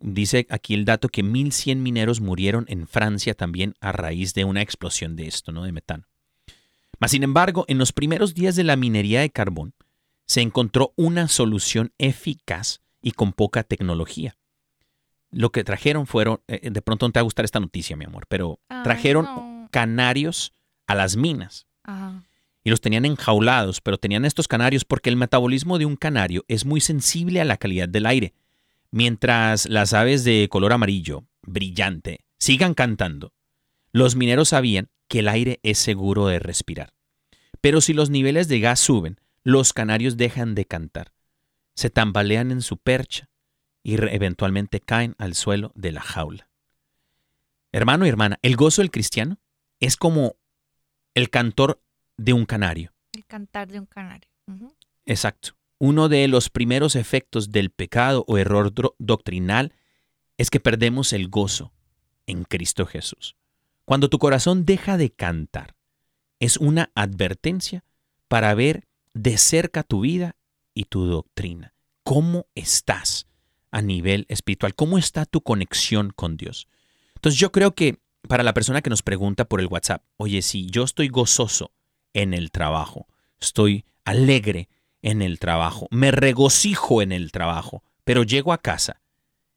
dice 0.00 0.46
aquí 0.50 0.74
el 0.74 0.84
dato 0.84 1.08
que 1.08 1.22
1.100 1.22 1.76
mineros 1.76 2.20
murieron 2.20 2.64
en 2.68 2.88
Francia 2.88 3.34
también 3.34 3.74
a 3.80 3.92
raíz 3.92 4.34
de 4.34 4.44
una 4.44 4.60
explosión 4.60 5.14
de 5.14 5.28
esto, 5.28 5.52
¿no? 5.52 5.62
De 5.62 5.70
metano. 5.70 6.04
Mas, 6.98 7.12
sin 7.12 7.22
embargo, 7.22 7.64
en 7.68 7.78
los 7.78 7.92
primeros 7.92 8.34
días 8.34 8.56
de 8.56 8.64
la 8.64 8.74
minería 8.74 9.20
de 9.20 9.30
carbón, 9.30 9.74
se 10.26 10.40
encontró 10.40 10.92
una 10.96 11.28
solución 11.28 11.92
eficaz 11.98 12.80
y 13.00 13.12
con 13.12 13.32
poca 13.32 13.62
tecnología 13.62 14.36
lo 15.34 15.50
que 15.50 15.64
trajeron 15.64 16.06
fueron, 16.06 16.40
eh, 16.46 16.70
de 16.70 16.82
pronto 16.82 17.06
no 17.06 17.12
te 17.12 17.18
va 17.18 17.22
a 17.22 17.24
gustar 17.24 17.44
esta 17.44 17.60
noticia, 17.60 17.96
mi 17.96 18.04
amor, 18.04 18.26
pero 18.28 18.60
Ay, 18.68 18.82
trajeron 18.84 19.24
no. 19.24 19.68
canarios 19.70 20.54
a 20.86 20.94
las 20.94 21.16
minas 21.16 21.66
Ajá. 21.82 22.22
Y 22.64 22.70
los 22.70 22.80
tenían 22.80 23.04
enjaulados, 23.04 23.82
pero 23.82 23.98
tenían 23.98 24.24
estos 24.24 24.48
canarios 24.48 24.86
porque 24.86 25.10
el 25.10 25.16
metabolismo 25.16 25.78
de 25.78 25.84
un 25.84 25.96
canario 25.96 26.44
es 26.48 26.64
muy 26.64 26.80
sensible 26.80 27.40
a 27.40 27.44
la 27.44 27.58
calidad 27.58 27.88
del 27.88 28.06
aire. 28.06 28.32
Mientras 28.90 29.68
las 29.68 29.92
aves 29.92 30.24
de 30.24 30.48
color 30.50 30.72
amarillo, 30.72 31.24
brillante, 31.42 32.24
sigan 32.38 32.72
cantando, 32.72 33.34
los 33.92 34.16
mineros 34.16 34.48
sabían 34.48 34.88
que 35.08 35.18
el 35.18 35.28
aire 35.28 35.60
es 35.62 35.78
seguro 35.78 36.26
de 36.26 36.38
respirar. 36.38 36.94
Pero 37.60 37.82
si 37.82 37.92
los 37.92 38.08
niveles 38.08 38.48
de 38.48 38.60
gas 38.60 38.80
suben, 38.80 39.20
los 39.42 39.74
canarios 39.74 40.16
dejan 40.16 40.54
de 40.54 40.64
cantar, 40.64 41.12
se 41.74 41.90
tambalean 41.90 42.50
en 42.50 42.62
su 42.62 42.78
percha 42.78 43.28
y 43.82 43.94
eventualmente 43.94 44.80
caen 44.80 45.14
al 45.18 45.34
suelo 45.34 45.70
de 45.74 45.92
la 45.92 46.00
jaula. 46.00 46.48
Hermano 47.72 48.06
y 48.06 48.08
hermana, 48.08 48.38
el 48.40 48.56
gozo 48.56 48.80
del 48.80 48.90
cristiano 48.90 49.38
es 49.80 49.96
como 49.96 50.36
el 51.14 51.28
cantor 51.28 51.83
de 52.16 52.32
un 52.32 52.46
canario. 52.46 52.92
El 53.12 53.24
cantar 53.26 53.68
de 53.70 53.80
un 53.80 53.86
canario. 53.86 54.28
Exacto. 55.06 55.50
Uno 55.78 56.08
de 56.08 56.28
los 56.28 56.50
primeros 56.50 56.96
efectos 56.96 57.50
del 57.50 57.70
pecado 57.70 58.24
o 58.28 58.38
error 58.38 58.72
doctrinal 58.98 59.72
es 60.38 60.50
que 60.50 60.60
perdemos 60.60 61.12
el 61.12 61.28
gozo 61.28 61.72
en 62.26 62.44
Cristo 62.44 62.86
Jesús. 62.86 63.36
Cuando 63.84 64.08
tu 64.08 64.18
corazón 64.18 64.64
deja 64.64 64.96
de 64.96 65.10
cantar, 65.10 65.74
es 66.40 66.56
una 66.56 66.90
advertencia 66.94 67.84
para 68.28 68.54
ver 68.54 68.86
de 69.12 69.36
cerca 69.36 69.82
tu 69.82 70.00
vida 70.00 70.36
y 70.74 70.84
tu 70.84 71.06
doctrina. 71.06 71.74
¿Cómo 72.02 72.46
estás 72.54 73.26
a 73.70 73.82
nivel 73.82 74.26
espiritual? 74.28 74.74
¿Cómo 74.74 74.98
está 74.98 75.26
tu 75.26 75.42
conexión 75.42 76.10
con 76.14 76.36
Dios? 76.36 76.68
Entonces 77.14 77.38
yo 77.38 77.52
creo 77.52 77.74
que 77.74 78.00
para 78.28 78.42
la 78.42 78.54
persona 78.54 78.82
que 78.82 78.90
nos 78.90 79.02
pregunta 79.02 79.44
por 79.44 79.60
el 79.60 79.66
WhatsApp, 79.66 80.02
oye, 80.16 80.42
si 80.42 80.66
yo 80.66 80.84
estoy 80.84 81.08
gozoso 81.08 81.72
en 82.14 82.32
el 82.32 82.50
trabajo, 82.50 83.06
estoy 83.40 83.84
alegre 84.04 84.68
en 85.02 85.20
el 85.20 85.38
trabajo, 85.38 85.86
me 85.90 86.10
regocijo 86.10 87.02
en 87.02 87.12
el 87.12 87.30
trabajo, 87.30 87.82
pero 88.04 88.22
llego 88.22 88.52
a 88.52 88.58
casa 88.58 89.02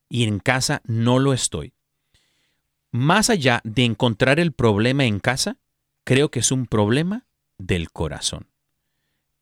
y 0.09 0.25
en 0.25 0.39
casa 0.39 0.81
no 0.85 1.19
lo 1.19 1.31
estoy. 1.31 1.73
Más 2.91 3.29
allá 3.29 3.61
de 3.63 3.85
encontrar 3.85 4.39
el 4.39 4.51
problema 4.51 5.05
en 5.05 5.19
casa, 5.19 5.57
creo 6.03 6.31
que 6.31 6.39
es 6.39 6.51
un 6.51 6.65
problema 6.65 7.25
del 7.57 7.91
corazón. 7.91 8.47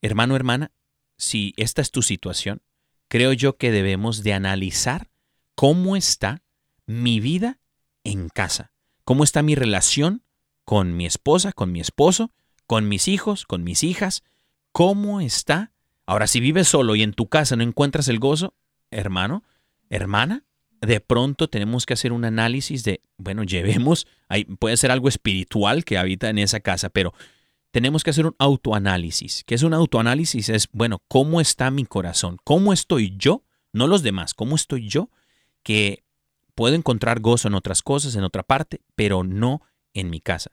Hermano, 0.01 0.35
hermana, 0.35 0.71
si 1.17 1.53
esta 1.57 1.81
es 1.81 1.91
tu 1.91 2.01
situación, 2.01 2.61
creo 3.07 3.33
yo 3.33 3.57
que 3.57 3.71
debemos 3.71 4.23
de 4.23 4.33
analizar 4.33 5.09
cómo 5.55 5.95
está 5.95 6.43
mi 6.85 7.19
vida 7.19 7.59
en 8.03 8.29
casa, 8.29 8.71
cómo 9.03 9.23
está 9.23 9.41
mi 9.41 9.55
relación 9.55 10.23
con 10.63 10.95
mi 10.97 11.05
esposa, 11.05 11.53
con 11.53 11.71
mi 11.71 11.79
esposo, 11.79 12.31
con 12.67 12.87
mis 12.87 13.07
hijos, 13.07 13.45
con 13.45 13.63
mis 13.63 13.83
hijas, 13.83 14.23
cómo 14.71 15.21
está. 15.21 15.71
Ahora, 16.05 16.27
si 16.27 16.39
vives 16.39 16.67
solo 16.67 16.95
y 16.95 17.03
en 17.03 17.13
tu 17.13 17.27
casa 17.27 17.55
no 17.55 17.63
encuentras 17.63 18.07
el 18.07 18.19
gozo, 18.19 18.53
hermano, 18.91 19.43
hermana, 19.89 20.45
de 20.81 20.99
pronto 20.99 21.49
tenemos 21.49 21.85
que 21.85 21.93
hacer 21.93 22.11
un 22.11 22.25
análisis 22.25 22.83
de, 22.83 23.01
bueno, 23.17 23.43
llevemos, 23.43 24.07
ahí 24.27 24.45
puede 24.45 24.77
ser 24.77 24.91
algo 24.91 25.09
espiritual 25.09 25.83
que 25.83 25.97
habita 25.97 26.29
en 26.29 26.37
esa 26.37 26.59
casa, 26.59 26.89
pero 26.89 27.13
tenemos 27.71 28.03
que 28.03 28.11
hacer 28.11 28.25
un 28.25 28.35
autoanálisis. 28.39 29.43
¿Qué 29.45 29.55
es 29.55 29.63
un 29.63 29.73
autoanálisis? 29.73 30.49
Es, 30.49 30.69
bueno, 30.71 31.01
¿cómo 31.07 31.41
está 31.41 31.71
mi 31.71 31.85
corazón? 31.85 32.37
¿Cómo 32.43 32.71
estoy 32.71 33.15
yo? 33.17 33.43
No 33.73 33.87
los 33.87 34.03
demás, 34.03 34.33
¿cómo 34.33 34.55
estoy 34.55 34.87
yo? 34.87 35.09
Que 35.63 36.03
puedo 36.53 36.75
encontrar 36.75 37.19
gozo 37.19 37.47
en 37.47 37.55
otras 37.55 37.81
cosas, 37.81 38.15
en 38.15 38.23
otra 38.23 38.43
parte, 38.43 38.81
pero 38.95 39.23
no 39.23 39.61
en 39.93 40.09
mi 40.09 40.21
casa. 40.21 40.51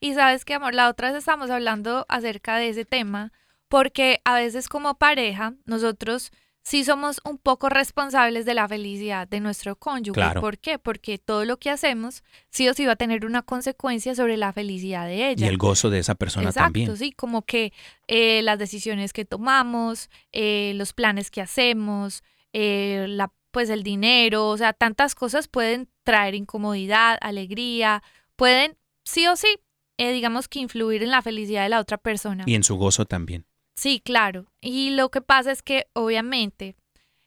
Y 0.00 0.14
sabes 0.14 0.44
que, 0.44 0.54
amor, 0.54 0.74
la 0.74 0.88
otra 0.88 1.08
vez 1.08 1.18
estamos 1.18 1.50
hablando 1.50 2.06
acerca 2.08 2.56
de 2.56 2.68
ese 2.68 2.84
tema, 2.84 3.32
porque 3.68 4.20
a 4.24 4.34
veces 4.34 4.68
como 4.68 4.94
pareja, 4.96 5.54
nosotros 5.64 6.32
sí 6.64 6.82
somos 6.82 7.20
un 7.24 7.38
poco 7.38 7.68
responsables 7.68 8.46
de 8.46 8.54
la 8.54 8.66
felicidad 8.66 9.28
de 9.28 9.38
nuestro 9.40 9.76
cónyuge. 9.76 10.14
Claro. 10.14 10.40
¿Por 10.40 10.58
qué? 10.58 10.78
Porque 10.78 11.18
todo 11.18 11.44
lo 11.44 11.58
que 11.58 11.70
hacemos 11.70 12.24
sí 12.48 12.68
o 12.68 12.74
sí 12.74 12.86
va 12.86 12.92
a 12.92 12.96
tener 12.96 13.26
una 13.26 13.42
consecuencia 13.42 14.14
sobre 14.14 14.36
la 14.36 14.52
felicidad 14.52 15.06
de 15.06 15.30
ella. 15.30 15.46
Y 15.46 15.48
el 15.48 15.58
gozo 15.58 15.90
de 15.90 15.98
esa 15.98 16.14
persona 16.14 16.48
Exacto, 16.48 16.64
también. 16.64 16.96
sí, 16.96 17.12
como 17.12 17.42
que 17.42 17.72
eh, 18.08 18.42
las 18.42 18.58
decisiones 18.58 19.12
que 19.12 19.24
tomamos, 19.24 20.08
eh, 20.32 20.72
los 20.76 20.94
planes 20.94 21.30
que 21.30 21.42
hacemos, 21.42 22.22
eh, 22.54 23.06
la, 23.08 23.30
pues 23.50 23.68
el 23.68 23.82
dinero, 23.82 24.48
o 24.48 24.56
sea, 24.56 24.72
tantas 24.72 25.14
cosas 25.14 25.48
pueden 25.48 25.88
traer 26.02 26.34
incomodidad, 26.34 27.18
alegría, 27.20 28.02
pueden 28.36 28.76
sí 29.04 29.26
o 29.26 29.36
sí, 29.36 29.58
eh, 29.98 30.12
digamos 30.12 30.48
que 30.48 30.58
influir 30.58 31.02
en 31.02 31.10
la 31.10 31.22
felicidad 31.22 31.62
de 31.62 31.68
la 31.68 31.80
otra 31.80 31.98
persona. 31.98 32.44
Y 32.46 32.54
en 32.54 32.64
su 32.64 32.76
gozo 32.76 33.04
también. 33.04 33.46
Sí, 33.76 34.00
claro. 34.04 34.46
Y 34.60 34.90
lo 34.90 35.10
que 35.10 35.20
pasa 35.20 35.52
es 35.52 35.62
que 35.62 35.86
obviamente, 35.92 36.76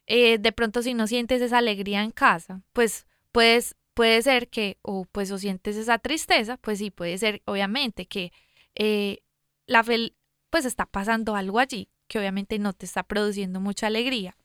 eh, 0.06 0.38
de 0.38 0.52
pronto 0.52 0.82
si 0.82 0.94
no 0.94 1.08
sientes 1.08 1.42
esa 1.42 1.58
alegría 1.58 2.04
en 2.04 2.12
casa, 2.12 2.62
pues 2.74 3.06
puedes, 3.32 3.76
puede 3.94 4.22
ser 4.22 4.50
que, 4.50 4.78
o 4.82 5.06
pues 5.12 5.32
o 5.32 5.38
sientes 5.38 5.76
esa 5.76 6.00
tristeza, 6.00 6.58
pues 6.58 6.80
sí, 6.80 6.92
puede 6.92 7.18
ser 7.18 7.42
obviamente 7.46 8.06
que 8.06 8.32
eh, 8.76 9.20
la 9.66 9.84
fel 9.84 10.16
pues 10.50 10.66
está 10.66 10.86
pasando 10.86 11.36
algo 11.36 11.60
allí 11.60 11.90
que 12.08 12.20
obviamente 12.20 12.58
no 12.60 12.74
te 12.74 12.86
está 12.86 13.04
produciendo 13.04 13.60
mucha 13.60 13.88
alegría. 13.88 14.36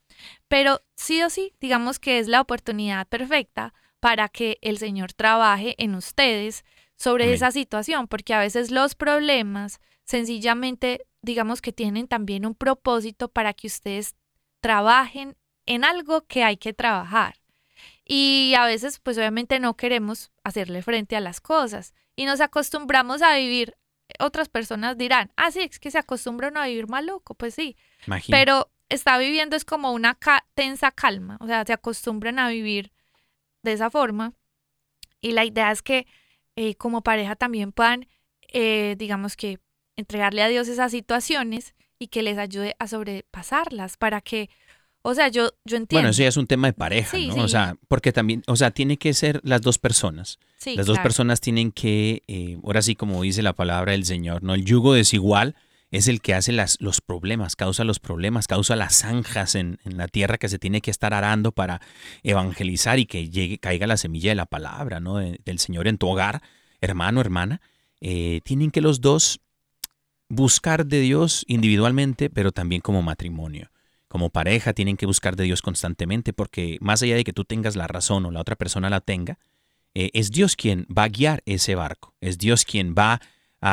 Pero 0.49 0.83
sí 0.97 1.22
o 1.22 1.30
sí, 1.30 1.55
digamos 1.61 1.99
que 1.99 2.18
es 2.18 2.28
la 2.28 2.41
oportunidad 2.41 3.07
perfecta 3.09 3.72
para 4.01 4.28
que 4.28 4.59
el 4.61 4.78
Señor 4.78 5.12
trabaje 5.12 5.74
en 5.78 5.95
ustedes 5.95 6.64
sobre 7.03 7.24
Amén. 7.24 7.34
esa 7.34 7.50
situación, 7.50 8.07
porque 8.07 8.32
a 8.32 8.38
veces 8.38 8.70
los 8.70 8.94
problemas 8.94 9.80
sencillamente, 10.05 11.05
digamos 11.20 11.61
que 11.61 11.72
tienen 11.72 12.07
también 12.07 12.46
un 12.46 12.55
propósito 12.55 13.28
para 13.28 13.55
que 13.55 13.66
ustedes 13.66 14.14
trabajen 14.61 15.36
en 15.66 15.84
algo 15.84 16.26
que 16.26 16.44
hay 16.44 16.57
que 16.57 16.72
trabajar. 16.72 17.34
Y 18.05 18.55
a 18.57 18.64
veces, 18.66 19.00
pues 19.00 19.18
obviamente 19.18 19.59
no 19.59 19.76
queremos 19.76 20.30
hacerle 20.44 20.82
frente 20.82 21.16
a 21.16 21.20
las 21.20 21.40
cosas 21.40 21.92
y 22.14 22.24
nos 22.24 22.40
acostumbramos 22.40 23.20
a 23.22 23.34
vivir. 23.36 23.76
Otras 24.20 24.48
personas 24.48 24.96
dirán, 24.96 25.32
ah, 25.36 25.50
sí, 25.50 25.61
es 25.61 25.80
que 25.80 25.90
se 25.90 25.98
acostumbran 25.98 26.57
a 26.57 26.66
vivir 26.66 26.86
maluco, 26.86 27.34
pues 27.34 27.55
sí, 27.55 27.76
Imagínate. 28.07 28.44
pero 28.44 28.70
está 28.88 29.18
viviendo 29.18 29.57
es 29.57 29.64
como 29.64 29.90
una 29.92 30.14
ca- 30.14 30.46
tensa 30.55 30.92
calma, 30.92 31.36
o 31.40 31.46
sea, 31.48 31.64
se 31.64 31.72
acostumbran 31.72 32.38
a 32.38 32.48
vivir 32.48 32.92
de 33.64 33.72
esa 33.72 33.90
forma. 33.90 34.34
Y 35.20 35.32
la 35.32 35.44
idea 35.44 35.72
es 35.72 35.82
que 35.82 36.07
eh, 36.57 36.74
como 36.74 37.03
pareja 37.03 37.36
también 37.36 37.72
puedan, 37.72 38.07
eh, 38.53 38.96
digamos 38.98 39.36
que, 39.36 39.59
entregarle 39.96 40.42
a 40.42 40.48
Dios 40.48 40.68
esas 40.68 40.90
situaciones 40.90 41.74
y 41.98 42.09
que 42.09 42.22
les 42.22 42.38
ayude 42.38 42.74
a 42.78 42.88
sobrepasarlas 42.88 43.96
para 43.96 44.20
que, 44.20 44.48
o 45.03 45.14
sea, 45.14 45.28
yo, 45.28 45.50
yo 45.64 45.76
entiendo. 45.76 46.00
Bueno, 46.00 46.09
eso 46.09 46.22
ya 46.22 46.28
es 46.28 46.36
un 46.36 46.46
tema 46.46 46.68
de 46.68 46.72
pareja, 46.72 47.16
Sí, 47.16 47.28
¿no? 47.28 47.34
sí. 47.34 47.40
O 47.40 47.48
sea, 47.48 47.76
porque 47.88 48.12
también, 48.12 48.42
o 48.46 48.57
sea, 48.57 48.70
tiene 48.70 48.96
que 48.96 49.12
ser 49.14 49.40
las 49.44 49.61
dos 49.61 49.78
personas. 49.78 50.38
Sí, 50.57 50.76
las 50.76 50.86
dos 50.86 50.96
claro. 50.96 51.05
personas 51.05 51.40
tienen 51.40 51.72
que, 51.72 52.22
eh, 52.26 52.59
ahora 52.64 52.82
sí 52.82 52.94
como 52.96 53.22
dice 53.22 53.42
la 53.42 53.53
palabra 53.53 53.92
del 53.92 54.05
Señor, 54.05 54.42
¿no? 54.42 54.55
El 54.55 54.64
yugo 54.64 54.94
desigual 54.94 55.57
es 55.93 56.09
el 56.09 56.22
que 56.22 56.34
hace 56.34 56.53
las, 56.53 56.78
los 56.80 57.03
problemas, 57.03 57.55
causa 57.55 57.84
los 57.84 58.01
problemas, 58.01 58.49
causa 58.49 58.74
las 58.76 58.97
zanjas 58.97 59.55
en, 59.55 59.78
la 59.84 60.09
tierra 60.09 60.38
que 60.38 60.49
se 60.49 60.59
tiene 60.59 60.80
que 60.80 60.90
estar 60.90 61.12
arando 61.12 61.53
para 61.53 61.82
evangelizar 62.22 62.99
y 62.99 63.05
que 63.05 63.28
llegue, 63.28 63.59
caiga 63.59 63.86
la 63.86 63.99
semilla 63.99 64.30
de 64.30 64.36
la 64.36 64.47
palabra, 64.47 65.01
¿no? 65.01 65.18
De- 65.18 65.38
del 65.45 65.59
Señor 65.59 65.86
en 65.86 65.99
tu 65.99 66.09
hogar, 66.09 66.43
hermano, 66.80 67.20
hermana. 67.20 67.61
Eh, 68.01 68.40
tienen 68.43 68.70
que 68.70 68.80
los 68.80 69.03
dos 69.03 69.40
buscar 70.30 70.86
de 70.86 71.01
Dios 71.01 71.45
individualmente, 71.47 72.30
pero 72.30 72.53
también 72.53 72.80
como 72.80 73.03
matrimonio. 73.03 73.70
Como 74.09 74.30
pareja 74.30 74.72
tienen 74.72 74.97
que 74.97 75.05
buscar 75.05 75.36
de 75.36 75.45
Dios 75.45 75.61
constantemente 75.61 76.32
porque 76.32 76.78
más 76.80 77.03
allá 77.03 77.16
de 77.16 77.24
que 77.24 77.34
tú 77.34 77.45
tengas 77.45 77.76
la 77.76 77.86
razón 77.86 78.24
o 78.24 78.30
la 78.30 78.40
otra 78.40 78.57
persona 78.57 78.88
la 78.88 79.03
tenga, 79.03 79.38
eh, 79.95 80.11
es 80.14 80.30
Dios 80.30 80.57
quien 80.57 80.86
va 80.86 81.05
a 81.05 81.09
guiar 81.09 81.43
ese 81.45 81.74
barco, 81.74 82.14
es 82.22 82.38
Dios 82.38 82.64
quien 82.64 82.95
va 82.95 83.14
a 83.14 83.20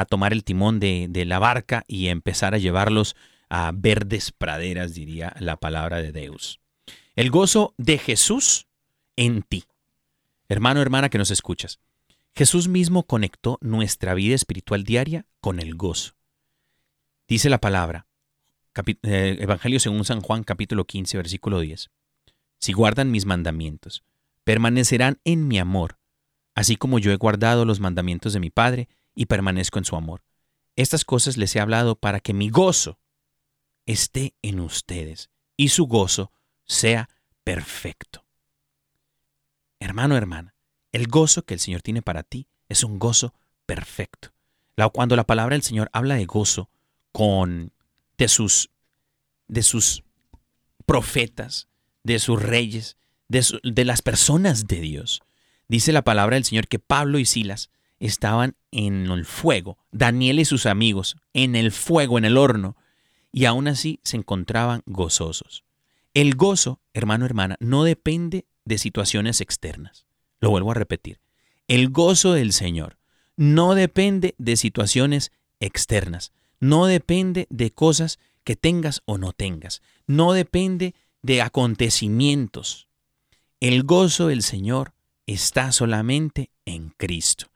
tomar 0.07 0.33
el 0.33 0.43
timón 0.43 0.79
de, 0.79 1.07
de 1.09 1.25
la 1.25 1.39
barca 1.39 1.83
y 1.87 2.07
empezar 2.07 2.53
a 2.53 2.59
llevarlos 2.59 3.15
a 3.49 3.71
verdes 3.73 4.31
praderas, 4.31 4.93
diría 4.93 5.35
la 5.39 5.57
palabra 5.57 6.01
de 6.01 6.11
Deus. 6.11 6.59
El 7.15 7.31
gozo 7.31 7.73
de 7.77 7.97
Jesús 7.97 8.67
en 9.15 9.41
ti. 9.41 9.65
Hermano, 10.47 10.81
hermana 10.81 11.09
que 11.09 11.17
nos 11.17 11.31
escuchas, 11.31 11.79
Jesús 12.35 12.67
mismo 12.67 13.03
conectó 13.03 13.57
nuestra 13.61 14.13
vida 14.13 14.35
espiritual 14.35 14.83
diaria 14.83 15.25
con 15.41 15.59
el 15.59 15.75
gozo. 15.75 16.13
Dice 17.27 17.49
la 17.49 17.59
palabra, 17.59 18.07
eh, 19.03 19.37
Evangelio 19.39 19.79
según 19.79 20.05
San 20.05 20.21
Juan 20.21 20.43
capítulo 20.43 20.85
15, 20.85 21.17
versículo 21.17 21.59
10. 21.59 21.89
Si 22.59 22.73
guardan 22.73 23.11
mis 23.11 23.25
mandamientos, 23.25 24.03
permanecerán 24.43 25.19
en 25.25 25.47
mi 25.47 25.59
amor, 25.59 25.97
así 26.55 26.75
como 26.75 26.99
yo 26.99 27.11
he 27.11 27.17
guardado 27.17 27.65
los 27.65 27.79
mandamientos 27.79 28.33
de 28.33 28.39
mi 28.39 28.49
Padre 28.49 28.89
y 29.16 29.26
permanezco 29.26 29.80
en 29.80 29.86
su 29.86 29.95
amor. 29.95 30.24
Estas 30.76 31.05
cosas 31.05 31.38
les 31.38 31.55
he 31.55 31.60
hablado 31.60 31.95
para 31.95 32.20
que 32.20 32.34
mi 32.34 32.49
gozo 32.49 32.99
esté 33.86 34.36
en 34.41 34.60
ustedes 34.60 35.30
y 35.57 35.70
su 35.70 35.88
gozo 35.88 36.32
sea 36.66 37.10
perfecto. 37.43 38.26
Hermano, 39.80 40.16
hermana, 40.16 40.55
el 40.91 41.07
gozo 41.07 41.43
que 41.43 41.53
el 41.53 41.60
Señor 41.60 41.82
tiene 41.82 42.01
para 42.01 42.24
ti 42.24 42.47
es 42.68 42.84
un 42.84 42.99
gozo 42.99 43.34
perfecto. 43.66 44.34
Cuando 44.93 45.18
la 45.18 45.26
palabra 45.26 45.55
del 45.55 45.64
Señor 45.64 45.89
habla 45.91 46.16
de 46.16 46.26
gozo 46.26 46.70
con 47.12 47.74
de 48.18 48.28
sus 48.30 48.70
de 49.47 49.64
sus 49.64 50.03
profetas, 50.86 51.68
de 52.03 52.20
sus 52.20 52.41
reyes, 52.41 52.95
de, 53.28 53.45
de 53.64 53.84
las 53.84 54.01
personas 54.01 54.68
de 54.68 54.80
Dios. 54.80 55.22
Dice 55.68 55.91
la 55.91 56.03
palabra 56.03 56.36
del 56.36 56.45
Señor 56.45 56.68
que 56.68 56.80
Pablo 56.80 57.20
y 57.20 57.26
Silas 57.26 57.70
estaban 58.00 58.56
en 58.72 59.08
el 59.08 59.26
fuego, 59.26 59.78
Daniel 59.91 60.39
y 60.39 60.45
sus 60.45 60.66
amigos 60.66 61.18
en 61.34 61.56
el 61.56 61.72
fuego, 61.72 62.18
en 62.18 62.26
el 62.26 62.38
horno, 62.38 62.76
y 63.32 63.45
aún 63.45 63.68
así 63.68 64.00
se 64.04 64.18
encontraban 64.18 64.82
gozosos. 64.86 65.64
El 66.14 66.36
gozo, 66.36 66.80
hermano, 66.93 67.26
hermana, 67.26 67.56
no 67.60 67.84
depende 67.84 68.45
de 68.66 68.78
situaciones 68.78 69.41
externas. 69.41 70.06
Lo 70.39 70.50
vuelvo 70.50 70.72
a 70.72 70.76
repetir. 70.76 71.20
El 71.68 71.89
gozo 71.89 72.34
del 72.34 72.54
Señor 72.54 72.97
no 73.36 73.76
depende 73.76 74.36
de 74.38 74.58
situaciones 74.58 75.32
externas. 75.60 76.34
No 76.60 76.88
depende 76.88 77.47
de 77.50 77.72
cosas 77.72 78.20
que 78.43 78.56
tengas 78.56 79.02
o 79.06 79.18
no 79.18 79.34
tengas. 79.34 79.82
No 80.08 80.34
depende 80.34 80.95
de 81.22 81.41
acontecimientos. 81.41 82.88
El 83.60 83.84
gozo 83.84 84.28
del 84.28 84.41
Señor 84.41 84.93
está 85.26 85.72
solamente 85.72 86.50
en 86.66 86.89
Cristo, 86.89 87.49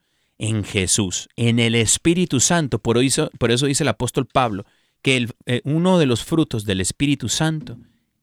en 0.44 0.66
Jesús, 0.66 1.30
en 1.38 1.58
el 1.58 1.74
Espíritu 1.74 2.42
Santo. 2.42 2.80
Por 2.80 2.98
eso, 2.98 3.30
dice 3.40 3.84
el 3.84 3.88
apóstol 3.88 4.26
Pablo 4.26 4.66
que 5.02 5.30
eh, 5.46 5.62
uno 5.64 5.98
de 6.00 6.06
los 6.06 6.26
frutos 6.26 6.66
del 6.66 6.82
Espíritu 6.82 7.30
Santo 7.30 7.78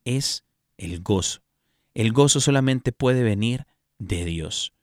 es 0.04 0.44
el 0.76 1.00
gozo. 1.00 1.40
El 1.94 2.12
gozo 2.12 2.40
solamente 2.40 2.92
puede 2.92 3.22
venir 3.22 3.64
de 3.98 4.26
Dios. 4.26 4.74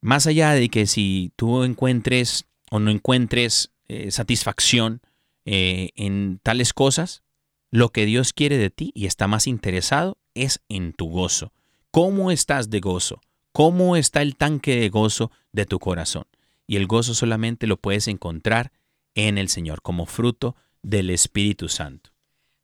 Más 0.00 0.28
allá 0.28 0.52
de 0.52 0.68
que 0.68 0.86
si 0.86 1.32
tú 1.34 1.64
encuentres 1.64 2.44
o 2.70 2.78
no 2.78 2.92
encuentres 2.92 3.72
eh, 3.88 4.12
satisfacción 4.12 5.00
eh, 5.44 5.90
en 5.96 6.38
tales 6.44 6.72
cosas, 6.72 7.24
lo 7.72 7.88
que 7.88 8.06
Dios 8.06 8.32
quiere 8.32 8.56
de 8.56 8.70
ti 8.70 8.92
y 8.94 9.06
está 9.06 9.26
más 9.26 9.48
interesado 9.48 10.16
es 10.34 10.60
en 10.68 10.92
tu 10.92 11.06
gozo. 11.06 11.52
¿Cómo 11.90 12.30
estás 12.30 12.70
de 12.70 12.78
gozo? 12.78 13.20
¿Cómo 13.50 13.96
está 13.96 14.22
el 14.22 14.36
tanque 14.36 14.76
de 14.76 14.90
gozo 14.90 15.32
de 15.50 15.66
tu 15.66 15.80
corazón? 15.80 16.24
Y 16.66 16.76
el 16.76 16.86
gozo 16.86 17.14
solamente 17.14 17.66
lo 17.66 17.76
puedes 17.76 18.08
encontrar 18.08 18.72
en 19.14 19.38
el 19.38 19.48
Señor 19.48 19.82
como 19.82 20.06
fruto 20.06 20.56
del 20.82 21.10
Espíritu 21.10 21.68
Santo. 21.68 22.10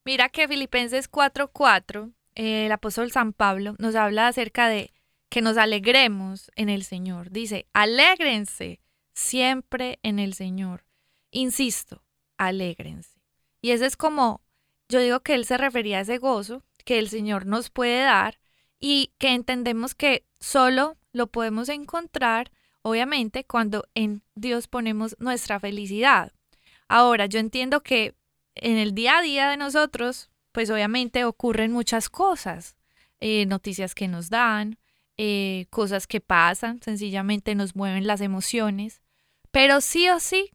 Mira 0.04 0.28
que 0.28 0.48
Filipenses 0.48 1.10
4:4, 1.10 2.12
eh, 2.34 2.66
el 2.66 2.72
apóstol 2.72 3.10
San 3.12 3.32
Pablo 3.32 3.74
nos 3.78 3.94
habla 3.94 4.28
acerca 4.28 4.68
de 4.68 4.92
que 5.28 5.42
nos 5.42 5.56
alegremos 5.56 6.50
en 6.56 6.68
el 6.68 6.84
Señor. 6.84 7.30
Dice, 7.30 7.66
alégrense 7.72 8.80
siempre 9.12 9.98
en 10.02 10.18
el 10.18 10.34
Señor. 10.34 10.84
Insisto, 11.30 12.02
alégrense. 12.38 13.20
Y 13.60 13.72
ese 13.72 13.86
es 13.86 13.96
como, 13.96 14.40
yo 14.88 15.00
digo 15.00 15.20
que 15.20 15.34
él 15.34 15.44
se 15.44 15.58
refería 15.58 15.98
a 15.98 16.02
ese 16.02 16.18
gozo 16.18 16.62
que 16.84 16.98
el 16.98 17.10
Señor 17.10 17.44
nos 17.44 17.68
puede 17.68 18.00
dar 18.00 18.38
y 18.80 19.12
que 19.18 19.34
entendemos 19.34 19.94
que 19.94 20.24
solo 20.40 20.96
lo 21.12 21.26
podemos 21.26 21.68
encontrar, 21.68 22.50
obviamente, 22.82 23.44
cuando 23.44 23.84
en 23.94 24.22
Dios 24.34 24.68
ponemos 24.68 25.16
nuestra 25.18 25.60
felicidad. 25.60 26.32
Ahora, 26.88 27.26
yo 27.26 27.38
entiendo 27.38 27.82
que 27.82 28.14
en 28.54 28.76
el 28.76 28.94
día 28.94 29.18
a 29.18 29.22
día 29.22 29.50
de 29.50 29.56
nosotros, 29.56 30.30
pues 30.52 30.70
obviamente 30.70 31.24
ocurren 31.24 31.72
muchas 31.72 32.08
cosas, 32.08 32.76
eh, 33.20 33.46
noticias 33.46 33.94
que 33.94 34.08
nos 34.08 34.30
dan, 34.30 34.78
eh, 35.16 35.66
cosas 35.70 36.06
que 36.06 36.20
pasan, 36.20 36.80
sencillamente 36.82 37.54
nos 37.54 37.76
mueven 37.76 38.06
las 38.06 38.20
emociones, 38.20 39.02
pero 39.50 39.80
sí 39.80 40.08
o 40.08 40.20
sí, 40.20 40.50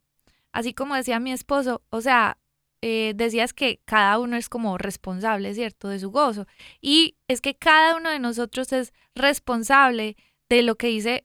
así 0.52 0.72
como 0.72 0.94
decía 0.94 1.20
mi 1.20 1.32
esposo, 1.32 1.82
o 1.90 2.00
sea, 2.00 2.38
eh, 2.80 3.14
decías 3.16 3.54
que 3.54 3.80
cada 3.86 4.18
uno 4.18 4.36
es 4.36 4.48
como 4.48 4.76
responsable, 4.76 5.54
¿cierto?, 5.54 5.88
de 5.88 5.98
su 5.98 6.10
gozo. 6.10 6.46
Y 6.82 7.16
es 7.28 7.40
que 7.40 7.54
cada 7.54 7.96
uno 7.96 8.10
de 8.10 8.18
nosotros 8.18 8.72
es 8.74 8.92
responsable 9.14 10.16
de 10.50 10.62
lo 10.62 10.76
que 10.76 10.88
dice 10.88 11.24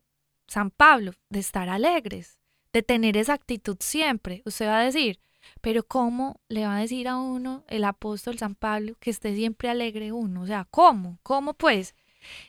San 0.49 0.71
Pablo, 0.71 1.13
de 1.29 1.39
estar 1.39 1.69
alegres, 1.69 2.39
de 2.73 2.81
tener 2.81 3.17
esa 3.17 3.33
actitud 3.33 3.77
siempre. 3.79 4.41
Usted 4.45 4.67
va 4.67 4.79
a 4.79 4.83
decir, 4.83 5.19
pero 5.61 5.83
¿cómo 5.83 6.41
le 6.49 6.65
va 6.65 6.77
a 6.77 6.81
decir 6.81 7.07
a 7.07 7.17
uno 7.17 7.63
el 7.67 7.83
apóstol 7.83 8.37
San 8.37 8.55
Pablo 8.55 8.95
que 8.99 9.11
esté 9.11 9.35
siempre 9.35 9.69
alegre 9.69 10.11
uno? 10.11 10.41
O 10.41 10.47
sea, 10.47 10.65
¿cómo? 10.69 11.19
¿Cómo 11.23 11.53
pues? 11.53 11.95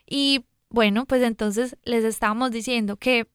Y 0.06 0.46
bueno, 0.70 1.06
pues 1.06 1.22
entonces 1.22 1.76
les 1.84 2.04
estábamos 2.04 2.50
diciendo 2.50 2.96
que 2.96 3.28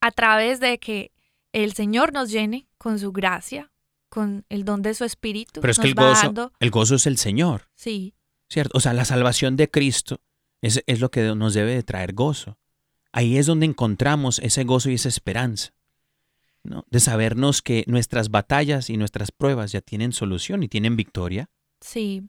a 0.00 0.10
través 0.10 0.60
de 0.60 0.78
que 0.78 1.12
el 1.52 1.72
Señor 1.72 2.12
nos 2.12 2.30
llene 2.30 2.68
con 2.78 2.98
su 2.98 3.12
gracia, 3.12 3.72
con 4.08 4.44
el 4.48 4.64
don 4.64 4.82
de 4.82 4.94
su 4.94 5.04
espíritu, 5.04 5.60
Pero 5.60 5.70
es 5.70 5.78
que 5.78 5.88
el 5.88 5.94
gozo, 5.94 6.26
dando, 6.26 6.52
el 6.60 6.70
gozo 6.70 6.96
es 6.96 7.06
el 7.06 7.16
Señor, 7.16 7.68
sí, 7.74 8.14
¿cierto? 8.48 8.76
O 8.76 8.80
sea, 8.80 8.92
la 8.92 9.04
salvación 9.04 9.56
de 9.56 9.70
Cristo 9.70 10.20
es, 10.60 10.82
es 10.86 11.00
lo 11.00 11.10
que 11.10 11.34
nos 11.34 11.54
debe 11.54 11.74
de 11.74 11.82
traer 11.82 12.12
gozo. 12.12 12.58
Ahí 13.16 13.38
es 13.38 13.46
donde 13.46 13.64
encontramos 13.64 14.40
ese 14.40 14.64
gozo 14.64 14.90
y 14.90 14.94
esa 14.94 15.08
esperanza, 15.08 15.72
¿no? 16.64 16.84
De 16.90 16.98
sabernos 16.98 17.62
que 17.62 17.84
nuestras 17.86 18.28
batallas 18.28 18.90
y 18.90 18.96
nuestras 18.96 19.30
pruebas 19.30 19.70
ya 19.70 19.80
tienen 19.80 20.12
solución 20.12 20.64
y 20.64 20.68
tienen 20.68 20.96
victoria. 20.96 21.48
Sí. 21.80 22.24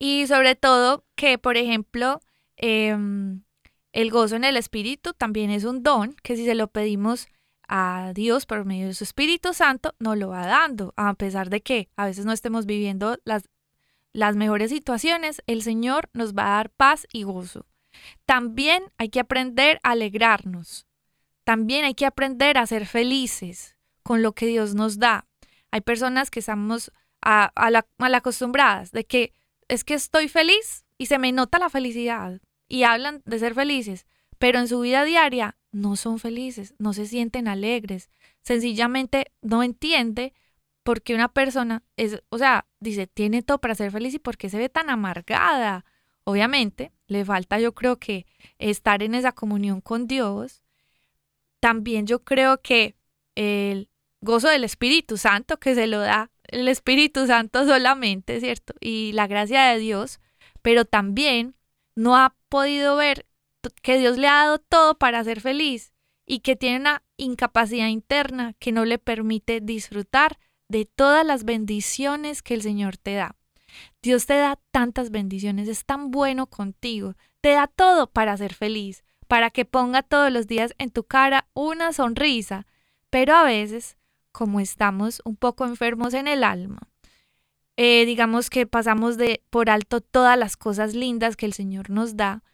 Y 0.00 0.26
sobre 0.26 0.56
todo 0.56 1.04
que, 1.14 1.38
por 1.38 1.56
ejemplo, 1.56 2.20
em, 2.56 3.44
el 3.92 4.10
gozo 4.10 4.34
en 4.34 4.42
el 4.42 4.56
Espíritu 4.56 5.12
también 5.12 5.50
es 5.50 5.62
un 5.62 5.84
don 5.84 6.16
que 6.24 6.34
si 6.34 6.44
se 6.44 6.56
lo 6.56 6.72
pedimos 6.72 7.28
a 7.68 8.10
Dios 8.12 8.46
por 8.46 8.64
medio 8.64 8.88
de 8.88 8.94
su 8.94 9.04
Espíritu 9.04 9.54
Santo, 9.54 9.94
nos 10.00 10.18
lo 10.18 10.26
va 10.26 10.44
dando. 10.44 10.92
A 10.96 11.14
pesar 11.14 11.50
de 11.50 11.60
que 11.60 11.88
a 11.94 12.04
veces 12.04 12.24
no 12.24 12.32
estemos 12.32 12.66
viviendo 12.66 13.16
las, 13.24 13.48
las 14.12 14.34
mejores 14.34 14.72
situaciones, 14.72 15.40
el 15.46 15.62
Señor 15.62 16.10
nos 16.14 16.34
va 16.34 16.46
a 16.46 16.56
dar 16.56 16.70
paz 16.70 17.06
y 17.12 17.22
gozo. 17.22 17.64
También 18.24 18.84
hay 18.98 19.08
que 19.08 19.20
aprender 19.20 19.80
a 19.82 19.92
alegrarnos. 19.92 20.86
También 21.44 21.84
hay 21.84 21.94
que 21.94 22.06
aprender 22.06 22.58
a 22.58 22.66
ser 22.66 22.86
felices 22.86 23.76
con 24.02 24.22
lo 24.22 24.32
que 24.32 24.46
Dios 24.46 24.74
nos 24.74 24.98
da. 24.98 25.26
Hay 25.70 25.80
personas 25.80 26.30
que 26.30 26.40
estamos 26.40 26.92
a, 27.22 27.44
a 27.54 27.70
la, 27.70 27.86
mal 27.98 28.14
acostumbradas 28.14 28.92
de 28.92 29.04
que 29.04 29.32
es 29.68 29.84
que 29.84 29.94
estoy 29.94 30.28
feliz 30.28 30.84
y 30.98 31.06
se 31.06 31.18
me 31.18 31.32
nota 31.32 31.58
la 31.58 31.70
felicidad 31.70 32.40
y 32.68 32.84
hablan 32.84 33.22
de 33.24 33.38
ser 33.38 33.54
felices, 33.54 34.06
pero 34.38 34.58
en 34.58 34.68
su 34.68 34.80
vida 34.80 35.04
diaria 35.04 35.56
no 35.72 35.96
son 35.96 36.18
felices, 36.18 36.74
no 36.78 36.92
se 36.92 37.06
sienten 37.06 37.48
alegres, 37.48 38.10
sencillamente 38.42 39.32
no 39.42 39.62
entiende 39.62 40.34
por 40.82 41.02
qué 41.02 41.14
una 41.14 41.28
persona 41.28 41.82
es, 41.96 42.22
o 42.28 42.38
sea, 42.38 42.66
dice, 42.80 43.06
tiene 43.06 43.42
todo 43.42 43.58
para 43.58 43.74
ser 43.74 43.90
feliz 43.90 44.14
y 44.14 44.18
por 44.18 44.36
qué 44.36 44.48
se 44.48 44.58
ve 44.58 44.68
tan 44.68 44.88
amargada. 44.88 45.84
Obviamente, 46.28 46.90
le 47.06 47.24
falta 47.24 47.60
yo 47.60 47.72
creo 47.72 47.98
que 47.98 48.26
estar 48.58 49.02
en 49.04 49.14
esa 49.14 49.30
comunión 49.30 49.80
con 49.80 50.08
Dios. 50.08 50.64
También 51.60 52.06
yo 52.06 52.24
creo 52.24 52.60
que 52.60 52.96
el 53.36 53.88
gozo 54.20 54.48
del 54.48 54.64
Espíritu 54.64 55.18
Santo 55.18 55.58
que 55.58 55.76
se 55.76 55.86
lo 55.86 56.00
da 56.00 56.32
el 56.48 56.66
Espíritu 56.66 57.28
Santo 57.28 57.64
solamente, 57.64 58.40
¿cierto? 58.40 58.74
Y 58.80 59.12
la 59.12 59.28
gracia 59.28 59.66
de 59.66 59.78
Dios, 59.78 60.20
pero 60.62 60.84
también 60.84 61.54
no 61.94 62.16
ha 62.16 62.36
podido 62.48 62.96
ver 62.96 63.26
que 63.82 63.98
Dios 63.98 64.18
le 64.18 64.26
ha 64.26 64.44
dado 64.44 64.58
todo 64.58 64.98
para 64.98 65.22
ser 65.22 65.40
feliz 65.40 65.92
y 66.26 66.40
que 66.40 66.56
tiene 66.56 66.80
una 66.80 67.02
incapacidad 67.16 67.86
interna 67.86 68.54
que 68.58 68.72
no 68.72 68.84
le 68.84 68.98
permite 68.98 69.60
disfrutar 69.60 70.38
de 70.68 70.86
todas 70.86 71.24
las 71.24 71.44
bendiciones 71.44 72.42
que 72.42 72.54
el 72.54 72.62
Señor 72.62 72.96
te 72.96 73.14
da. 73.14 73.36
Dios 74.06 74.26
te 74.26 74.34
da 74.34 74.56
tantas 74.70 75.10
bendiciones, 75.10 75.66
es 75.66 75.84
tan 75.84 76.12
bueno 76.12 76.46
contigo, 76.46 77.16
te 77.40 77.50
da 77.50 77.66
todo 77.66 78.06
para 78.06 78.36
ser 78.36 78.54
feliz, 78.54 79.02
para 79.26 79.50
que 79.50 79.64
ponga 79.64 80.04
todos 80.04 80.32
los 80.32 80.46
días 80.46 80.74
en 80.78 80.90
tu 80.92 81.02
cara 81.02 81.48
una 81.54 81.92
sonrisa, 81.92 82.68
pero 83.10 83.34
a 83.34 83.42
veces, 83.42 83.96
como 84.30 84.60
estamos 84.60 85.20
un 85.24 85.34
poco 85.34 85.64
enfermos 85.64 86.14
en 86.14 86.28
el 86.28 86.44
alma, 86.44 86.88
eh, 87.76 88.06
digamos 88.06 88.48
que 88.48 88.64
pasamos 88.64 89.16
de 89.16 89.42
por 89.50 89.70
alto 89.70 90.00
todas 90.00 90.38
las 90.38 90.56
cosas 90.56 90.94
lindas 90.94 91.34
que 91.34 91.46
el 91.46 91.52
Señor 91.52 91.90
nos 91.90 92.16
da, 92.16 92.44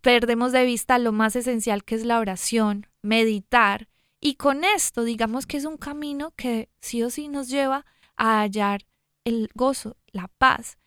perdemos 0.00 0.50
de 0.50 0.64
vista 0.64 0.98
lo 0.98 1.12
más 1.12 1.36
esencial 1.36 1.84
que 1.84 1.94
es 1.94 2.04
la 2.04 2.18
oración, 2.18 2.88
meditar, 3.02 3.88
y 4.20 4.34
con 4.34 4.64
esto 4.64 5.04
digamos 5.04 5.46
que 5.46 5.58
es 5.58 5.64
un 5.64 5.76
camino 5.76 6.32
que 6.34 6.70
sí 6.80 7.04
o 7.04 7.10
sí 7.10 7.28
nos 7.28 7.48
lleva 7.48 7.86
a 8.16 8.40
hallar 8.40 8.84
el 9.24 9.48
gozo, 9.54 9.96
la 10.12 10.28
paz, 10.38 10.78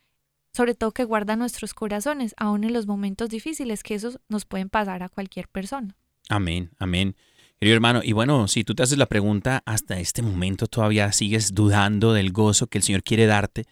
sobre 0.52 0.74
todo 0.74 0.92
que 0.92 1.04
guarda 1.04 1.36
nuestros 1.36 1.74
corazones, 1.74 2.34
aún 2.38 2.64
en 2.64 2.72
los 2.72 2.86
momentos 2.86 3.28
difíciles, 3.28 3.82
que 3.82 3.94
esos 3.94 4.18
nos 4.28 4.44
pueden 4.44 4.70
pasar 4.70 5.02
a 5.02 5.08
cualquier 5.08 5.48
persona. 5.48 5.96
Amén, 6.28 6.70
amén. 6.78 7.16
Querido 7.58 7.74
hermano, 7.74 8.00
y 8.02 8.12
bueno, 8.12 8.48
si 8.48 8.64
tú 8.64 8.74
te 8.74 8.82
haces 8.82 8.98
la 8.98 9.06
pregunta, 9.06 9.62
hasta 9.66 9.98
este 9.98 10.22
momento 10.22 10.66
todavía 10.66 11.12
sigues 11.12 11.54
dudando 11.54 12.12
del 12.12 12.32
gozo 12.32 12.66
que 12.66 12.78
el 12.78 12.84
Señor 12.84 13.02
quiere 13.02 13.26
darte, 13.26 13.64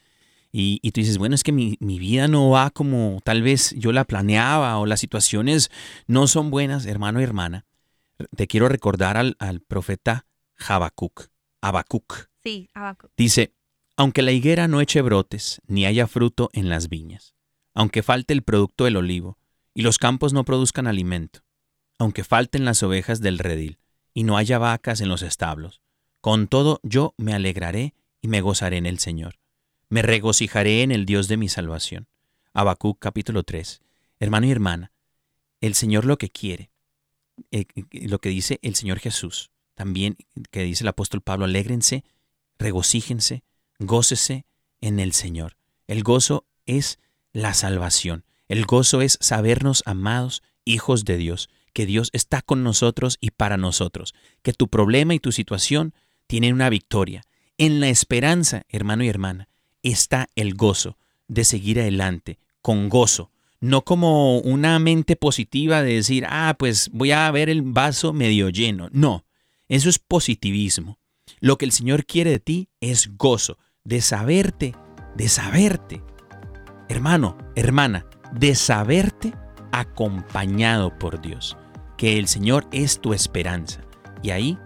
y, 0.56 0.78
tú 0.92 1.00
dices, 1.00 1.18
bueno, 1.18 1.34
es 1.34 1.42
que 1.42 1.50
mi, 1.50 1.76
vida 1.80 2.28
no 2.28 2.48
va 2.48 2.70
como 2.70 3.20
tal 3.24 3.42
vez 3.42 3.74
yo 3.76 3.90
la 3.90 4.04
planeaba 4.04 4.78
o 4.78 4.86
las 4.86 5.00
situaciones 5.00 5.68
no 6.06 6.28
son 6.28 6.52
buenas, 6.52 6.86
hermano 6.86 7.20
y 7.20 7.24
hermana. 7.24 7.66
Te 8.36 8.46
quiero 8.46 8.68
recordar 8.68 9.16
al, 9.16 9.34
al 9.40 9.62
profeta 9.62 10.26
Habacuc. 10.56 11.26
Habacuc. 11.60 12.28
Sí, 12.44 12.70
Habacuc. 12.72 13.10
Dice, 13.16 13.52
aunque 13.96 14.22
la 14.22 14.32
higuera 14.32 14.68
no 14.68 14.80
eche 14.80 15.02
brotes, 15.02 15.60
ni 15.66 15.86
haya 15.86 16.06
fruto 16.06 16.50
en 16.52 16.68
las 16.68 16.88
viñas, 16.88 17.34
aunque 17.74 18.02
falte 18.02 18.34
el 18.34 18.42
producto 18.42 18.84
del 18.84 18.96
olivo, 18.96 19.38
y 19.74 19.82
los 19.82 19.98
campos 19.98 20.32
no 20.32 20.44
produzcan 20.44 20.86
alimento, 20.86 21.40
aunque 21.98 22.24
falten 22.24 22.64
las 22.64 22.82
ovejas 22.82 23.20
del 23.20 23.38
redil, 23.38 23.78
y 24.12 24.24
no 24.24 24.36
haya 24.36 24.58
vacas 24.58 25.00
en 25.00 25.08
los 25.08 25.22
establos, 25.22 25.80
con 26.20 26.48
todo 26.48 26.80
yo 26.82 27.14
me 27.16 27.34
alegraré 27.34 27.94
y 28.20 28.28
me 28.28 28.40
gozaré 28.40 28.76
en 28.76 28.86
el 28.86 28.98
Señor 28.98 29.38
me 29.94 30.02
regocijaré 30.02 30.82
en 30.82 30.90
el 30.90 31.06
Dios 31.06 31.28
de 31.28 31.36
mi 31.36 31.48
salvación. 31.48 32.08
Habacuc 32.52 32.98
capítulo 32.98 33.44
3. 33.44 33.80
Hermano 34.18 34.46
y 34.46 34.50
hermana, 34.50 34.92
el 35.60 35.74
Señor 35.74 36.04
lo 36.04 36.18
que 36.18 36.30
quiere, 36.30 36.72
eh, 37.52 37.66
eh, 37.76 38.08
lo 38.08 38.18
que 38.18 38.28
dice 38.28 38.58
el 38.62 38.74
Señor 38.74 38.98
Jesús, 38.98 39.52
también 39.74 40.16
que 40.50 40.64
dice 40.64 40.82
el 40.82 40.88
apóstol 40.88 41.20
Pablo, 41.20 41.44
alégrense, 41.44 42.04
regocíjense, 42.58 43.44
gócese 43.78 44.46
en 44.80 45.00
el 45.00 45.12
Señor. 45.12 45.56
El 45.86 46.02
gozo 46.02 46.46
es 46.66 46.98
la 47.32 47.54
salvación. 47.54 48.24
El 48.48 48.64
gozo 48.66 49.00
es 49.00 49.18
sabernos 49.20 49.82
amados, 49.86 50.42
hijos 50.64 51.04
de 51.04 51.16
Dios, 51.16 51.48
que 51.72 51.86
Dios 51.86 52.10
está 52.12 52.42
con 52.42 52.62
nosotros 52.62 53.18
y 53.20 53.30
para 53.30 53.56
nosotros, 53.56 54.14
que 54.42 54.52
tu 54.52 54.68
problema 54.68 55.14
y 55.14 55.18
tu 55.18 55.32
situación 55.32 55.94
tienen 56.26 56.54
una 56.54 56.70
victoria. 56.70 57.22
En 57.58 57.80
la 57.80 57.88
esperanza, 57.88 58.62
hermano 58.68 59.04
y 59.04 59.08
hermana, 59.08 59.48
está 59.82 60.28
el 60.36 60.54
gozo 60.54 60.96
de 61.28 61.44
seguir 61.44 61.80
adelante, 61.80 62.38
con 62.62 62.88
gozo, 62.88 63.30
no 63.60 63.82
como 63.82 64.38
una 64.38 64.78
mente 64.78 65.16
positiva 65.16 65.82
de 65.82 65.94
decir, 65.94 66.26
ah, 66.28 66.54
pues 66.58 66.90
voy 66.92 67.12
a 67.12 67.30
ver 67.30 67.48
el 67.48 67.62
vaso 67.62 68.12
medio 68.12 68.50
lleno. 68.50 68.88
No, 68.92 69.24
eso 69.68 69.88
es 69.88 69.98
positivismo. 69.98 70.98
Lo 71.44 71.58
que 71.58 71.66
el 71.66 71.72
Señor 71.72 72.06
quiere 72.06 72.30
de 72.30 72.38
ti 72.38 72.70
es 72.80 73.18
gozo, 73.18 73.58
de 73.84 74.00
saberte, 74.00 74.74
de 75.14 75.28
saberte. 75.28 76.02
Hermano, 76.88 77.36
hermana, 77.54 78.06
de 78.32 78.54
saberte 78.54 79.34
acompañado 79.70 80.98
por 80.98 81.20
Dios, 81.20 81.58
que 81.98 82.18
el 82.18 82.28
Señor 82.28 82.66
es 82.72 82.98
tu 82.98 83.12
esperanza 83.12 83.82
y 84.22 84.30
ahí 84.30 84.58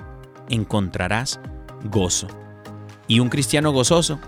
encontrarás 0.51 1.41
gozo. 1.87 2.29
Y 3.09 3.19
un 3.19 3.29
cristiano 3.29 3.73
gozoso, 3.73 4.21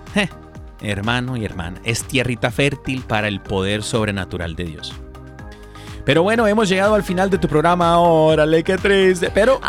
hermano 0.80 1.36
y 1.36 1.44
hermana. 1.44 1.80
Es 1.84 2.02
tierrita 2.02 2.50
fértil 2.50 3.02
para 3.02 3.28
el 3.28 3.40
poder 3.40 3.84
sobrenatural 3.84 4.56
de 4.56 4.64
Dios. 4.64 4.92
Pero 6.04 6.22
bueno, 6.22 6.46
hemos 6.46 6.68
llegado 6.68 6.94
al 6.94 7.02
final 7.02 7.30
de 7.30 7.38
tu 7.38 7.48
programa. 7.48 7.98
Órale, 7.98 8.62
qué 8.64 8.76
triste. 8.76 9.30
Pero 9.32 9.60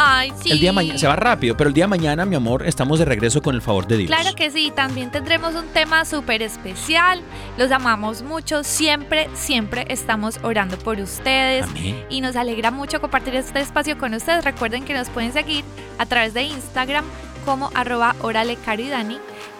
el 0.45 0.59
día 0.59 0.73
mañana 0.73 0.97
se 0.97 1.07
va 1.07 1.15
rápido, 1.15 1.55
pero 1.57 1.67
el 1.67 1.73
día 1.73 1.88
mañana, 1.88 2.25
mi 2.25 2.36
amor, 2.36 2.65
estamos 2.65 2.99
de 2.99 3.05
regreso 3.05 3.41
con 3.41 3.55
el 3.55 3.61
favor 3.61 3.88
de 3.88 3.97
Dios. 3.97 4.07
Claro 4.07 4.36
que 4.36 4.51
sí, 4.51 4.71
también 4.75 5.11
tendremos 5.11 5.55
un 5.55 5.67
tema 5.67 6.05
súper 6.05 6.41
especial. 6.41 7.21
Los 7.57 7.71
amamos 7.71 8.21
mucho. 8.21 8.63
Siempre, 8.63 9.29
siempre 9.34 9.86
estamos 9.89 10.39
orando 10.43 10.77
por 10.77 10.99
ustedes. 10.99 11.65
Y 12.09 12.21
nos 12.21 12.36
alegra 12.36 12.71
mucho 12.71 13.01
compartir 13.01 13.36
este 13.36 13.59
espacio 13.59 13.97
con 13.97 14.13
ustedes. 14.13 14.43
Recuerden 14.43 14.84
que 14.84 14.93
nos 14.93 15.09
pueden 15.09 15.34
seguir 15.34 15.63
a 15.97 16.05
través 16.05 16.34
de 16.34 16.43
Instagram 16.43 17.05
como 17.45 17.71
arroba 17.73 18.15
orale 18.21 18.55
caridani. 18.55 19.17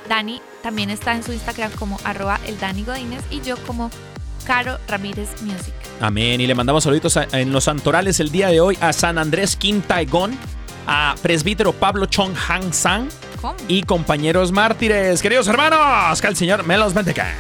Dani 0.08 0.42
también 0.62 0.90
está 0.90 1.16
en 1.16 1.24
su 1.24 1.34
Instagram 1.34 1.72
como 1.74 2.00
arroba 2.04 2.40
el 2.46 2.60
Dani 2.60 2.84
Godínez 2.84 3.24
y 3.30 3.42
yo 3.42 3.56
como 3.66 3.90
Caro 4.52 4.78
Ramírez 4.86 5.30
Music. 5.44 5.74
Amén. 6.02 6.42
Y 6.42 6.46
le 6.46 6.54
mandamos 6.54 6.84
saluditos 6.84 7.18
en 7.32 7.54
los 7.54 7.64
santorales 7.64 8.20
el 8.20 8.34
día 8.34 8.50
de 8.50 8.60
hoy 8.60 8.78
a 8.82 8.92
San 8.92 9.18
Andrés 9.18 9.56
Quintaigón, 9.56 10.38
a 10.86 11.16
presbítero 11.22 11.72
Pablo 11.72 12.06
Chong 12.06 12.34
Hang 12.36 12.74
Sang 12.74 13.08
y 13.70 13.84
compañeros 13.84 14.52
mártires. 14.52 15.22
Queridos 15.22 15.48
hermanos, 15.48 16.20
que 16.20 16.28
el 16.28 16.36
Señor 16.36 16.66
me 16.66 16.78
los 16.78 16.94
bendiga. 16.94 17.34